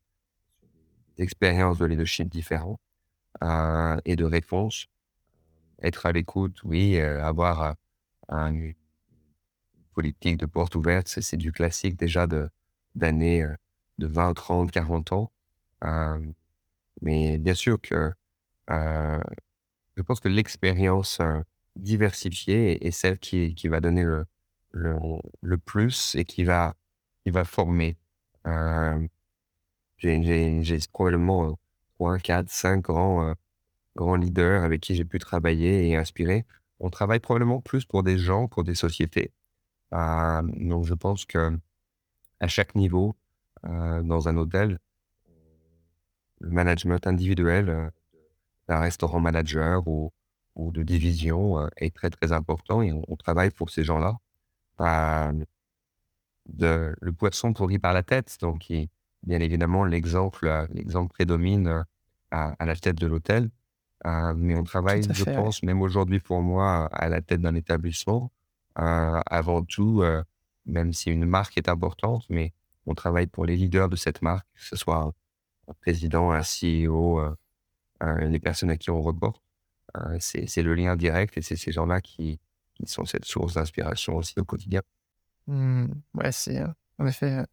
des 1.16 1.24
expériences 1.24 1.78
de 1.78 1.86
leadership 1.86 2.28
différentes 2.28 2.80
et 4.04 4.16
de 4.16 4.24
réponses. 4.24 4.86
Être 5.82 6.06
à 6.06 6.12
l'écoute, 6.12 6.62
oui, 6.64 7.00
avoir 7.00 7.74
une 8.30 8.74
politique 9.94 10.36
de 10.36 10.46
porte 10.46 10.74
ouverte, 10.74 11.08
c'est 11.08 11.36
du 11.36 11.52
classique 11.52 11.96
déjà 11.96 12.26
d'années 12.94 13.42
euh, 13.42 13.54
de 13.98 14.06
20, 14.06 14.34
30, 14.34 14.70
40 14.70 15.12
ans. 15.12 15.32
Euh, 15.84 16.18
mais 17.02 17.38
bien 17.38 17.54
sûr 17.54 17.80
que 17.80 18.12
euh, 18.70 19.20
je 19.96 20.02
pense 20.02 20.20
que 20.20 20.28
l'expérience 20.28 21.20
euh, 21.20 21.40
diversifiée 21.76 22.86
est, 22.86 22.92
celle 22.92 23.18
qui, 23.18 23.54
qui 23.54 23.68
va 23.68 23.80
donner 23.80 24.04
le, 24.04 24.26
le, 24.72 24.96
le 25.42 25.58
plus 25.58 26.14
et 26.16 26.24
qui 26.24 26.44
va, 26.44 26.74
qui 27.24 27.30
va 27.32 27.44
former. 27.44 27.98
Euh, 28.46 29.06
j'ai- 29.98 30.62
probablement 30.92 31.50
euh, 31.50 31.54
3, 31.96 32.18
4, 32.18 32.50
5 32.50 32.82
grands, 32.82 33.28
euh, 33.30 33.34
grands 33.96 34.16
leaders 34.16 34.64
avec 34.64 34.82
qui 34.82 34.94
j'ai 34.96 35.04
pu 35.04 35.18
travailler 35.18 35.88
et 35.88 35.96
inspirer. 35.96 36.46
On 36.80 36.90
travaille 36.90 37.20
probablement 37.20 37.60
plus 37.60 37.84
pour 37.84 38.02
des 38.02 38.18
gens, 38.18 38.48
pour 38.48 38.64
des 38.64 38.74
sociétés. 38.74 39.32
Euh, 39.92 40.42
donc 40.42 40.84
je 40.84 40.94
pense 40.94 41.24
que 41.24 41.58
à 42.40 42.48
chaque 42.48 42.74
niveau, 42.74 43.16
euh, 43.64 44.02
dans 44.02 44.28
un 44.28 44.36
hôtel, 44.36 44.78
le 46.40 46.50
management 46.50 47.06
individuel 47.06 47.68
euh, 47.68 47.90
d'un 48.68 48.78
restaurant 48.78 49.20
manager 49.20 49.86
ou, 49.88 50.12
ou 50.54 50.70
de 50.70 50.82
division 50.82 51.58
euh, 51.58 51.68
est 51.76 51.94
très 51.94 52.10
très 52.10 52.32
important 52.32 52.82
et 52.82 52.92
on, 52.92 53.16
travaille 53.16 53.50
pour 53.50 53.70
ces 53.70 53.82
gens-là. 53.84 54.16
Le 56.60 57.10
poisson 57.10 57.52
pourri 57.52 57.78
par 57.78 57.92
la 57.92 58.02
tête, 58.02 58.36
donc 58.40 58.72
bien 59.24 59.40
évidemment 59.40 59.84
l'exemple 59.84 60.66
l'exemple 60.72 61.12
prédomine 61.12 61.84
à, 62.30 62.54
à 62.58 62.64
la 62.64 62.76
tête 62.76 62.96
de 62.96 63.06
l'hôtel. 63.06 63.50
Euh, 64.06 64.34
mais 64.36 64.54
on 64.54 64.64
travaille, 64.64 65.02
je 65.02 65.12
fait, 65.12 65.30
ouais. 65.30 65.36
pense, 65.36 65.62
même 65.62 65.82
aujourd'hui 65.82 66.20
pour 66.20 66.40
moi, 66.40 66.86
à 66.92 67.08
la 67.08 67.20
tête 67.20 67.40
d'un 67.40 67.54
établissement. 67.54 68.32
Euh, 68.78 69.20
avant 69.26 69.64
tout, 69.64 70.02
euh, 70.02 70.22
même 70.66 70.92
si 70.92 71.10
une 71.10 71.24
marque 71.24 71.58
est 71.58 71.68
importante, 71.68 72.24
mais 72.28 72.52
on 72.86 72.94
travaille 72.94 73.26
pour 73.26 73.44
les 73.44 73.56
leaders 73.56 73.88
de 73.88 73.96
cette 73.96 74.22
marque, 74.22 74.46
que 74.54 74.64
ce 74.64 74.76
soit 74.76 75.12
un 75.66 75.72
président, 75.80 76.30
un 76.30 76.42
CEO, 76.42 77.20
les 78.00 78.38
personnes 78.38 78.70
à 78.70 78.76
qui 78.76 78.90
on 78.90 79.02
reporte. 79.02 79.42
C'est 80.20 80.62
le 80.62 80.74
lien 80.74 80.94
direct 80.94 81.36
et 81.36 81.42
c'est 81.42 81.56
ces 81.56 81.72
gens-là 81.72 82.00
qui, 82.00 82.38
qui 82.74 82.86
sont 82.86 83.04
cette 83.04 83.24
source 83.24 83.54
d'inspiration 83.54 84.16
aussi 84.16 84.34
au 84.38 84.44
quotidien. 84.44 84.82
Mmh, 85.48 85.86
ouais, 86.14 86.30
c'est 86.30 86.62
en 86.98 87.06
effet 87.06 87.44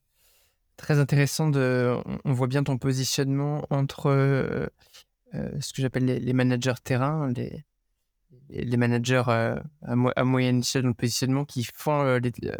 très 0.78 1.00
intéressant 1.00 1.50
de. 1.50 1.98
On, 2.24 2.34
voit 2.34 2.48
bien 2.48 2.64
ton 2.64 2.78
positionnement 2.78 3.66
entre 3.72 4.70
ce 5.60 5.74
que 5.74 5.82
j'appelle 5.82 6.06
les, 6.06 6.34
managers 6.34 6.74
terrain, 6.84 7.32
les, 7.34 7.66
les 8.50 8.78
managers 8.78 9.24
euh, 9.28 9.60
à, 9.84 9.96
mo- 9.96 10.12
à 10.16 10.24
moyenne 10.24 10.60
échelle 10.60 10.84
dans 10.84 10.90
le 10.90 10.94
positionnement 10.94 11.46
qui 11.46 11.64
font 11.64 12.02
euh, 12.04 12.20
euh, 12.44 12.56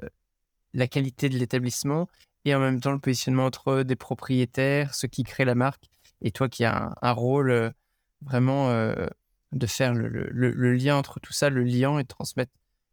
la 0.74 0.88
qualité 0.88 1.30
de 1.30 1.38
l'établissement 1.38 2.08
et 2.44 2.54
en 2.54 2.60
même 2.60 2.80
temps 2.80 2.92
le 2.92 3.00
positionnement 3.00 3.46
entre 3.46 3.84
des 3.84 3.96
propriétaires, 3.96 4.94
ceux 4.94 5.08
qui 5.08 5.24
créent 5.24 5.46
la 5.46 5.56
marque 5.56 5.86
et 6.22 6.32
toi 6.32 6.50
qui 6.50 6.64
as 6.64 6.94
un, 7.02 7.12
rôle 7.12 7.52
euh, 7.52 7.70
vraiment 8.22 8.70
euh, 8.70 9.08
de 9.52 9.68
faire 9.68 9.94
le, 9.94 10.08
le- 10.10 10.74
lien 10.74 10.96
entre 10.98 11.20
tout 11.20 11.34
ça, 11.34 11.50
le 11.50 11.64
liant 11.64 12.00
et 12.00 12.06
transmettre 12.06 12.52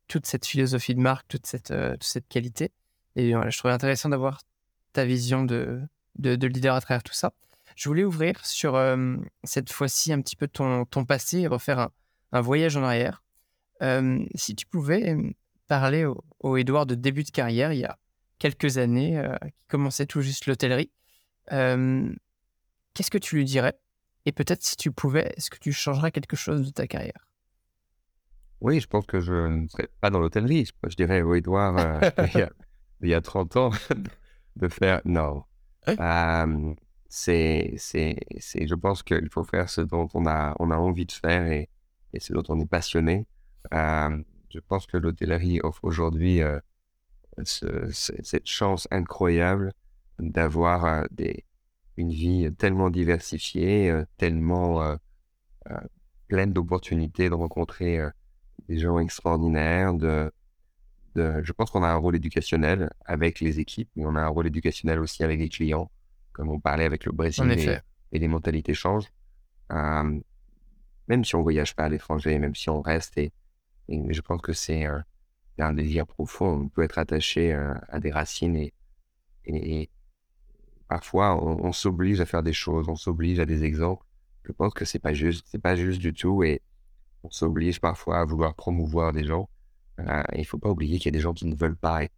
toute 0.09 0.27
cette 0.27 0.47
philosophie 0.47 0.95
de 0.95 1.01
marque, 1.01 1.27
toute 1.29 1.47
cette, 1.47 1.71
euh, 1.71 1.97
cette 2.01 2.29
qualité. 2.29 2.71
Et 3.17 3.33
voilà, 3.33 3.51
je 3.51 3.59
trouvais 3.59 3.75
intéressant 3.75 4.09
d'avoir 4.09 4.41
ta 4.93 5.05
vision 5.05 5.45
de, 5.45 5.81
de, 6.19 6.37
de 6.37 6.47
leader 6.47 6.75
à 6.75 6.81
travers 6.81 7.03
tout 7.03 7.15
ça. 7.15 7.33
Je 7.77 7.89
voulais 7.89 8.05
ouvrir 8.05 8.45
sur 8.45 8.77
euh, 8.77 9.17
cette 9.45 9.73
fois-ci 9.73 10.13
un 10.13 10.21
petit 10.21 10.37
peu 10.37 10.49
ton, 10.49 10.85
ton 10.85 11.05
passé 11.05 11.41
et 11.41 11.47
refaire 11.47 11.79
un, 11.79 11.91
un 12.33 12.41
voyage 12.41 12.77
en 12.77 12.83
arrière. 12.83 13.23
Euh, 13.83 14.25
si 14.35 14.55
tu 14.55 14.67
pouvais 14.67 15.17
parler 15.69 16.05
au, 16.05 16.23
au 16.41 16.57
Edouard 16.57 16.87
de 16.87 16.95
début 16.95 17.25
de 17.25 17.31
carrière, 17.31 17.73
il 17.73 17.81
y 17.81 17.85
a 17.85 17.99
quelques 18.39 18.79
années, 18.79 19.19
euh, 19.19 19.37
qui 19.39 19.67
commençait 19.69 20.07
tout 20.07 20.21
juste 20.21 20.47
l'hôtellerie, 20.47 20.91
qu'est-ce 21.49 23.11
que 23.11 23.19
tu 23.19 23.37
lui 23.37 23.45
dirais? 23.45 23.79
Et 24.25 24.33
peut-être 24.33 24.63
si 24.63 24.77
tu 24.77 24.93
pouvais, 24.93 25.33
est-ce 25.37 25.51
que 25.51 25.59
tu 25.59 25.73
changerais 25.73 26.13
quelque 26.13 26.37
chose 26.37 26.67
de 26.67 26.71
ta 26.71 26.87
carrière? 26.87 27.27
Oui, 28.63 28.79
je 28.79 28.87
pense 28.87 29.07
que 29.07 29.21
je 29.21 29.35
ne 29.35 29.67
serais 29.67 29.89
pas 30.01 30.11
dans 30.11 30.21
l'hôtellerie. 30.21 30.67
Je, 30.67 30.73
je 30.89 30.95
dirais 30.95 31.23
au 31.23 31.35
Edouard 31.35 31.77
euh, 31.79 32.11
il, 32.33 32.39
y 32.39 32.43
a, 32.43 32.51
il 33.01 33.09
y 33.09 33.15
a 33.15 33.21
30 33.21 33.57
ans 33.57 33.71
de 34.57 34.69
faire 34.69 35.01
non. 35.05 35.43
Euh, 35.89 36.75
c'est, 37.15 37.75
c'est, 37.77 38.17
c'est, 38.39 38.67
je 38.67 38.75
pense 38.75 39.03
qu'il 39.03 39.29
faut 39.31 39.45
faire 39.45 39.69
ce 39.69 39.83
dont 39.83 40.09
on 40.15 40.27
a, 40.27 40.55
on 40.59 40.71
a 40.71 40.77
envie 40.79 41.05
de 41.07 41.13
faire 41.13 41.47
et, 41.53 41.69
et 42.15 42.21
ce 42.21 42.33
dont 42.33 42.43
on 42.49 42.59
est 42.61 42.67
passionné. 42.67 43.27
Euh, 43.75 44.23
je 44.51 44.61
pense 44.61 44.87
que 44.87 44.97
l'hôtellerie 44.97 45.61
offre 45.63 45.85
aujourd'hui 45.85 46.43
euh, 46.43 46.59
ce- 47.45 47.91
ce- 47.93 48.23
cette 48.23 48.47
chance 48.49 48.89
incroyable 48.91 49.73
d'avoir 50.19 50.85
euh, 50.87 51.05
une 51.99 52.11
vie 52.11 52.51
tellement 52.57 52.91
diversifiée, 52.91 53.93
tellement 54.17 54.97
pleine 56.29 56.53
d'opportunités, 56.53 57.29
de 57.29 57.35
rencontrer 57.35 58.01
des 58.69 58.79
gens 58.79 58.99
extraordinaires. 58.99 59.95
De, 59.95 60.33
de, 61.15 61.43
je 61.45 61.53
pense 61.53 61.71
qu'on 61.71 61.83
a 61.83 61.89
un 61.89 61.97
rôle 61.97 62.17
éducationnel 62.17 62.91
avec 63.05 63.41
les 63.41 63.61
équipes, 63.61 63.91
mais 63.97 64.05
on 64.07 64.17
a 64.17 64.23
un 64.23 64.29
rôle 64.29 64.47
éducationnel 64.47 65.01
aussi 65.01 65.23
avec 65.25 65.39
les 65.39 65.49
clients, 65.49 65.91
comme 66.33 66.49
on 66.51 66.61
parlait 66.61 66.85
avec 66.85 67.05
le 67.05 67.13
Brésil 67.13 67.45
et, 68.13 68.19
les 68.19 68.29
mentalités 68.29 68.75
changent. 68.75 69.11
Euh, 69.73 70.21
même 71.09 71.25
si 71.25 71.35
on 71.35 71.43
voyage 71.43 71.75
pas 71.75 71.85
à 71.85 71.89
l'étranger, 71.89 72.39
même 72.39 72.55
si 72.55 72.69
on 72.71 72.81
reste, 72.81 73.17
et, 73.19 73.33
et 73.89 74.13
je 74.13 74.21
pense 74.21 74.41
que 74.43 74.53
c'est 74.53 74.85
un 75.59 75.73
désir 75.73 76.07
profond. 76.07 76.63
On 76.65 76.69
peut 76.69 76.83
être 76.83 76.99
attaché 76.99 77.53
euh, 77.53 77.75
à 77.89 78.01
des 78.01 78.11
racines 78.11 78.57
et, 79.45 79.89
parfois 80.89 81.35
on, 81.43 81.65
on 81.65 81.73
s'oblige 81.73 82.21
à 82.21 82.27
faire 82.27 82.43
des 82.43 82.53
choses, 82.53 82.89
on 82.89 82.97
s'oblige 82.97 83.39
à 83.41 83.47
des 83.47 83.65
exemples. 83.65 84.05
Je 84.45 84.53
pense 84.53 84.75
que 84.75 84.85
c'est 84.85 84.99
pas 84.99 85.15
juste, 85.15 85.47
c'est 85.51 85.61
pas 85.61 85.77
juste 85.77 86.01
du 86.01 86.13
tout 86.13 86.43
et 86.43 86.61
on 87.23 87.31
s'oblige 87.31 87.81
parfois 87.81 88.19
à 88.21 88.25
vouloir 88.25 88.55
promouvoir 88.55 89.13
des 89.13 89.25
gens. 89.25 89.49
Euh, 90.01 90.23
il 90.37 90.45
faut 90.45 90.59
pas 90.59 90.69
oublier 90.71 90.99
qu'il 90.99 91.07
y 91.07 91.15
a 91.15 91.19
des 91.19 91.21
gens 91.21 91.33
qui 91.33 91.47
ne 91.47 91.55
veulent 91.55 91.77
pas. 91.77 92.05
être- 92.05 92.13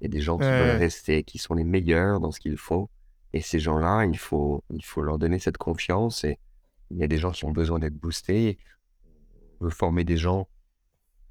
Il 0.00 0.04
y 0.04 0.06
a 0.06 0.10
des 0.10 0.20
gens 0.20 0.36
qui 0.38 0.44
veulent 0.44 0.76
rester, 0.78 1.24
qui 1.24 1.38
sont 1.38 1.54
les 1.54 1.64
meilleurs 1.64 2.20
dans 2.20 2.30
ce 2.30 2.40
qu'ils 2.40 2.56
font. 2.58 2.88
Et 3.32 3.40
ces 3.40 3.58
gens-là, 3.60 4.04
il 4.04 4.18
faut, 4.18 4.64
il 4.70 4.84
faut 4.84 5.02
leur 5.02 5.18
donner 5.18 5.38
cette 5.38 5.58
confiance. 5.58 6.24
Et 6.24 6.38
il 6.90 6.98
y 6.98 7.04
a 7.04 7.06
des 7.08 7.18
gens 7.18 7.30
qui 7.30 7.44
ont 7.44 7.52
besoin 7.52 7.78
d'être 7.78 7.94
boostés. 7.94 8.58
On 9.60 9.64
veut 9.66 9.70
former 9.70 10.04
des 10.04 10.16
gens, 10.16 10.48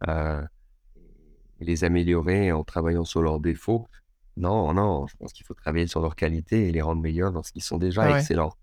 euh, 0.07 0.41
les 1.59 1.83
améliorer 1.83 2.51
en 2.51 2.63
travaillant 2.63 3.03
sur 3.05 3.21
leurs 3.21 3.39
défauts. 3.39 3.87
Non, 4.37 4.73
non, 4.73 5.07
je 5.07 5.17
pense 5.17 5.33
qu'il 5.33 5.45
faut 5.45 5.53
travailler 5.53 5.87
sur 5.87 6.01
leurs 6.01 6.15
qualités 6.15 6.69
et 6.69 6.71
les 6.71 6.81
rendre 6.81 7.01
meilleurs 7.01 7.31
dans 7.33 7.43
ce 7.43 7.51
qu'ils 7.51 7.63
sont 7.63 7.77
déjà 7.77 8.03
Ah 8.03 8.11
ouais. 8.13 8.19
excellents. 8.19 8.53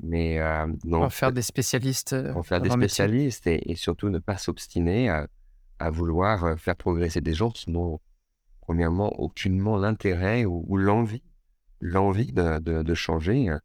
Mais 0.00 0.38
euh, 0.38 0.66
non, 0.84 1.02
En 1.04 1.10
faire 1.10 1.32
des 1.32 1.42
spécialistes. 1.42 2.12
euh, 2.12 2.32
en 2.34 2.42
faire 2.42 2.60
des 2.60 2.70
spécialistes 2.70 3.46
et, 3.46 3.70
et 3.70 3.74
surtout 3.76 4.08
ne 4.10 4.18
pas 4.18 4.36
s'obstiner 4.36 5.08
à, 5.08 5.26
à 5.80 5.90
vouloir 5.90 6.44
euh, 6.44 6.56
faire 6.56 6.76
progresser 6.76 7.20
des 7.20 7.34
gens 7.34 7.50
qui 7.50 7.70
n'ont 7.70 7.98
premièrement 8.60 9.18
aucunement 9.20 9.76
l'intérêt 9.76 10.44
ou, 10.44 10.64
ou 10.68 10.76
l'envie 10.76 11.22
l'envie 11.80 12.32
de, 12.32 12.58
de, 12.60 12.82
de 12.82 12.94
changer. 12.94 13.48
euh, 13.50 13.58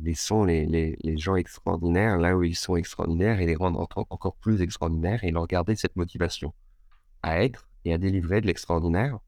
Laissons 0.00 0.44
les, 0.44 0.66
les, 0.66 0.96
les 1.02 1.16
gens 1.16 1.36
extraordinaires 1.36 2.18
là 2.18 2.36
où 2.36 2.42
ils 2.42 2.56
sont 2.56 2.76
extraordinaires 2.76 3.40
et 3.40 3.46
les 3.46 3.54
rendre 3.54 3.80
encore, 3.80 4.06
encore 4.10 4.36
plus 4.36 4.60
extraordinaires 4.60 5.22
et 5.24 5.30
leur 5.30 5.46
garder 5.46 5.76
cette 5.76 5.96
motivation 5.96 6.52
à 7.22 7.42
être 7.42 7.68
et 7.84 7.94
à 7.94 7.98
délivrer 7.98 8.40
de 8.40 8.46
l'extraordinaire 8.46 9.18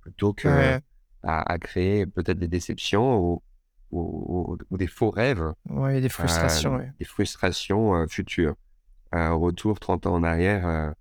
plutôt 0.00 0.32
que 0.34 0.80
à, 1.22 1.58
créer 1.58 2.06
peut-être 2.06 2.38
des 2.38 2.48
déceptions 2.48 3.18
ou, 3.18 3.42
ou, 3.90 4.76
des 4.76 4.86
faux 4.86 5.10
rêves. 5.10 5.52
Oui, 5.68 6.00
des 6.00 6.08
frustrations. 6.08 6.78
Des 6.98 7.04
frustrations 7.04 8.06
futures. 8.08 8.54
Un 9.12 9.32
retour 9.32 9.78
30 9.78 10.06
ans 10.06 10.14
en 10.14 10.22
arrière 10.22 10.94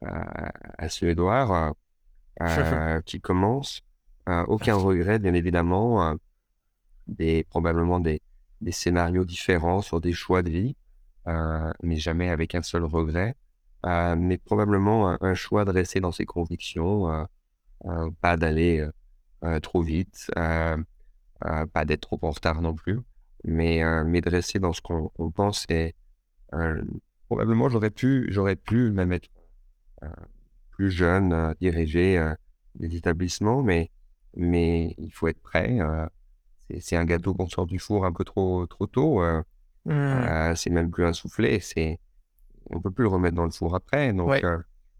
à 0.00 0.88
Suédoire 0.88 1.74
qui 3.04 3.20
commence. 3.20 3.82
Aucun 4.26 4.74
regret, 4.74 5.18
bien 5.18 5.34
évidemment. 5.34 6.16
des, 7.06 7.44
probablement 7.44 8.00
des, 8.00 8.22
des 8.60 8.72
scénarios 8.72 9.24
différents 9.24 9.82
sur 9.82 10.00
des 10.00 10.12
choix 10.12 10.42
de 10.42 10.50
vie, 10.50 10.76
mais 11.82 11.96
jamais 11.96 12.30
avec 12.30 12.54
un 12.54 12.62
seul 12.62 12.84
regret. 12.84 13.36
mais 13.84 14.38
probablement 14.38 15.22
un, 15.22 15.34
choix 15.34 15.64
de 15.64 15.70
rester 15.70 16.00
dans 16.00 16.12
ses 16.12 16.24
convictions, 16.24 17.26
pas 18.20 18.36
d'aller 18.36 18.86
trop 19.62 19.82
vite, 19.82 20.30
pas 20.34 21.84
d'être 21.84 22.00
trop 22.00 22.18
en 22.22 22.30
retard 22.30 22.62
non 22.62 22.74
plus, 22.74 23.00
mais, 23.44 23.82
mais 24.04 24.20
de 24.20 24.30
rester 24.30 24.58
dans 24.58 24.72
ce 24.72 24.80
qu'on 24.80 25.30
pense. 25.30 25.66
Et 25.68 25.94
probablement, 27.26 27.68
j'aurais 27.68 27.90
pu, 27.90 28.26
j'aurais 28.30 28.56
pu 28.56 28.90
même 28.90 29.12
être 29.12 29.28
plus 30.70 30.90
jeune, 30.90 31.54
diriger 31.60 32.32
des 32.74 32.96
établissements, 32.96 33.62
mais, 33.62 33.90
mais 34.36 34.94
il 34.98 35.12
faut 35.12 35.28
être 35.28 35.40
prêt. 35.40 35.78
c'est 36.80 36.96
un 36.96 37.04
gâteau 37.04 37.34
qu'on 37.34 37.48
sort 37.48 37.66
du 37.66 37.78
four 37.78 38.04
un 38.04 38.12
peu 38.12 38.24
trop, 38.24 38.66
trop 38.66 38.86
tôt. 38.86 39.22
Mmh. 39.86 40.54
c'est 40.56 40.70
même 40.70 40.90
plus 40.90 41.04
un 41.04 41.12
soufflé. 41.12 41.60
C'est, 41.60 41.98
on 42.70 42.80
peut 42.80 42.90
plus 42.90 43.04
le 43.04 43.10
remettre 43.10 43.36
dans 43.36 43.44
le 43.44 43.50
four 43.50 43.74
après. 43.74 44.12
Donc, 44.12 44.42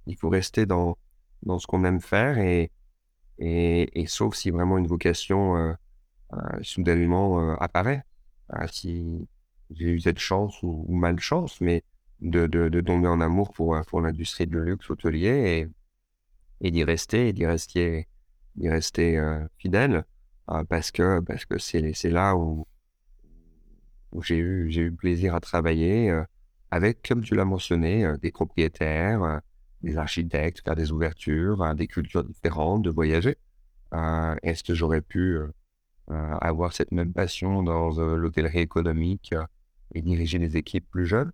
il 0.07 0.17
faut 0.17 0.29
rester 0.29 0.67
dans, 0.67 0.97
dans 1.43 1.59
ce 1.59 1.67
qu'on 1.67 1.85
aime 1.85 2.01
faire 2.01 2.39
et, 2.39 2.71
et, 3.39 4.07
sauf 4.07 4.35
si 4.35 4.51
vraiment 4.51 4.79
une 4.79 4.87
vocation 4.87 5.57
euh, 5.57 5.73
euh, 6.35 6.39
soudainement 6.63 7.41
euh, 7.41 7.57
apparaît. 7.61 8.05
si 8.71 9.29
j'ai 9.71 9.91
eu 9.91 10.01
cette 10.01 10.19
chance 10.19 10.63
ou, 10.63 10.87
malchance, 10.89 11.61
mais 11.61 11.83
de, 12.21 12.47
de, 12.47 12.81
tomber 12.81 13.09
en 13.09 13.21
amour 13.21 13.53
pour, 13.53 13.79
pour 13.89 14.01
l'industrie 14.01 14.47
de 14.47 14.59
luxe 14.59 14.89
hôtelier 14.89 15.69
et, 16.61 16.67
et 16.67 16.71
d'y 16.71 16.85
rester, 16.85 17.29
et 17.29 17.33
d'y 17.33 17.47
rester, 17.47 18.09
d'y 18.57 18.69
rester 18.69 19.21
fidèle 19.59 20.05
parce 20.69 20.91
que 20.91 21.21
parce 21.21 21.45
que 21.45 21.59
c'est, 21.59 22.11
là 22.11 22.37
où, 22.37 22.67
où 24.13 24.23
j'ai 24.23 24.39
eu, 24.39 24.71
j'ai 24.71 24.83
eu 24.83 24.93
plaisir 24.93 25.35
à 25.35 25.41
travailler 25.41 26.15
avec, 26.71 27.07
comme 27.07 27.23
tu 27.23 27.35
l'as 27.35 27.45
mentionné, 27.45 28.07
des 28.21 28.31
propriétaires, 28.31 29.41
des 29.85 29.99
architectes, 29.99 30.63
faire 30.65 30.75
des 30.75 30.91
ouvertures, 30.91 31.75
des 31.75 31.87
cultures 31.87 32.25
différentes, 32.25 32.83
de 32.83 32.91
voyager. 32.91 33.37
Euh, 33.93 34.35
est-ce 34.43 34.65
que 34.65 34.75
j'aurais 34.75 35.03
pu 35.03 35.37
euh, 35.37 35.49
euh, 36.11 36.37
avoir 36.41 36.73
cette 36.73 36.91
même 36.91 37.13
passion 37.13 37.63
dans 37.63 37.91
l'hôtellerie 38.17 38.61
économique 38.61 39.35
et 39.95 40.03
diriger 40.03 40.39
des 40.39 40.57
équipes 40.57 40.89
plus 40.91 41.07
jeunes? 41.07 41.33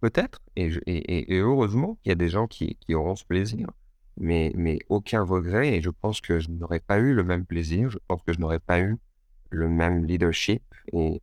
Peut-être, 0.00 0.40
et, 0.56 0.68
et, 0.86 1.38
heureusement 1.40 1.98
il 2.04 2.10
y 2.10 2.12
a 2.12 2.16
des 2.16 2.28
gens 2.28 2.46
qui, 2.46 2.76
qui 2.76 2.94
auront 2.94 3.16
ce 3.16 3.24
plaisir, 3.24 3.66
mais, 4.18 4.52
mais 4.54 4.78
aucun 4.88 5.22
regret, 5.22 5.76
et 5.76 5.82
je 5.82 5.90
pense 5.90 6.20
que 6.20 6.38
je 6.38 6.50
n'aurais 6.50 6.80
pas 6.80 6.98
eu 6.98 7.14
le 7.14 7.24
même 7.24 7.44
plaisir, 7.44 7.90
je 7.90 7.98
pense 8.08 8.22
que 8.22 8.32
je 8.32 8.38
n'aurais 8.38 8.60
pas 8.60 8.80
eu 8.80 8.96
le 9.50 9.68
même 9.68 10.04
leadership 10.04 10.62
et, 10.92 11.22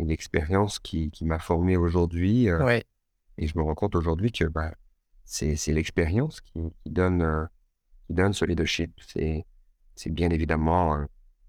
l'expérience 0.00 0.78
qui, 0.78 1.10
qui 1.10 1.24
m'a 1.24 1.40
formé 1.40 1.76
aujourd'hui. 1.76 2.52
Ouais. 2.52 2.84
Et 3.36 3.48
je 3.48 3.58
me 3.58 3.64
rends 3.64 3.74
compte 3.74 3.96
aujourd'hui 3.96 4.30
que 4.30 4.44
bah, 4.44 4.72
c'est 5.24 5.72
l'expérience 5.72 6.40
qui, 6.40 6.72
donne, 6.86 7.22
euh, 7.22 7.44
qui 8.06 8.14
donne 8.14 8.32
ce 8.32 8.44
leadership. 8.44 8.92
C'est 9.04 9.44
bien 10.06 10.30
évidemment 10.30 10.94
euh, 10.94 11.04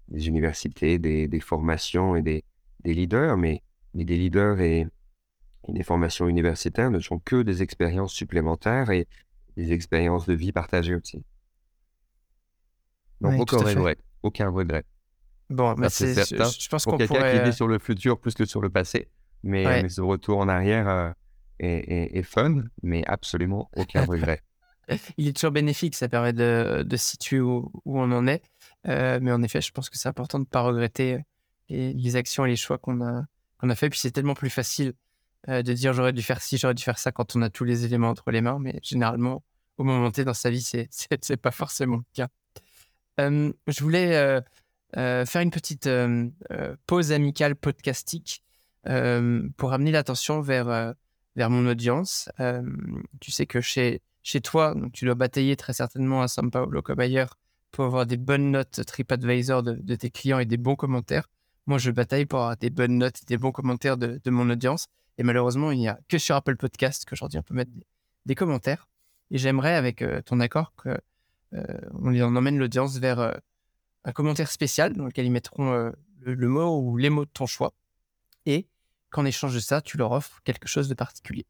des 0.08 0.28
universités, 0.28 0.98
des, 0.98 1.28
des, 1.28 1.40
formations 1.40 2.16
et 2.16 2.22
des, 2.22 2.44
des 2.82 2.92
leaders, 2.92 3.36
mais, 3.36 3.62
mais, 3.94 4.04
des 4.04 4.16
leaders 4.16 4.60
et, 4.60 4.86
des 5.68 5.82
formations 5.84 6.26
universitaires 6.26 6.90
ne 6.90 6.98
sont 6.98 7.20
que 7.20 7.42
des 7.42 7.62
expériences 7.62 8.12
supplémentaires 8.12 8.90
et 8.90 9.06
des 9.56 9.72
expériences 9.72 10.26
de 10.26 10.34
vie 10.34 10.52
partagées 10.52 10.94
aussi. 10.94 11.24
Donc, 13.20 13.40
aucun, 13.40 13.58
regret, 13.58 13.98
aucun 14.22 14.48
regret. 14.48 14.84
Bon, 15.50 15.74
mais 15.76 15.90
c'est 15.90 16.14
certain. 16.14 16.48
Je, 16.48 16.68
pense 16.68 16.84
qu'on 16.84 16.96
quelqu'un 16.96 17.14
pourrait... 17.14 17.38
qui 17.38 17.44
vit 17.44 17.52
sur 17.52 17.68
le 17.68 17.78
futur 17.78 18.18
plus 18.18 18.34
que 18.34 18.44
sur 18.44 18.60
le 18.60 18.70
passé, 18.70 19.10
mais, 19.42 19.82
mais 19.82 19.88
ce 19.88 20.00
retour 20.00 20.38
en 20.38 20.48
arrière, 20.48 20.88
euh, 20.88 21.10
et, 21.58 22.22
fun, 22.22 22.62
mais 22.82 23.04
absolument 23.06 23.70
aucun 23.76 24.04
regret. 24.04 24.42
Il 25.18 25.28
est 25.28 25.32
toujours 25.36 25.52
bénéfique, 25.52 25.94
ça 25.94 26.08
permet 26.08 26.32
de, 26.32 26.82
de 26.84 26.96
situer 26.96 27.40
où, 27.40 27.70
on 27.84 28.10
en 28.12 28.26
est. 28.26 28.42
Euh, 28.88 29.18
mais 29.20 29.30
en 29.30 29.42
effet, 29.42 29.60
je 29.60 29.70
pense 29.70 29.90
que 29.90 29.98
c'est 29.98 30.08
important 30.08 30.38
de 30.38 30.44
ne 30.44 30.48
pas 30.48 30.62
regretter 30.62 31.14
euh, 31.14 31.20
les, 31.68 31.92
les, 31.92 32.16
actions 32.16 32.44
et 32.46 32.48
les 32.48 32.56
choix 32.56 32.78
qu'on 32.78 33.00
a, 33.02 33.24
qu'on 33.58 33.68
a 33.68 33.74
fait. 33.74 33.90
Puis 33.90 34.00
c'est 34.00 34.10
tellement 34.10 34.34
plus 34.34 34.50
facile 34.50 34.94
euh, 35.48 35.62
de 35.62 35.72
dire 35.72 35.92
j'aurais 35.92 36.12
dû 36.12 36.22
faire 36.22 36.42
ci, 36.42 36.58
j'aurais 36.58 36.74
dû 36.74 36.82
faire 36.82 36.98
ça 36.98 37.12
quand 37.12 37.36
on 37.36 37.42
a 37.42 37.50
tous 37.50 37.64
les 37.64 37.84
éléments 37.84 38.10
entre 38.10 38.30
les 38.30 38.40
mains. 38.40 38.58
Mais 38.58 38.78
généralement, 38.82 39.42
au 39.78 39.84
moment 39.84 40.10
T 40.10 40.24
dans 40.24 40.34
sa 40.34 40.50
vie, 40.50 40.62
c'est, 40.62 40.88
c'est, 41.20 41.36
pas 41.36 41.50
forcément 41.50 41.96
le 41.96 42.04
cas. 42.14 42.28
je 43.18 43.82
voulais 43.82 44.42
faire 44.94 45.42
une 45.42 45.50
petite 45.50 45.88
pause 46.86 47.12
amicale 47.12 47.56
podcastique 47.56 48.42
pour 48.84 49.72
amener 49.72 49.92
l'attention 49.92 50.40
vers 50.40 50.94
vers 51.36 51.50
mon 51.50 51.66
audience. 51.66 52.28
Euh, 52.40 52.62
tu 53.20 53.30
sais 53.30 53.46
que 53.46 53.60
chez, 53.60 54.02
chez 54.22 54.40
toi, 54.40 54.74
donc 54.74 54.92
tu 54.92 55.04
dois 55.04 55.14
batailler 55.14 55.56
très 55.56 55.72
certainement 55.72 56.22
à 56.22 56.26
São 56.26 56.50
Paulo 56.50 56.82
comme 56.82 57.00
ailleurs 57.00 57.36
pour 57.70 57.84
avoir 57.84 58.06
des 58.06 58.16
bonnes 58.16 58.50
notes 58.50 58.84
TripAdvisor 58.84 59.62
de, 59.62 59.74
de 59.74 59.94
tes 59.94 60.10
clients 60.10 60.40
et 60.40 60.44
des 60.44 60.56
bons 60.56 60.76
commentaires. 60.76 61.28
Moi, 61.66 61.78
je 61.78 61.90
bataille 61.90 62.26
pour 62.26 62.40
avoir 62.40 62.56
des 62.56 62.70
bonnes 62.70 62.98
notes 62.98 63.22
et 63.22 63.26
des 63.26 63.38
bons 63.38 63.52
commentaires 63.52 63.96
de, 63.96 64.20
de 64.22 64.30
mon 64.30 64.50
audience. 64.50 64.86
Et 65.20 65.22
malheureusement, 65.22 65.70
il 65.70 65.78
n'y 65.78 65.86
a 65.86 66.00
que 66.08 66.16
sur 66.16 66.34
Apple 66.34 66.56
Podcast 66.56 67.04
qu'aujourd'hui 67.06 67.38
on 67.38 67.42
peut 67.42 67.54
mettre 67.54 67.70
des, 68.24 68.34
commentaires. 68.34 68.88
Et 69.30 69.36
j'aimerais, 69.36 69.74
avec 69.74 70.00
euh, 70.00 70.22
ton 70.22 70.40
accord, 70.40 70.72
qu'on 70.74 70.96
euh, 71.54 72.22
emmène 72.22 72.58
l'audience 72.58 72.96
vers 72.96 73.38
un 74.04 74.12
commentaire 74.12 74.50
spécial 74.50 74.94
dans 74.94 75.04
lequel 75.04 75.26
ils 75.26 75.30
mettront 75.30 75.92
le, 76.20 76.48
mot 76.48 76.80
ou 76.80 76.96
les 76.96 77.10
mots 77.10 77.26
de 77.26 77.30
ton 77.30 77.44
choix. 77.46 77.74
Et 78.46 78.66
qu'en 79.10 79.26
échange 79.26 79.54
de 79.54 79.60
ça, 79.60 79.82
tu 79.82 79.98
leur 79.98 80.10
offres 80.12 80.40
quelque 80.42 80.66
chose 80.66 80.88
de 80.88 80.94
particulier. 80.94 81.46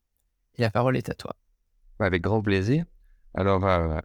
Et 0.57 0.63
la 0.63 0.71
parole 0.71 0.97
est 0.97 1.09
à 1.09 1.15
toi. 1.15 1.37
Avec 2.01 2.23
grand 2.23 2.43
plaisir. 2.43 2.85
Alors, 3.35 3.65
euh, 3.65 4.01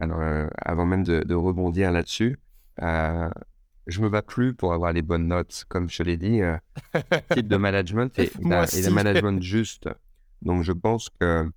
euh, 0.00 0.48
avant 0.56 0.86
même 0.86 1.04
de, 1.04 1.34
rebondir 1.34 1.92
là-dessus, 1.92 2.38
euh, 2.80 3.28
je 3.86 4.00
me 4.00 4.08
bats 4.08 4.22
plus 4.22 4.54
pour 4.54 4.72
avoir 4.72 4.92
les 4.92 5.02
bonnes 5.02 5.26
notes, 5.26 5.64
comme 5.68 5.88
je 5.90 6.02
l'ai 6.02 6.16
dit, 6.16 6.40
type 7.30 7.48
de 7.48 7.56
management 7.68 8.16
et, 8.18 8.30
et, 8.30 8.90
management 8.90 9.42
juste. 9.42 9.88
Donc, 10.40 10.62
je 10.62 10.72
pense 10.72 11.08
que 11.20 11.50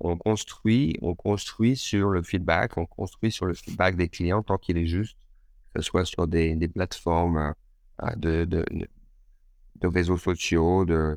on 0.00 0.16
construit, 0.16 0.96
on 1.00 1.14
construit 1.14 1.76
sur 1.76 2.10
le 2.10 2.22
feedback, 2.22 2.76
on 2.76 2.86
construit 2.86 3.32
sur 3.32 3.46
le 3.46 3.54
feedback 3.54 3.96
des 3.96 4.08
clients 4.08 4.42
tant 4.42 4.58
qu'il 4.58 4.76
est 4.76 4.86
juste, 4.86 5.16
que 5.74 5.80
ce 5.80 5.88
soit 5.88 6.04
sur 6.04 6.26
des, 6.26 6.54
des 6.54 6.68
plateformes 6.68 7.54
de, 8.16 8.44
de, 8.44 8.64
de 9.80 9.86
réseaux 9.86 10.18
sociaux, 10.18 10.84
de, 10.84 11.16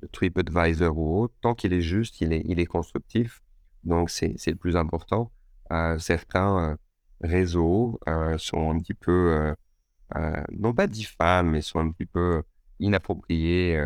de 0.00 0.06
TripAdvisor 0.06 0.96
ou 0.96 1.22
autre, 1.22 1.34
tant 1.40 1.54
qu'il 1.54 1.72
est 1.72 1.80
juste, 1.82 2.20
il 2.20 2.32
est, 2.32 2.42
il 2.46 2.60
est 2.60 2.66
constructif. 2.66 3.42
Donc, 3.84 4.10
c'est 4.10 4.34
le 4.46 4.56
plus 4.56 4.76
important. 4.76 5.30
Euh, 5.72 5.98
certains 5.98 6.70
euh, 6.70 6.76
réseaux 7.20 7.98
euh, 8.08 8.38
sont 8.38 8.70
un 8.70 8.78
petit 8.80 8.94
peu, 8.94 9.54
non 10.52 10.72
pas 10.74 10.86
diffams, 10.86 11.50
mais 11.50 11.60
sont 11.60 11.80
un 11.80 11.90
petit 11.90 12.06
peu 12.06 12.42
inappropriés 12.80 13.80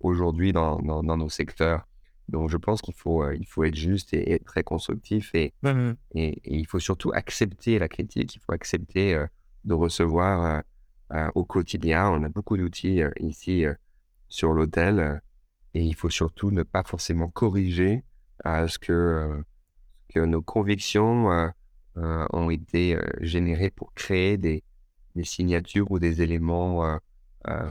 aujourd'hui 0.00 0.52
dans, 0.52 0.78
dans, 0.80 1.16
nos 1.16 1.28
secteurs. 1.28 1.86
Donc, 2.28 2.48
je 2.48 2.56
pense 2.56 2.80
qu'il 2.80 2.94
faut, 2.94 3.30
il 3.32 3.46
faut 3.46 3.64
être 3.64 3.74
juste 3.74 4.14
et, 4.14 4.32
être 4.32 4.44
très 4.44 4.62
constructif 4.62 5.34
et, 5.34 5.52
mmh 5.62 5.92
et, 6.14 6.28
et, 6.28 6.56
il 6.56 6.66
faut 6.66 6.78
surtout 6.78 7.10
accepter 7.14 7.78
la 7.78 7.88
critique. 7.88 8.34
Il 8.34 8.40
faut 8.40 8.52
accepter 8.52 9.22
de 9.64 9.74
recevoir 9.74 10.62
euh, 11.12 11.30
au 11.34 11.44
quotidien. 11.44 12.08
On 12.10 12.22
a 12.24 12.30
beaucoup 12.30 12.56
d'outils 12.56 13.02
euh, 13.02 13.10
ici 13.20 13.66
euh, 13.66 13.74
sur 14.28 14.54
l'hôtel 14.54 15.20
et 15.74 15.84
il 15.84 15.94
faut 15.94 16.08
surtout 16.08 16.50
ne 16.50 16.62
pas 16.62 16.82
forcément 16.82 17.28
corriger 17.28 18.04
ce 18.44 18.78
que, 18.78 19.42
que 20.08 20.20
nos 20.20 20.42
convictions 20.42 21.52
ont 21.96 22.50
été 22.50 22.98
générées 23.20 23.70
pour 23.70 23.94
créer 23.94 24.36
des, 24.36 24.62
des, 25.14 25.24
signatures 25.24 25.90
ou 25.90 25.98
des 25.98 26.22
éléments 26.22 26.98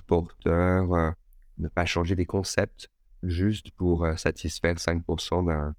porteurs, 0.08 1.14
ne 1.58 1.68
pas 1.68 1.86
changer 1.86 2.16
des 2.16 2.26
concepts 2.26 2.90
juste 3.22 3.72
pour 3.72 4.08
satisfaire 4.18 4.76
5% 4.76 5.74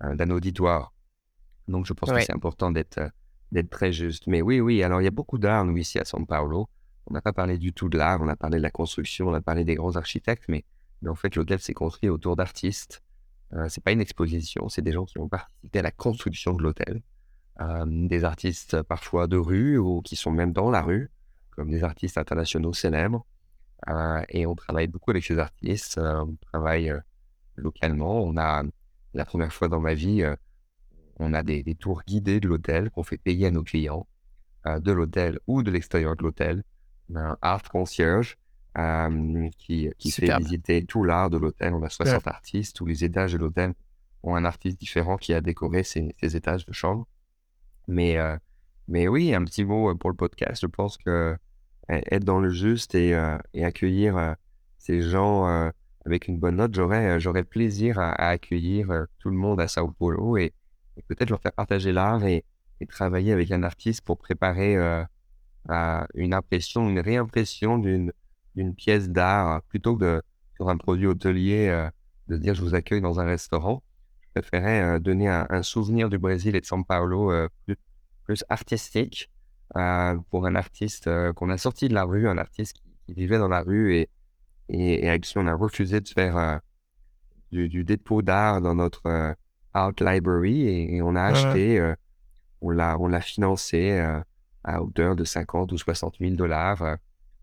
d'un 0.00 0.30
auditoire. 0.30 0.92
Donc, 1.68 1.86
je 1.86 1.92
pense 1.92 2.10
que 2.10 2.20
c'est 2.20 2.34
important 2.34 2.70
d'être 2.70 3.00
d'être 3.52 3.70
très 3.70 3.92
juste. 3.92 4.26
Mais 4.26 4.42
oui, 4.42 4.60
oui, 4.60 4.82
alors 4.82 5.00
il 5.00 5.04
y 5.04 5.08
a 5.08 5.12
beaucoup 5.12 5.38
d'art, 5.38 5.64
nous, 5.64 5.76
ici 5.76 5.98
à 5.98 6.02
São 6.04 6.26
Paulo. 6.26 6.68
On 7.06 7.14
n'a 7.14 7.20
pas 7.20 7.32
parlé 7.32 7.58
du 7.58 7.72
tout 7.72 7.88
de 7.88 7.98
l'art, 7.98 8.20
on 8.20 8.28
a 8.28 8.36
parlé 8.36 8.56
de 8.56 8.62
la 8.62 8.70
construction, 8.70 9.28
on 9.28 9.34
a 9.34 9.40
parlé 9.40 9.64
des 9.64 9.74
grands 9.74 9.96
architectes, 9.96 10.44
mais, 10.48 10.64
mais 11.02 11.10
en 11.10 11.14
fait, 11.14 11.36
l'hôtel 11.36 11.60
s'est 11.60 11.74
construit 11.74 12.08
autour 12.08 12.34
d'artistes 12.36 13.02
Euh, 13.54 13.68
c'est 13.68 13.84
pas 13.84 13.92
une 13.92 14.00
exposition, 14.00 14.70
c'est 14.70 14.80
des 14.80 14.92
gens 14.92 15.04
qui 15.04 15.18
ont 15.18 15.28
participé 15.28 15.80
à 15.80 15.82
la 15.82 15.90
construction 15.90 16.54
de 16.54 16.62
l'hôtel. 16.62 17.02
Des 17.60 18.24
artistes 18.24 18.82
parfois 18.82 19.26
de 19.26 19.36
rue 19.36 19.78
ou 19.78 20.00
qui 20.00 20.16
sont 20.16 20.30
même 20.30 20.52
dans 20.52 20.70
la 20.70 20.82
rue, 20.82 21.10
comme 21.50 21.70
des 21.70 21.84
artistes 21.84 22.18
internationaux 22.18 22.72
célèbres. 22.72 23.26
Et 24.28 24.46
on 24.46 24.54
travaille 24.54 24.88
beaucoup 24.88 25.10
avec 25.10 25.24
ces 25.24 25.38
artistes. 25.38 25.98
on 25.98 26.36
travaille 26.50 26.92
localement. 27.56 28.22
On 28.22 28.36
a, 28.36 28.64
la 29.14 29.24
première 29.24 29.52
fois 29.52 29.68
dans 29.68 29.80
ma 29.80 29.94
vie, 29.94 30.24
on 31.18 31.34
a 31.34 31.42
des, 31.42 31.62
tours 31.74 32.02
guidés 32.06 32.40
de 32.40 32.48
l'hôtel 32.48 32.90
qu'on 32.90 33.04
fait 33.04 33.18
payer 33.18 33.46
à 33.46 33.50
nos 33.50 33.62
clients, 33.62 34.06
de 34.64 34.92
l'hôtel 34.92 35.38
ou 35.46 35.62
de 35.62 35.70
l'extérieur 35.70 36.16
de 36.16 36.22
l'hôtel. 36.22 36.64
Un 37.14 37.36
art 37.42 37.62
concierge 37.64 38.38
qui, 39.58 39.90
qui 39.98 40.10
fait 40.10 40.38
visiter 40.38 40.84
tout 40.84 41.04
l'art 41.04 41.30
de 41.30 41.36
l'hôtel. 41.36 41.74
On 41.74 41.82
a 41.82 41.90
60 41.90 42.26
artistes. 42.26 42.76
Tous 42.76 42.86
les 42.86 43.04
étages 43.04 43.34
de 43.34 43.38
l'hôtel 43.38 43.74
ont 44.22 44.36
un 44.36 44.44
artiste 44.44 44.78
différent 44.78 45.16
qui 45.16 45.34
a 45.34 45.40
décoré 45.40 45.82
ces, 45.82 46.14
étages 46.20 46.66
de 46.66 46.72
chambre. 46.72 47.06
Mais, 47.88 48.18
euh, 48.18 48.36
mais 48.88 49.08
oui, 49.08 49.34
un 49.34 49.44
petit 49.44 49.64
mot 49.64 49.90
euh, 49.90 49.94
pour 49.94 50.10
le 50.10 50.16
podcast. 50.16 50.60
Je 50.62 50.66
pense 50.66 50.96
que 50.96 51.10
e, 51.30 51.36
être 51.88 52.24
dans 52.24 52.40
le 52.40 52.50
juste 52.50 52.94
et, 52.94 53.14
euh, 53.14 53.38
et 53.54 53.64
accueillir 53.64 54.36
ces 54.78 55.02
gens 55.02 55.70
avec 56.04 56.26
une 56.28 56.38
bonne 56.38 56.56
note, 56.56 56.74
j'aurais, 56.74 57.20
j'aurais 57.20 57.44
plaisir 57.44 57.98
à, 57.98 58.12
accueillir 58.12 59.06
tout 59.18 59.30
le 59.30 59.36
monde 59.36 59.60
à 59.60 59.68
Sao 59.68 59.90
Paulo 59.90 60.36
et, 60.36 60.52
peut-être 61.08 61.30
leur 61.30 61.40
faire 61.40 61.52
partager 61.52 61.92
l'art 61.92 62.24
et, 62.24 62.44
travailler 62.88 63.32
avec 63.32 63.52
un 63.52 63.62
artiste 63.62 64.00
pour 64.04 64.18
préparer 64.18 64.76
une 66.14 66.34
impression, 66.34 66.88
une 66.88 66.98
réimpression 66.98 67.78
d'une 67.78 68.12
d'une 68.54 68.74
pièce 68.74 69.08
d'art 69.08 69.62
plutôt 69.62 69.96
que 69.96 70.04
de, 70.04 70.22
sur 70.56 70.68
un 70.68 70.76
produit 70.76 71.06
hôtelier, 71.06 71.88
de 72.28 72.36
dire 72.36 72.54
je 72.54 72.62
vous 72.62 72.74
accueille 72.74 73.00
dans 73.00 73.20
un 73.20 73.24
restaurant. 73.24 73.82
Préférais 74.34 74.82
euh, 74.82 74.98
donner 74.98 75.28
un, 75.28 75.62
souvenir 75.62 76.08
du 76.08 76.18
Brésil 76.18 76.56
et 76.56 76.60
de 76.60 76.66
São 76.66 76.84
Paulo 76.84 77.30
euh, 77.30 77.48
plus, 78.26 78.44
artistique 78.48 79.30
pour 80.30 80.46
un 80.46 80.54
artiste 80.54 81.08
qu'on 81.32 81.48
a 81.48 81.56
sorti 81.56 81.88
de 81.88 81.94
la 81.94 82.04
rue, 82.04 82.28
un 82.28 82.36
artiste 82.36 82.76
qui, 83.06 83.14
vivait 83.14 83.38
dans 83.38 83.48
la 83.48 83.62
rue 83.62 83.94
et, 83.94 84.10
et, 84.68 85.08
avec 85.08 85.22
qui 85.22 85.36
on 85.38 85.46
a 85.46 85.54
refusé 85.54 86.00
de 86.00 86.08
faire 86.08 86.60
du, 87.50 87.84
dépôt 87.84 88.22
d'art 88.22 88.60
dans 88.60 88.74
notre 88.74 89.34
art 89.72 89.92
library 90.00 90.68
et, 90.68 91.02
on 91.02 91.16
a 91.16 91.22
acheté, 91.22 91.94
on 92.60 92.70
l'a 92.70 92.98
on 92.98 93.08
l'a 93.08 93.20
financé 93.20 93.98
à 94.64 94.82
hauteur 94.82 95.16
de 95.16 95.24
50 95.24 95.72
ou 95.72 95.78
60 95.78 96.16
000 96.20 96.34
dollars 96.36 96.98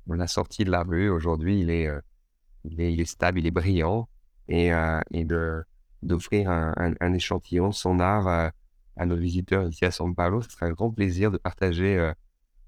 on 0.09 0.15
l'a 0.15 0.27
sorti 0.27 0.65
de 0.65 0.71
la 0.71 0.83
rue. 0.83 1.09
Aujourd'hui, 1.09 1.61
il 1.61 1.69
est, 1.69 1.87
euh, 1.87 2.01
il 2.65 2.81
est, 2.81 3.05
stable, 3.05 3.39
il 3.39 3.47
est 3.47 3.51
brillant. 3.51 4.09
Et, 4.47 4.73
euh, 4.73 4.99
et 5.11 5.23
de, 5.23 5.63
d'offrir 6.01 6.49
un, 6.49 6.73
un, 6.99 7.13
échantillon 7.13 7.69
de 7.69 7.73
son 7.73 7.99
art 7.99 8.27
euh, 8.27 8.49
à 8.95 9.05
nos 9.05 9.15
visiteurs 9.15 9.67
ici 9.67 9.85
à 9.85 9.89
São 9.89 10.13
Paulo, 10.13 10.41
ce 10.41 10.49
serait 10.49 10.67
un 10.67 10.71
grand 10.71 10.91
plaisir 10.91 11.31
de 11.31 11.37
partager 11.37 12.11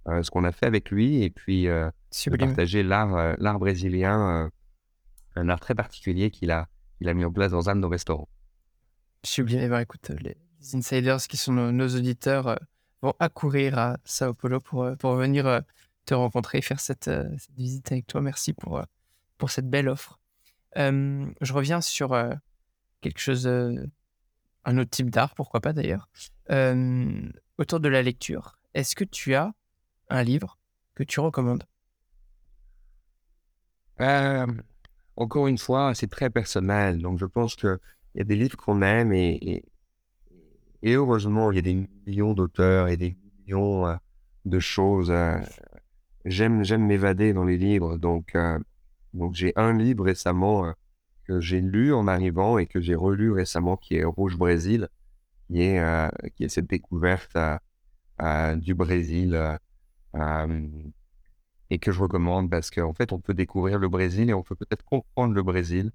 ce 0.07 0.31
qu'on 0.31 0.45
a 0.45 0.53
fait 0.53 0.65
avec 0.65 0.89
lui 0.89 1.23
et 1.23 1.29
puis 1.29 1.65
de 1.65 2.37
partager 2.37 2.83
l'art, 2.83 3.35
l'art 3.37 3.59
brésilien, 3.59 4.49
un 5.35 5.49
art 5.49 5.59
très 5.59 5.75
particulier 5.75 6.31
qu'il 6.31 6.51
a, 6.51 6.69
il 7.01 7.09
a 7.09 7.13
mis 7.13 7.25
en 7.25 7.33
place 7.33 7.51
dans 7.51 7.69
un 7.69 7.75
de 7.75 7.81
nos 7.81 7.89
restaurants. 7.89 8.29
Sublime. 9.25 9.59
Eh 9.61 9.67
ben, 9.67 9.81
écoute, 9.81 10.09
les 10.21 10.37
insiders 10.73 11.17
qui 11.27 11.35
sont 11.35 11.51
nos, 11.51 11.87
auditeurs 11.89 12.57
vont 13.01 13.13
accourir 13.19 13.77
à 13.77 13.97
Sao 14.05 14.33
Paulo 14.33 14.61
pour, 14.61 14.89
pour 14.97 15.15
venir 15.15 15.63
te 16.05 16.13
rencontrer, 16.13 16.61
faire 16.61 16.79
cette, 16.79 17.07
euh, 17.07 17.29
cette, 17.37 17.55
visite 17.55 17.91
avec 17.91 18.07
toi. 18.07 18.21
Merci 18.21 18.53
pour, 18.53 18.79
euh, 18.79 18.83
pour 19.37 19.49
cette 19.49 19.69
belle 19.69 19.89
offre. 19.89 20.19
je 20.75 21.53
reviens 21.53 21.81
sur 21.81 22.13
euh, 22.13 22.33
quelque 23.01 23.19
chose, 23.19 23.47
un 23.47 24.77
autre 24.77 24.89
type 24.89 25.09
d'art, 25.09 25.35
pourquoi 25.35 25.61
pas 25.61 25.73
d'ailleurs, 25.73 26.09
autour 27.57 27.79
de 27.79 27.89
la 27.89 28.01
lecture. 28.01 28.57
Est-ce 28.73 28.95
que 28.95 29.03
tu 29.03 29.35
as 29.35 29.53
un 30.09 30.23
livre 30.23 30.57
que 30.95 31.03
tu 31.03 31.19
recommandes? 31.19 31.65
Encore 35.15 35.47
une 35.47 35.57
fois, 35.57 35.93
c'est 35.93 36.09
très 36.09 36.29
personnel. 36.29 36.99
Donc, 36.99 37.19
je 37.19 37.25
pense 37.25 37.55
qu'il 37.55 37.77
y 38.15 38.21
a 38.21 38.23
des 38.23 38.35
livres 38.35 38.57
qu'on 38.57 38.81
aime 38.81 39.13
et, 39.13 39.63
et, 40.81 40.93
heureusement, 40.93 41.51
il 41.51 41.55
y 41.55 41.59
a 41.59 41.61
des 41.61 41.87
millions 42.05 42.33
d'auteurs 42.33 42.87
et 42.87 42.97
des 42.97 43.15
millions 43.45 43.97
de 44.45 44.59
choses 44.59 45.11
j'aime 46.25 46.63
j'aime 46.63 46.85
m'évader 46.85 47.33
dans 47.33 47.43
les 47.43 47.57
livres. 47.57 47.97
Donc, 47.97 48.35
euh, 48.35 48.59
donc 49.13 49.35
j'ai 49.35 49.53
un 49.55 49.77
livre 49.77 50.05
récemment 50.05 50.65
euh, 50.65 50.71
que 51.31 51.39
j'ai 51.39 51.61
lu 51.61 51.93
en 51.93 52.07
arrivant 52.07 52.57
et 52.57 52.65
que 52.67 52.81
j'ai 52.81 52.95
relu 52.95 53.31
récemment, 53.31 53.77
qui 53.77 53.95
est 53.95 54.03
Rouge 54.03 54.37
Brésil, 54.37 54.89
qui 55.47 55.61
est, 55.61 55.79
euh, 55.79 56.09
qui 56.35 56.43
est 56.43 56.49
cette 56.49 56.67
découverte 56.67 57.37
du 58.57 58.75
Brésil 58.75 59.39
et 61.69 61.79
que 61.79 61.91
je 61.91 61.99
recommande 61.99 62.49
parce 62.49 62.69
qu'en 62.69 62.93
fait, 62.93 63.13
on 63.13 63.19
peut 63.19 63.33
découvrir 63.33 63.79
le 63.79 63.87
Brésil 63.87 64.29
et 64.29 64.33
on 64.33 64.43
peut 64.43 64.55
peut-être 64.55 64.83
comprendre 64.83 65.33
le 65.33 65.43
Brésil 65.43 65.91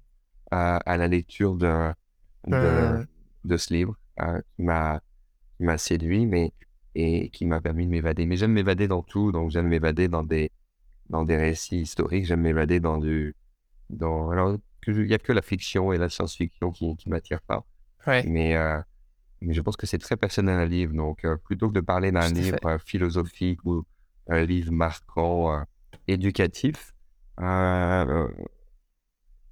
à 0.51 0.97
la 0.97 1.07
lecture 1.07 1.55
de, 1.55 1.93
de, 2.47 3.07
de 3.43 3.57
ce 3.57 3.73
livre 3.73 3.95
qui 4.55 4.63
m'a 4.63 5.01
séduit. 5.77 6.25
Mais 6.25 6.51
et 6.99 7.29
qui 7.29 7.45
m'a 7.45 7.61
permis 7.61 7.85
de 7.85 7.91
m'évader. 7.91 8.25
Mais 8.25 8.37
j'aime 8.37 8.53
m'évader 8.53 8.87
dans 8.87 9.03
tout, 9.03 9.31
donc 9.31 9.51
j'aime 9.51 9.67
m'évader 9.67 10.07
dans 10.07 10.23
des, 10.23 10.51
dans 11.11 11.23
des 11.23 11.37
récits 11.37 11.81
historiques, 11.81 12.25
j'aime 12.25 12.41
m'évader 12.41 12.79
dans 12.79 12.97
du... 12.97 13.35
Dans, 13.89 14.31
alors, 14.31 14.57
il 14.91 15.07
n'y 15.07 15.13
a 15.13 15.17
que 15.17 15.33
la 15.33 15.41
fiction 15.41 15.91
et 15.93 15.97
la 15.97 16.09
science-fiction 16.09 16.71
qui 16.71 16.85
ne 16.87 17.11
m'attirent 17.11 17.41
pas. 17.41 17.65
Mais, 18.25 18.55
euh, 18.55 18.79
mais 19.41 19.53
je 19.53 19.61
pense 19.61 19.75
que 19.75 19.85
c'est 19.85 19.97
très 19.97 20.15
personnel 20.15 20.57
un 20.57 20.65
livre, 20.65 20.93
donc 20.93 21.25
euh, 21.25 21.35
plutôt 21.37 21.67
que 21.67 21.73
de 21.73 21.81
parler 21.81 22.11
d'un 22.11 22.29
livre 22.29 22.57
euh, 22.65 22.77
philosophique 22.77 23.59
ou 23.65 23.83
un 24.27 24.43
livre 24.45 24.71
marquant, 24.71 25.63
éducatif, 26.07 26.93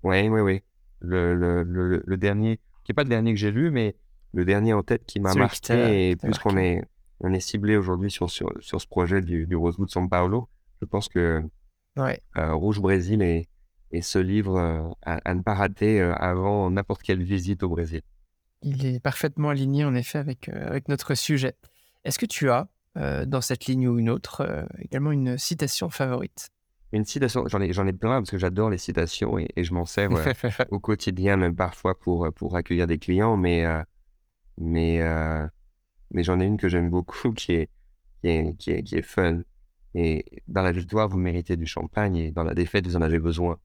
oui, 0.05 0.29
oui, 0.29 0.41
oui. 0.41 0.61
Le, 1.01 1.33
le, 1.36 1.63
le, 2.05 2.17
dernier, 2.17 2.57
qui 2.83 2.91
n'est 2.91 2.95
pas 2.95 3.03
le 3.03 3.09
dernier 3.09 3.33
que 3.33 3.39
j'ai 3.39 3.51
lu, 3.51 3.69
mais 3.71 3.95
le 4.33 4.45
dernier 4.45 4.73
en 4.73 4.83
tête 4.83 5.05
qui 5.05 5.19
m'a 5.19 5.33
marqué, 5.33 6.11
et 6.11 6.15
puisqu'on 6.15 6.57
est, 6.57 6.83
on 7.19 7.33
est 7.33 7.39
ciblé 7.39 7.75
aujourd'hui 7.75 8.11
sur, 8.11 8.29
sur, 8.29 8.51
sur, 8.59 8.79
ce 8.81 8.88
projet 8.88 9.21
du, 9.21 9.45
du 9.47 9.55
Rosewood 9.55 9.89
São 9.89 10.07
Paulo. 10.07 10.49
Je 10.81 10.86
pense 10.86 11.09
que 11.09 11.43
ouais. 11.97 12.19
Euh, 12.38 12.53
Rouge 12.53 12.79
Brésil 12.79 13.21
est, 13.21 13.47
est 13.95 14.01
ce 14.01 14.19
livre 14.19 14.57
euh, 14.57 14.89
à, 15.03 15.33
ne 15.33 15.41
pas 15.41 15.53
rater 15.53 16.01
euh, 16.01 16.13
avant 16.15 16.69
n'importe 16.69 17.03
quelle 17.03 17.23
visite 17.23 17.63
au 17.63 17.69
Brésil. 17.69 18.01
Il 18.61 18.85
est 18.85 18.99
parfaitement 18.99 19.49
aligné 19.49 19.85
en 19.85 19.95
effet 19.95 20.17
avec, 20.17 20.49
avec 20.49 20.87
notre 20.87 21.13
sujet. 21.15 21.55
Est-ce 22.03 22.17
que 22.17 22.25
tu 22.25 22.49
as, 22.49 22.67
dans 22.95 23.41
cette 23.41 23.65
ligne 23.65 23.87
ou 23.89 23.99
une 23.99 24.09
autre, 24.09 24.65
également 24.79 25.11
une 25.11 25.37
citation 25.37 25.89
favorite? 25.89 26.49
Une 26.93 27.03
citation, 27.03 27.43
j'en 27.47 27.61
ai, 27.61 27.73
j'en 27.73 27.85
ai 27.85 27.93
plein 27.93 28.21
parce 28.21 28.31
que 28.31 28.37
j'adore 28.37 28.69
les 28.69 28.77
citations 28.77 29.37
et, 29.37 29.49
je 29.57 29.73
m'en 29.73 29.85
sers 29.85 30.09
au 30.71 30.79
quotidien, 30.79 31.35
même 31.35 31.55
parfois 31.55 31.99
pour, 31.99 32.31
pour 32.33 32.55
accueillir 32.55 32.87
des 32.87 32.97
clients, 32.97 33.37
mais, 33.37 33.65
mais 34.57 35.01
mais 36.11 36.23
j'en 36.23 36.39
ai 36.39 36.45
une 36.45 36.57
que 36.57 36.69
j'aime 36.69 36.89
beaucoup 36.89 37.33
qui 37.33 37.53
est, 37.53 37.69
qui 38.21 38.29
est, 38.29 38.57
qui 38.57 38.71
est, 38.71 38.83
qui 38.83 38.95
est 38.95 39.01
fun. 39.01 39.41
Et 39.93 40.25
dans 40.47 40.61
la 40.61 40.71
victoire, 40.71 41.07
vous 41.07 41.17
méritez 41.17 41.57
du 41.57 41.65
champagne 41.65 42.17
et 42.17 42.31
dans 42.31 42.43
la 42.43 42.53
défaite, 42.53 42.87
vous 42.87 42.95
en 42.95 43.01
avez 43.01 43.19
besoin. 43.19 43.57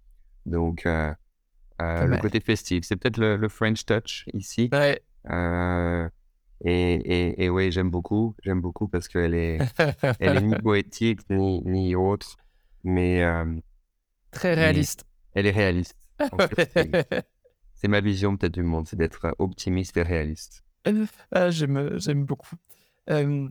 Donc, 0.47 0.87
euh, 0.87 1.13
euh, 1.81 2.07
le 2.07 2.19
côté 2.19 2.41
festif, 2.41 2.85
c'est 2.85 2.97
peut-être 2.97 3.19
le, 3.19 3.49
French 3.49 3.85
touch 3.85 4.27
ici. 4.35 4.69
Ouais. 4.73 5.03
Euh, 5.31 6.09
et, 6.65 6.95
et, 6.95 7.45
et, 7.45 7.49
oui, 7.49 7.73
j'aime 7.73 7.91
beaucoup. 7.91 8.35
J'aime 8.43 8.61
beaucoup 8.61 8.89
parce 8.89 9.09
qu'elle 9.09 9.35
est, 9.35 9.59
elle 10.21 10.37
est 10.37 10.43
ni 10.43 10.55
poétique 10.57 11.21
ni, 11.31 11.63
ni 11.65 11.95
autre, 11.95 12.37
mais. 12.85 13.23
Très 14.31 14.55
réaliste. 14.55 15.05
Elle 15.35 15.47
est 15.47 15.53
réaliste. 15.53 15.97
c'est 17.75 17.89
ma 17.89 18.01
vision 18.01 18.37
peut-être 18.37 18.53
du 18.53 18.63
monde, 18.63 18.87
c'est 18.87 18.97
d'être 18.97 19.35
optimiste 19.39 19.97
et 19.97 20.03
réaliste. 20.03 20.65
Ah, 21.33 21.51
j'aime, 21.51 21.99
j'aime 21.99 22.25
beaucoup. 22.25 22.57
on 23.07 23.51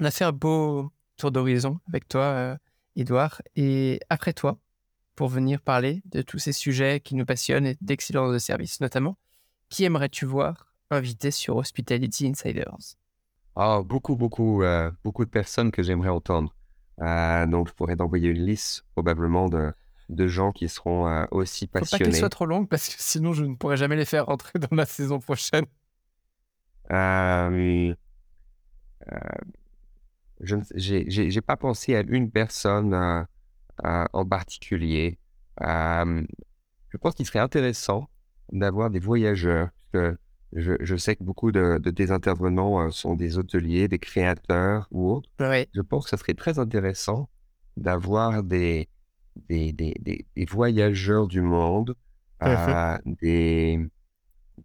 a 0.00 0.10
fait 0.10 0.24
un 0.24 0.32
beau 0.32 0.92
tour 1.16 1.32
d'horizon 1.32 1.80
avec 1.88 2.06
toi, 2.06 2.58
Edouard. 2.96 3.40
Et 3.54 3.98
après 4.10 4.34
toi, 4.34 4.58
pour 5.16 5.28
venir 5.28 5.60
parler 5.60 6.02
de 6.04 6.22
tous 6.22 6.38
ces 6.38 6.52
sujets 6.52 7.00
qui 7.00 7.14
nous 7.14 7.24
passionnent 7.24 7.66
et 7.66 7.76
d'excellence 7.80 8.32
de 8.32 8.38
service 8.38 8.80
notamment, 8.80 9.16
qui 9.68 9.84
aimerais-tu 9.84 10.26
voir 10.26 10.74
invité 10.90 11.30
sur 11.30 11.56
Hospitality 11.56 12.28
Insiders? 12.28 12.96
Oh, 13.56 13.82
Beaucoup, 13.82 14.14
beaucoup, 14.14 14.62
euh, 14.62 14.90
beaucoup 15.02 15.24
de 15.24 15.30
personnes 15.30 15.72
que 15.72 15.82
j'aimerais 15.82 16.10
entendre. 16.10 16.54
Euh, 17.00 17.46
donc, 17.46 17.68
je 17.68 17.72
pourrais 17.74 17.96
t'envoyer 17.96 18.28
une 18.28 18.44
liste 18.44 18.84
probablement 18.92 19.48
de, 19.48 19.72
de 20.08 20.28
gens 20.28 20.52
qui 20.52 20.68
seront 20.68 21.08
euh, 21.08 21.24
aussi 21.30 21.66
passionnés. 21.66 21.86
Faut 21.86 22.04
pas 22.04 22.10
qu'elle 22.10 22.18
soit 22.18 22.28
trop 22.28 22.46
longue 22.46 22.68
parce 22.68 22.88
que 22.88 22.94
sinon 22.98 23.32
je 23.32 23.44
ne 23.44 23.56
pourrais 23.56 23.76
jamais 23.76 23.96
les 23.96 24.04
faire 24.04 24.26
rentrer 24.26 24.58
dans 24.58 24.76
la 24.76 24.86
saison 24.86 25.18
prochaine. 25.18 25.64
Euh, 26.92 27.94
euh, 29.12 29.18
je 30.40 31.34
n'ai 31.34 31.40
pas 31.40 31.56
pensé 31.56 31.96
à 31.96 32.02
une 32.02 32.30
personne 32.30 32.94
euh, 32.94 33.22
en 33.84 34.26
particulier. 34.26 35.18
je 35.60 36.96
pense 37.00 37.14
qu'il 37.14 37.26
serait 37.26 37.38
intéressant 37.38 38.08
d'avoir 38.52 38.90
des 38.90 39.00
voyageurs, 39.00 39.68
que 39.92 40.16
je, 40.52 40.74
je 40.80 40.96
sais 40.96 41.16
que 41.16 41.24
beaucoup 41.24 41.52
de, 41.52 41.78
de 41.78 41.90
tes 41.90 42.10
intervenants 42.10 42.80
euh, 42.80 42.90
sont 42.90 43.14
des 43.14 43.38
hôteliers, 43.38 43.88
des 43.88 43.98
créateurs 43.98 44.88
ou 44.90 45.10
autres. 45.10 45.28
Oui. 45.40 45.66
Je 45.74 45.80
pense 45.80 46.04
que 46.04 46.10
ça 46.10 46.16
serait 46.16 46.34
très 46.34 46.58
intéressant 46.58 47.28
d'avoir 47.76 48.42
des, 48.42 48.88
des, 49.48 49.72
des, 49.72 50.44
voyageurs 50.46 51.26
du 51.26 51.42
monde, 51.42 51.94
euh, 52.42 52.98
des, 53.04 53.80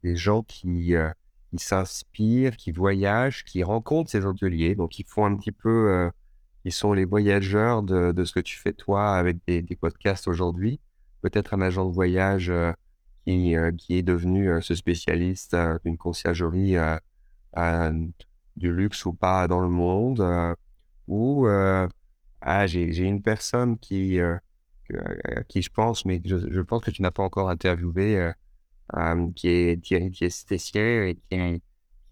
des 0.04 0.16
gens 0.16 0.44
qui, 0.44 0.96
euh, 0.96 1.10
qui 1.50 1.64
s'inspirent, 1.64 2.56
qui 2.56 2.72
voyagent, 2.72 3.44
qui 3.44 3.64
rencontrent 3.64 4.10
ces 4.10 4.26
hôteliers, 4.26 4.76
donc 4.76 4.92
qui 4.92 5.04
font 5.04 5.26
un 5.26 5.36
petit 5.36 5.52
peu, 5.52 5.92
euh, 5.92 6.10
ils 6.64 6.72
sont 6.74 6.94
les 6.94 7.06
voyageurs 7.06 7.84
de, 7.84 8.12
de 8.12 8.24
ce 8.24 8.34
que 8.34 8.40
tu 8.40 8.58
fais 8.58 8.74
toi 8.74 9.16
avec 9.16 9.38
des, 9.48 9.62
des 9.62 9.76
podcasts 9.76 10.28
aujourd'hui. 10.28 10.80
Peut-être 11.22 11.54
un 11.54 11.62
agent 11.62 11.86
de 11.86 11.94
voyage 11.94 12.50
euh, 12.50 12.72
qui, 13.26 13.56
euh, 13.56 13.72
qui 13.72 13.98
est 13.98 14.04
devenu 14.04 14.50
euh, 14.50 14.62
ce 14.62 14.76
spécialiste 14.76 15.56
d'une 15.86 15.98
conciergerie 15.98 16.76
du 18.58 18.72
luxe 18.72 19.06
ou 19.06 19.14
pas 19.14 19.48
dans 19.48 19.60
le 19.60 19.70
monde, 19.70 20.22
ou 21.08 21.48
ah, 21.48 22.68
j'ai 22.68 22.98
une 22.98 23.22
personne 23.22 23.78
qui, 23.78 24.20
qui 25.48 25.62
je 25.62 25.70
pense, 25.70 26.06
mais 26.06 26.22
je, 26.26 26.38
je 26.52 26.62
pense 26.62 26.84
que 26.84 26.92
tu 26.92 27.02
n'as 27.02 27.12
pas 27.12 27.24
encore 27.24 27.50
interviewé, 27.50 28.32
qui 29.36 29.48
est 29.48 29.82
Thierry 29.82 30.12
et 31.32 31.62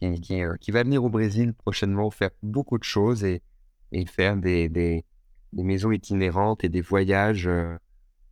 qui, 0.01 0.21
qui, 0.21 0.41
qui 0.59 0.71
va 0.71 0.83
venir 0.83 1.03
au 1.03 1.09
Brésil 1.09 1.53
prochainement 1.53 2.09
faire 2.09 2.31
beaucoup 2.41 2.77
de 2.77 2.83
choses 2.83 3.23
et, 3.23 3.41
et 3.91 4.05
faire 4.05 4.37
des, 4.37 4.69
des, 4.69 5.05
des 5.53 5.63
maisons 5.63 5.91
itinérantes 5.91 6.63
et 6.63 6.69
des 6.69 6.81
voyages 6.81 7.47
euh, 7.47 7.75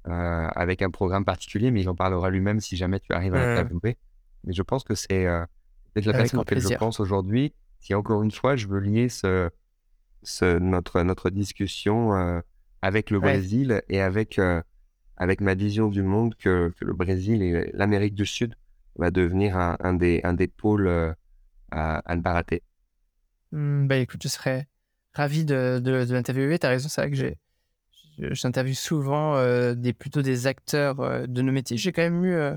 euh, 0.08 0.48
avec 0.56 0.82
un 0.82 0.92
programme 0.92 1.26
particulier, 1.26 1.72
mais 1.72 1.82
il 1.82 1.90
en 1.90 1.96
parlera 1.96 2.30
lui-même 2.30 2.60
si 2.62 2.78
jamais 2.78 3.00
tu 3.00 3.14
arrives 3.14 3.36
à 3.36 3.40
Mhm. 3.40 3.46
l'interviewer. 3.56 3.98
Mais 4.44 4.54
je 4.54 4.62
pense 4.64 4.84
que 4.84 4.96
c'est 4.96 5.26
euh, 5.28 5.46
peut-être 5.94 6.06
la 6.08 6.14
personne 6.14 6.40
auquel 6.42 6.60
je 6.62 6.70
pense 6.70 7.00
aujourd'hui. 7.00 7.54
Si 7.80 7.94
encore 7.94 8.24
une 8.24 8.32
fois, 8.32 8.56
je 8.56 8.68
veux 8.68 8.80
lier 8.80 9.10
ce, 9.10 9.50
ce, 10.24 10.58
notre, 10.60 11.02
notre 11.04 11.30
discussion 11.30 12.12
avec 12.82 13.12
le 13.12 13.20
Ouais. 13.20 13.32
Brésil 13.34 13.82
et 13.90 14.02
avec, 14.02 14.40
avec 15.18 15.42
ma 15.42 15.56
vision 15.56 15.90
du 15.90 16.04
monde 16.04 16.36
que, 16.36 16.74
que 16.80 16.86
le 16.86 16.94
Brésil 16.94 17.42
et 17.44 17.72
l'Amérique 17.74 18.16
du 18.16 18.26
Sud 18.26 18.56
va 18.98 19.12
devenir 19.12 19.58
un, 19.58 19.78
un 19.80 19.94
des, 19.94 20.22
un 20.24 20.34
des 20.34 20.48
pôles 20.48 20.90
à, 21.72 21.98
à 22.00 22.16
ne 22.16 22.22
pas 22.22 22.34
rater. 22.34 22.64
Hmm, 23.52 23.88
bah 23.88 23.98
écoute, 23.98 24.22
je 24.24 24.28
serais 24.30 24.68
ravi 25.18 25.44
de, 25.46 25.82
de, 25.84 26.06
de 26.06 26.14
l'interviewer. 26.14 26.60
T'as 26.60 26.70
raison, 26.70 26.88
c'est 26.90 27.02
vrai 27.02 27.10
que 27.10 27.18
j'ai, 27.18 27.38
j'interviewe 28.20 28.76
souvent 28.76 29.36
euh, 29.36 29.74
des, 29.74 29.94
plutôt 29.94 30.22
des 30.22 30.46
acteurs 30.46 31.00
euh, 31.00 31.26
de 31.28 31.42
nos 31.42 31.52
métiers. 31.52 31.78
J'ai 31.78 31.92
quand 31.92 32.04
même 32.04 32.24
eu 32.24 32.34
euh, 32.34 32.56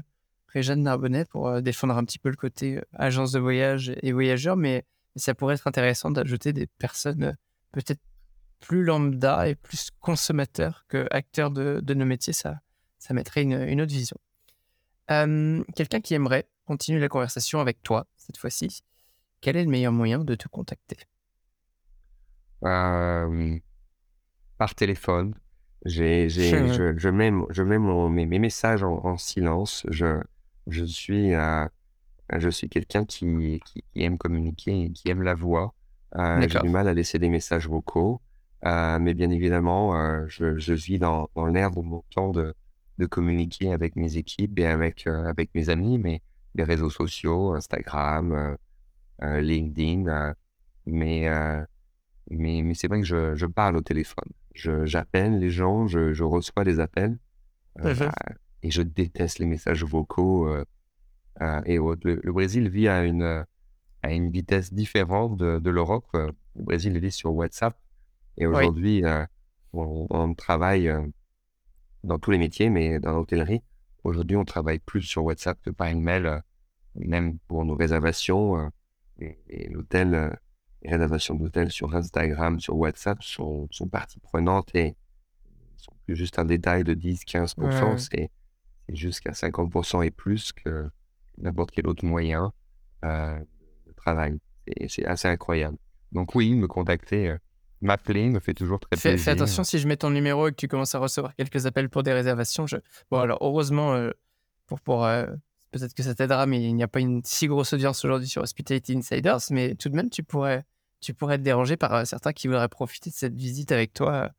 Réjeanne 0.49 0.83
Narbonnet 0.83 1.25
pour 1.25 1.49
euh, 1.49 1.61
défendre 1.63 1.97
un 1.97 2.05
petit 2.05 2.19
peu 2.19 2.29
le 2.29 2.37
côté 2.37 2.81
agence 2.93 3.33
de 3.33 3.41
voyage 3.41 3.93
et 4.03 4.13
voyageurs, 4.13 4.57
mais 4.57 4.85
ça 5.17 5.35
pourrait 5.35 5.55
être 5.55 5.67
intéressant 5.67 6.11
d'ajouter 6.11 6.53
des 6.53 6.67
personnes 6.67 7.37
peut-être 7.73 8.01
plus 8.61 8.85
lambda 8.85 9.49
et 9.49 9.55
plus 9.55 9.91
consommateurs 10.01 10.85
que 10.89 11.07
acteurs 11.11 11.51
de, 11.51 11.81
de 11.83 11.95
nos 11.95 12.05
métiers. 12.05 12.35
Ça, 12.35 12.61
ça 12.99 13.15
mettrait 13.15 13.43
une, 13.43 13.61
une 13.61 13.81
autre 13.81 13.93
vision. 13.93 14.19
Quelqu'un 15.09 16.01
qui 16.01 16.15
aimerait 16.15 16.47
continuer 16.67 17.01
la 17.01 17.09
conversation 17.09 17.59
avec 17.59 17.83
toi 17.83 18.07
cette 18.17 18.37
fois-ci, 18.37 18.83
quel 19.41 19.57
est 19.57 19.65
le 19.65 19.71
meilleur 19.71 19.93
moyen 19.93 20.23
de 20.23 20.35
te 20.37 20.47
contacter? 20.47 20.99
Euh, 22.65 23.59
par 24.59 24.75
téléphone. 24.75 25.35
J'ai, 25.87 26.29
j'ai, 26.29 26.69
je, 26.69 26.95
je 26.99 27.09
mets, 27.09 27.33
je 27.49 27.63
mets 27.63 27.79
mon, 27.79 28.11
mes, 28.11 28.27
mes 28.27 28.39
messages 28.39 28.83
en, 28.83 29.01
en 29.05 29.17
silence. 29.17 29.87
Je, 29.89 30.21
je 30.67 30.85
suis, 30.85 31.35
euh, 31.35 31.67
je 32.37 32.51
suis 32.51 32.69
quelqu'un 32.69 33.07
qui, 33.07 33.61
qui, 33.65 33.83
aime 33.97 34.19
communiquer 34.19 34.83
et 34.83 34.91
qui 34.91 35.09
aime 35.09 35.23
la 35.23 35.35
voix. 35.35 35.75
Euh, 36.17 36.47
j'ai 36.47 36.59
du 36.61 36.69
mal 36.69 36.87
à 36.89 36.93
laisser 36.93 37.19
des 37.19 37.31
messages 37.31 37.67
vocaux. 37.67 38.21
Euh, 38.67 38.99
mais 38.99 39.15
bien 39.15 39.31
évidemment, 39.31 40.27
je, 40.29 40.59
je 40.59 40.75
vis 40.75 40.99
dans, 40.99 41.31
dans 41.35 41.47
l'air 41.47 41.71
de 41.71 41.81
mon 41.81 42.05
temps 42.15 42.31
de, 42.31 42.53
de 42.99 43.07
communiquer 43.07 43.73
avec 43.73 43.97
mes 43.97 44.19
équipes 44.19 44.59
et 44.59 44.67
avec, 44.67 45.07
avec 45.07 45.49
mes 45.55 45.71
amis, 45.71 45.99
mais 45.99 46.21
les 46.55 46.65
réseaux 46.65 46.91
sociaux, 46.91 47.55
Instagram, 47.55 48.57
LinkedIn. 49.23 50.35
mais, 50.85 51.27
mais, 52.31 52.63
mais 52.63 52.75
c'est 52.75 52.89
vrai 52.89 53.01
que 53.01 53.07
je, 53.07 53.35
je 53.35 53.47
parle 53.47 53.77
au 53.77 53.81
téléphone. 53.83 54.31
J'appelle 54.85 55.39
les 55.39 55.51
gens, 55.51 55.87
je, 55.87 56.13
je 56.13 56.25
reçois 56.25 56.65
des 56.65 56.81
appels. 56.81 57.19
euh, 58.07 58.11
et 58.63 58.71
je 58.71 58.83
déteste 58.83 59.39
les 59.39 59.47
messages 59.47 59.85
vocaux 59.85 60.49
euh, 60.49 60.65
euh, 61.41 61.61
et 61.65 61.79
autres. 61.79 62.03
Le, 62.05 62.21
le 62.23 62.33
Brésil 62.33 62.69
vit 62.69 62.89
à 62.89 63.05
une, 63.05 63.45
à 64.03 64.13
une 64.13 64.31
vitesse 64.31 64.73
différente 64.75 65.37
de, 65.37 65.59
de 65.59 65.71
l'Europe. 65.71 66.07
Le 66.13 66.33
Brésil 66.57 66.99
vit 66.99 67.13
sur 67.13 67.33
WhatsApp. 67.35 67.77
Et 68.37 68.47
aujourd'hui, 68.47 69.03
on, 69.73 70.07
on 70.11 70.35
travaille 70.35 70.91
dans 72.05 72.19
tous 72.19 72.31
les 72.33 72.39
métiers, 72.39 72.71
mais 72.71 72.99
dans 72.99 73.13
l'hôtellerie, 73.13 73.63
aujourd'hui, 74.05 74.37
on 74.37 74.45
travaille 74.45 74.79
plus 74.79 75.03
sur 75.03 75.25
WhatsApp 75.25 75.59
que 75.63 75.71
par 75.71 75.89
email, 75.89 76.41
même 76.97 77.39
pour 77.49 77.65
nos 77.65 77.77
réservations. 77.77 78.71
et, 79.21 79.39
et 79.49 79.69
l'hôtel, 79.69 80.39
réservations 80.85 81.35
d'hôtel 81.35 81.71
sur 81.71 81.95
Instagram, 81.95 82.61
sur 82.61 82.77
WhatsApp 82.77 83.23
sont, 83.23 83.69
sont 83.71 83.89
partie 83.89 84.21
prenante 84.21 84.75
et 84.75 84.97
sont 85.77 85.93
plus 86.07 86.17
juste 86.17 86.39
un 86.39 86.45
détail 86.45 86.85
de 86.85 86.95
10-15%, 86.95 87.61
Ouais, 87.61 87.99
c'est 87.99 88.31
jusqu'à 88.89 89.33
50% 89.33 90.05
et 90.05 90.11
plus 90.11 90.53
que 90.53 90.89
n'importe 91.39 91.71
quel 91.71 91.87
autre 91.87 92.05
moyen 92.05 92.53
euh, 93.05 93.39
de 93.87 93.93
travail. 93.93 94.39
Et 94.67 94.89
c'est 94.89 95.05
assez 95.05 95.29
incroyable. 95.29 95.77
Donc 96.13 96.35
oui, 96.35 96.55
me 96.55 96.67
contacter, 96.67 97.29
euh, 97.29 97.39
m'appeler 97.81 98.29
me 98.29 98.41
fait 98.41 98.55
toujours 98.55 98.81
très 98.81 98.97
Fais, 98.97 99.11
plaisir. 99.11 99.25
fais 99.25 99.31
attention 99.31 99.65
si 99.65 99.79
je 99.79 99.89
mets 99.89 99.97
ton 99.97 100.11
numéro 100.11 100.49
et 100.49 100.51
que 100.51 100.57
tu 100.57 100.69
commences 100.69 100.95
à 100.95 100.99
recevoir 100.99 101.35
quelques 101.35 101.67
appels 101.67 101.89
pour 101.89 102.03
des 102.03 102.13
réservations. 102.13 102.67
Je... 102.67 102.77
Bon, 103.11 103.19
alors 103.19 103.39
heureusement, 103.41 103.95
euh, 103.95 104.11
pour, 104.67 104.81
pour, 104.81 105.09
peut-être 105.71 105.95
que 105.95 106.03
ça 106.03 106.15
t'aidera, 106.15 106.47
mais 106.47 106.63
il 106.63 106.75
n'y 106.75 106.83
a 106.83 106.89
pas 106.89 107.01
une 107.01 107.23
si 107.25 107.47
grosse 107.47 107.73
audience 107.73 108.05
aujourd'hui 108.05 108.29
sur 108.29 108.43
Hospitality 108.43 108.97
Insiders, 108.97 109.41
mais 109.51 109.75
tout 109.75 109.89
de 109.89 109.97
même, 109.97 110.11
tu 110.11 110.23
pourrais, 110.23 110.65
tu 111.01 111.15
pourrais 111.15 111.37
être 111.37 111.43
dérangé 111.43 111.77
par 111.77 111.95
euh, 111.95 112.05
certains 112.05 112.33
qui 112.33 112.49
voudraient 112.49 112.69
profiter 112.69 113.11
de 113.11 113.15
cette 113.15 113.35
visite 113.35 113.73
avec 113.73 113.95
toi 113.95 114.31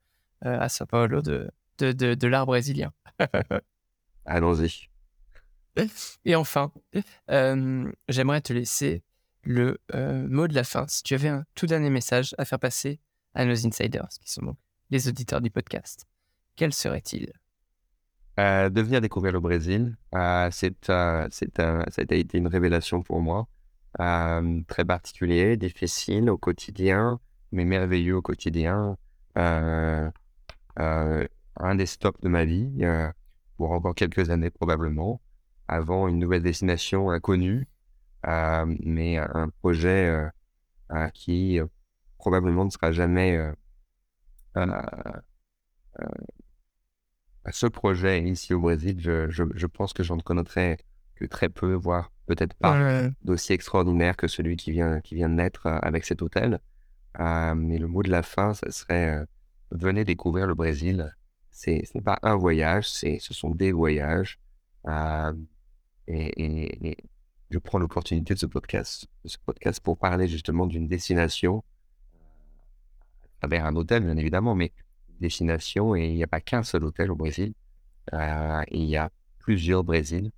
euh, 0.46 0.60
à 0.60 0.70
Sao 0.70 0.86
Paulo 0.86 1.22
de, 1.22 1.50
de, 1.78 1.92
de, 1.92 2.14
de 2.14 2.28
l'art 2.28 2.46
brésilien. 2.46 2.94
Allons-y. 4.26 4.90
Et 6.26 6.36
enfin, 6.36 6.72
euh, 7.30 7.92
j'aimerais 8.10 8.42
te 8.42 8.54
laisser 8.54 9.04
le 9.44 9.80
euh, 9.96 10.28
mot 10.28 10.48
de 10.48 10.54
la 10.54 10.64
fin. 10.64 10.86
Si 10.88 11.04
tu 11.04 11.14
avais 11.14 11.30
un 11.30 11.46
tout 11.56 11.66
dernier 11.66 11.90
message 11.90 12.36
à 12.38 12.46
faire 12.46 12.60
passer 12.60 13.00
à 13.34 13.46
nos 13.46 13.66
insiders, 13.66 14.10
qui 14.22 14.32
sont 14.32 14.44
donc 14.44 14.58
les 14.90 15.08
auditeurs 15.08 15.42
du 15.42 15.50
podcast, 15.50 16.06
quel 16.56 16.74
serait-il? 16.74 17.32
Euh, 18.42 18.70
de 18.70 18.82
venir 18.82 19.02
découvrir 19.02 19.34
le 19.34 19.39
Brésil, 19.39 19.96
euh, 20.16 20.50
euh, 20.89 21.28
ça 21.30 22.02
a 22.10 22.14
été 22.16 22.38
une 22.38 22.48
révélation 22.48 23.04
pour 23.04 23.22
moi. 23.22 23.48
Euh, 24.00 24.62
très 24.68 24.84
particulier, 24.84 25.58
difficile 25.58 26.28
au 26.30 26.38
quotidien, 26.39 27.20
mais 27.52 27.66
merveilleux 27.66 28.16
au 28.16 28.22
quotidien. 28.24 28.98
Euh, 29.38 30.10
un 30.78 31.76
des 31.76 31.86
stops 31.86 32.20
de 32.22 32.30
ma 32.30 32.46
vie, 32.46 32.84
pour 33.58 33.72
encore 33.74 33.94
quelques 33.94 34.32
années 34.32 34.50
probablement, 34.50 35.22
avant 35.68 36.08
une 36.08 36.18
nouvelle 36.18 36.42
destination 36.42 37.12
inconnue, 37.12 37.68
mais 38.26 39.18
un 39.18 39.50
projet 39.62 40.30
qui 41.14 41.60
probablement 42.18 42.66
ne 42.66 42.72
sera 42.72 42.92
jamais 42.92 43.38
ce 47.50 47.66
projet 47.68 48.22
ici 48.24 48.54
au 48.54 48.60
Brésil, 48.60 48.98
je, 49.00 49.30
je, 49.30 49.44
je 49.56 49.68
pense 49.68 49.94
que 49.94 50.04
j'en 50.04 50.18
connaîtrais 50.20 50.78
que 51.16 51.26
très 51.26 51.50
peu, 51.50 51.74
voire 51.74 52.12
peut-être 52.28 52.54
pas 52.56 52.78
Euh, 52.80 53.10
d'aussi 53.24 53.54
extraordinaire 53.54 54.16
que 54.16 54.28
celui 54.28 54.56
qui 54.58 54.72
vient, 54.72 55.02
qui 55.02 55.16
vient 55.16 55.30
de 55.30 55.36
naître 55.36 55.66
euh, 55.68 55.80
avec 55.82 56.06
cet 56.06 56.22
hôtel. 56.22 56.60
Euh, 57.20 57.56
mais 57.56 57.78
le 57.78 57.88
mot 57.88 58.04
de 58.04 58.10
la 58.12 58.22
fin, 58.24 58.54
ce 58.54 58.70
serait 58.72 59.10
euh, 59.20 59.26
venez 59.72 60.04
découvrir 60.06 60.48
le 60.48 60.54
Brésil. 60.56 61.14
C'est, 61.50 61.84
ce 61.86 61.92
n'est 61.98 62.04
pas 62.04 62.20
un 62.24 62.36
voyage, 62.36 62.89
c'est, 62.89 63.18
ce 63.20 63.34
sont 63.34 63.52
des 63.54 63.72
voyages. 63.72 64.39
Euh, 64.88 65.34
et, 66.08 66.28
et- 66.44 66.88
et 66.89 66.98
je 67.50 67.60
prends 67.60 67.80
l'opportunité 67.80 68.34
de 68.34 68.39
ce 68.39 68.46
podcast, 68.46 69.08
de 69.24 69.30
ce 69.30 69.38
podcast 69.46 69.80
pour 69.82 69.98
parler 69.98 70.28
justement 70.28 70.66
d'une 70.68 70.88
destination 70.88 71.64
à 73.24 73.48
travers 73.48 73.66
un 73.66 73.76
hôtel, 73.76 74.04
bien 74.06 74.16
évidemment, 74.18 74.56
mais 74.56 74.72
destination 75.22 75.95
et 75.95 76.07
il 76.09 76.15
n'y 76.15 76.24
a 76.24 76.28
pas 76.28 76.41
qu'un 76.41 76.63
seul 76.63 76.84
hôtel 76.84 77.11
au 77.11 77.15
Brésil. 77.15 77.53
Euh, 78.13 78.61
il 78.72 78.84
y 78.84 78.97
a 78.97 79.09
plusieurs 79.39 79.84
Brésils. 79.84 80.32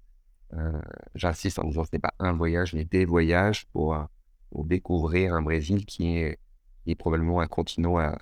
Euh, 0.53 0.79
J'insiste 1.15 1.57
en 1.59 1.63
disant 1.63 1.81
que 1.81 1.89
ce 1.89 1.95
n'est 1.95 1.99
pas 1.99 2.13
un 2.19 2.33
voyage, 2.33 2.73
mais 2.73 2.85
des 2.85 3.05
voyages 3.05 3.65
pour, 3.73 3.95
euh, 3.95 4.03
pour 4.51 4.65
découvrir 4.65 5.33
un 5.33 5.41
Brésil 5.41 5.85
qui 5.85 6.17
est, 6.17 6.37
qui 6.83 6.91
est 6.91 6.95
probablement 6.95 7.41
un 7.41 7.47
continent 7.47 7.97
à, 7.97 8.17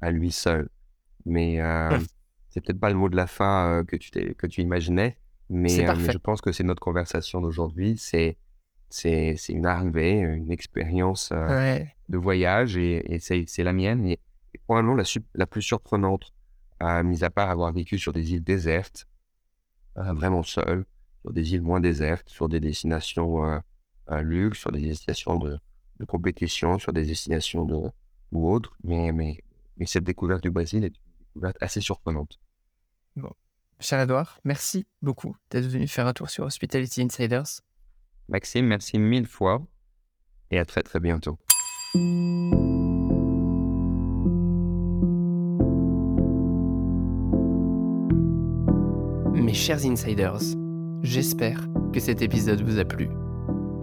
à 0.00 0.10
lui 0.10 0.32
seul. 0.32 0.68
Mais 1.26 1.60
euh, 1.60 1.90
Ouais. 1.90 1.98
c'est 2.48 2.60
peut-être 2.62 2.80
pas 2.80 2.88
le 2.90 2.96
mot 2.96 3.08
de 3.08 3.16
la 3.16 3.26
fin 3.26 3.84
que, 3.86 3.96
tu 3.96 4.10
que 4.34 4.46
tu 4.46 4.62
imaginais, 4.62 5.18
mais, 5.50 5.68
je 5.68 6.18
pense 6.18 6.40
que 6.40 6.50
c'est 6.52 6.64
notre 6.64 6.80
conversation 6.82 7.40
d'aujourd'hui. 7.40 7.96
C'est 7.98 8.36
c'est 8.88 9.36
une 9.48 9.66
arrivée, 9.66 10.12
une 10.20 10.50
expérience 10.52 11.32
de 12.08 12.16
voyage 12.16 12.76
et, 12.76 13.18
c'est 13.20 13.64
la 13.64 13.72
mienne. 13.72 14.06
Et, 14.06 14.18
probablement 14.58 14.94
la, 14.94 15.04
la, 15.34 15.46
plus 15.46 15.62
surprenante, 15.62 16.32
mis 17.04 17.24
à 17.24 17.30
part 17.30 17.50
avoir 17.50 17.72
vécu 17.72 17.98
sur 17.98 18.12
des 18.12 18.32
îles 18.32 18.44
désertes, 18.44 19.06
vraiment 19.96 20.42
seul, 20.42 20.84
sur 21.22 21.32
des 21.32 21.54
îles 21.54 21.62
moins 21.62 21.80
désertes, 21.80 22.28
sur 22.28 22.48
des 22.48 22.60
destinations 22.60 23.60
luxe, 24.08 24.58
sur 24.58 24.72
des 24.72 24.80
destinations 24.80 25.38
de, 25.38 25.58
de, 25.98 26.04
compétition, 26.04 26.78
sur 26.78 26.92
des 26.92 27.04
destinations 27.04 27.64
de, 27.64 27.90
ou 28.32 28.50
autres. 28.50 28.76
Mais, 28.84 29.12
mais, 29.12 29.42
mais 29.76 29.86
cette 29.86 30.04
découverte 30.04 30.42
du 30.42 30.50
Brésil 30.50 30.84
est 30.84 30.88
une 30.88 31.24
découverte 31.34 31.56
assez 31.60 31.80
surprenante. 31.80 32.38
Bon. 33.16 33.32
Cher 33.78 34.00
Edouard, 34.00 34.40
merci 34.44 34.86
beaucoup 35.02 35.36
d'être 35.50 35.66
venu 35.66 35.86
faire 35.86 36.06
un 36.06 36.14
tour 36.14 36.30
sur 36.30 36.44
Hospitality 36.44 37.02
Insiders. 37.02 37.60
Maxime, 38.28 38.66
merci 38.66 38.98
mille 38.98 39.26
fois 39.26 39.62
et 40.50 40.58
à 40.58 40.64
très 40.64 40.82
très 40.82 41.00
bientôt. 41.00 41.38
Chers 49.66 49.84
insiders, 49.84 50.38
j'espère 51.02 51.66
que 51.92 51.98
cet 51.98 52.22
épisode 52.22 52.62
vous 52.62 52.78
a 52.78 52.84
plu. 52.84 53.08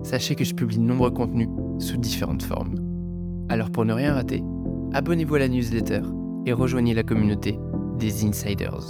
Sachez 0.02 0.34
que 0.34 0.46
je 0.46 0.54
publie 0.54 0.78
de 0.78 0.84
nombreux 0.84 1.12
contenus 1.12 1.50
sous 1.78 1.98
différentes 1.98 2.44
formes. 2.44 2.76
Alors 3.50 3.70
pour 3.70 3.84
ne 3.84 3.92
rien 3.92 4.14
rater, 4.14 4.42
abonnez-vous 4.94 5.36
à 5.36 5.40
la 5.40 5.50
newsletter 5.50 6.00
et 6.46 6.54
rejoignez 6.54 6.94
la 6.94 7.04
communauté 7.04 7.60
des 8.00 8.24
insiders. 8.24 8.88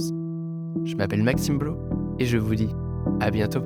Je 0.85 0.95
m'appelle 0.95 1.23
Maxime 1.23 1.57
Blo 1.57 1.79
et 2.19 2.25
je 2.25 2.37
vous 2.37 2.53
dis 2.53 2.69
à 3.21 3.31
bientôt. 3.31 3.63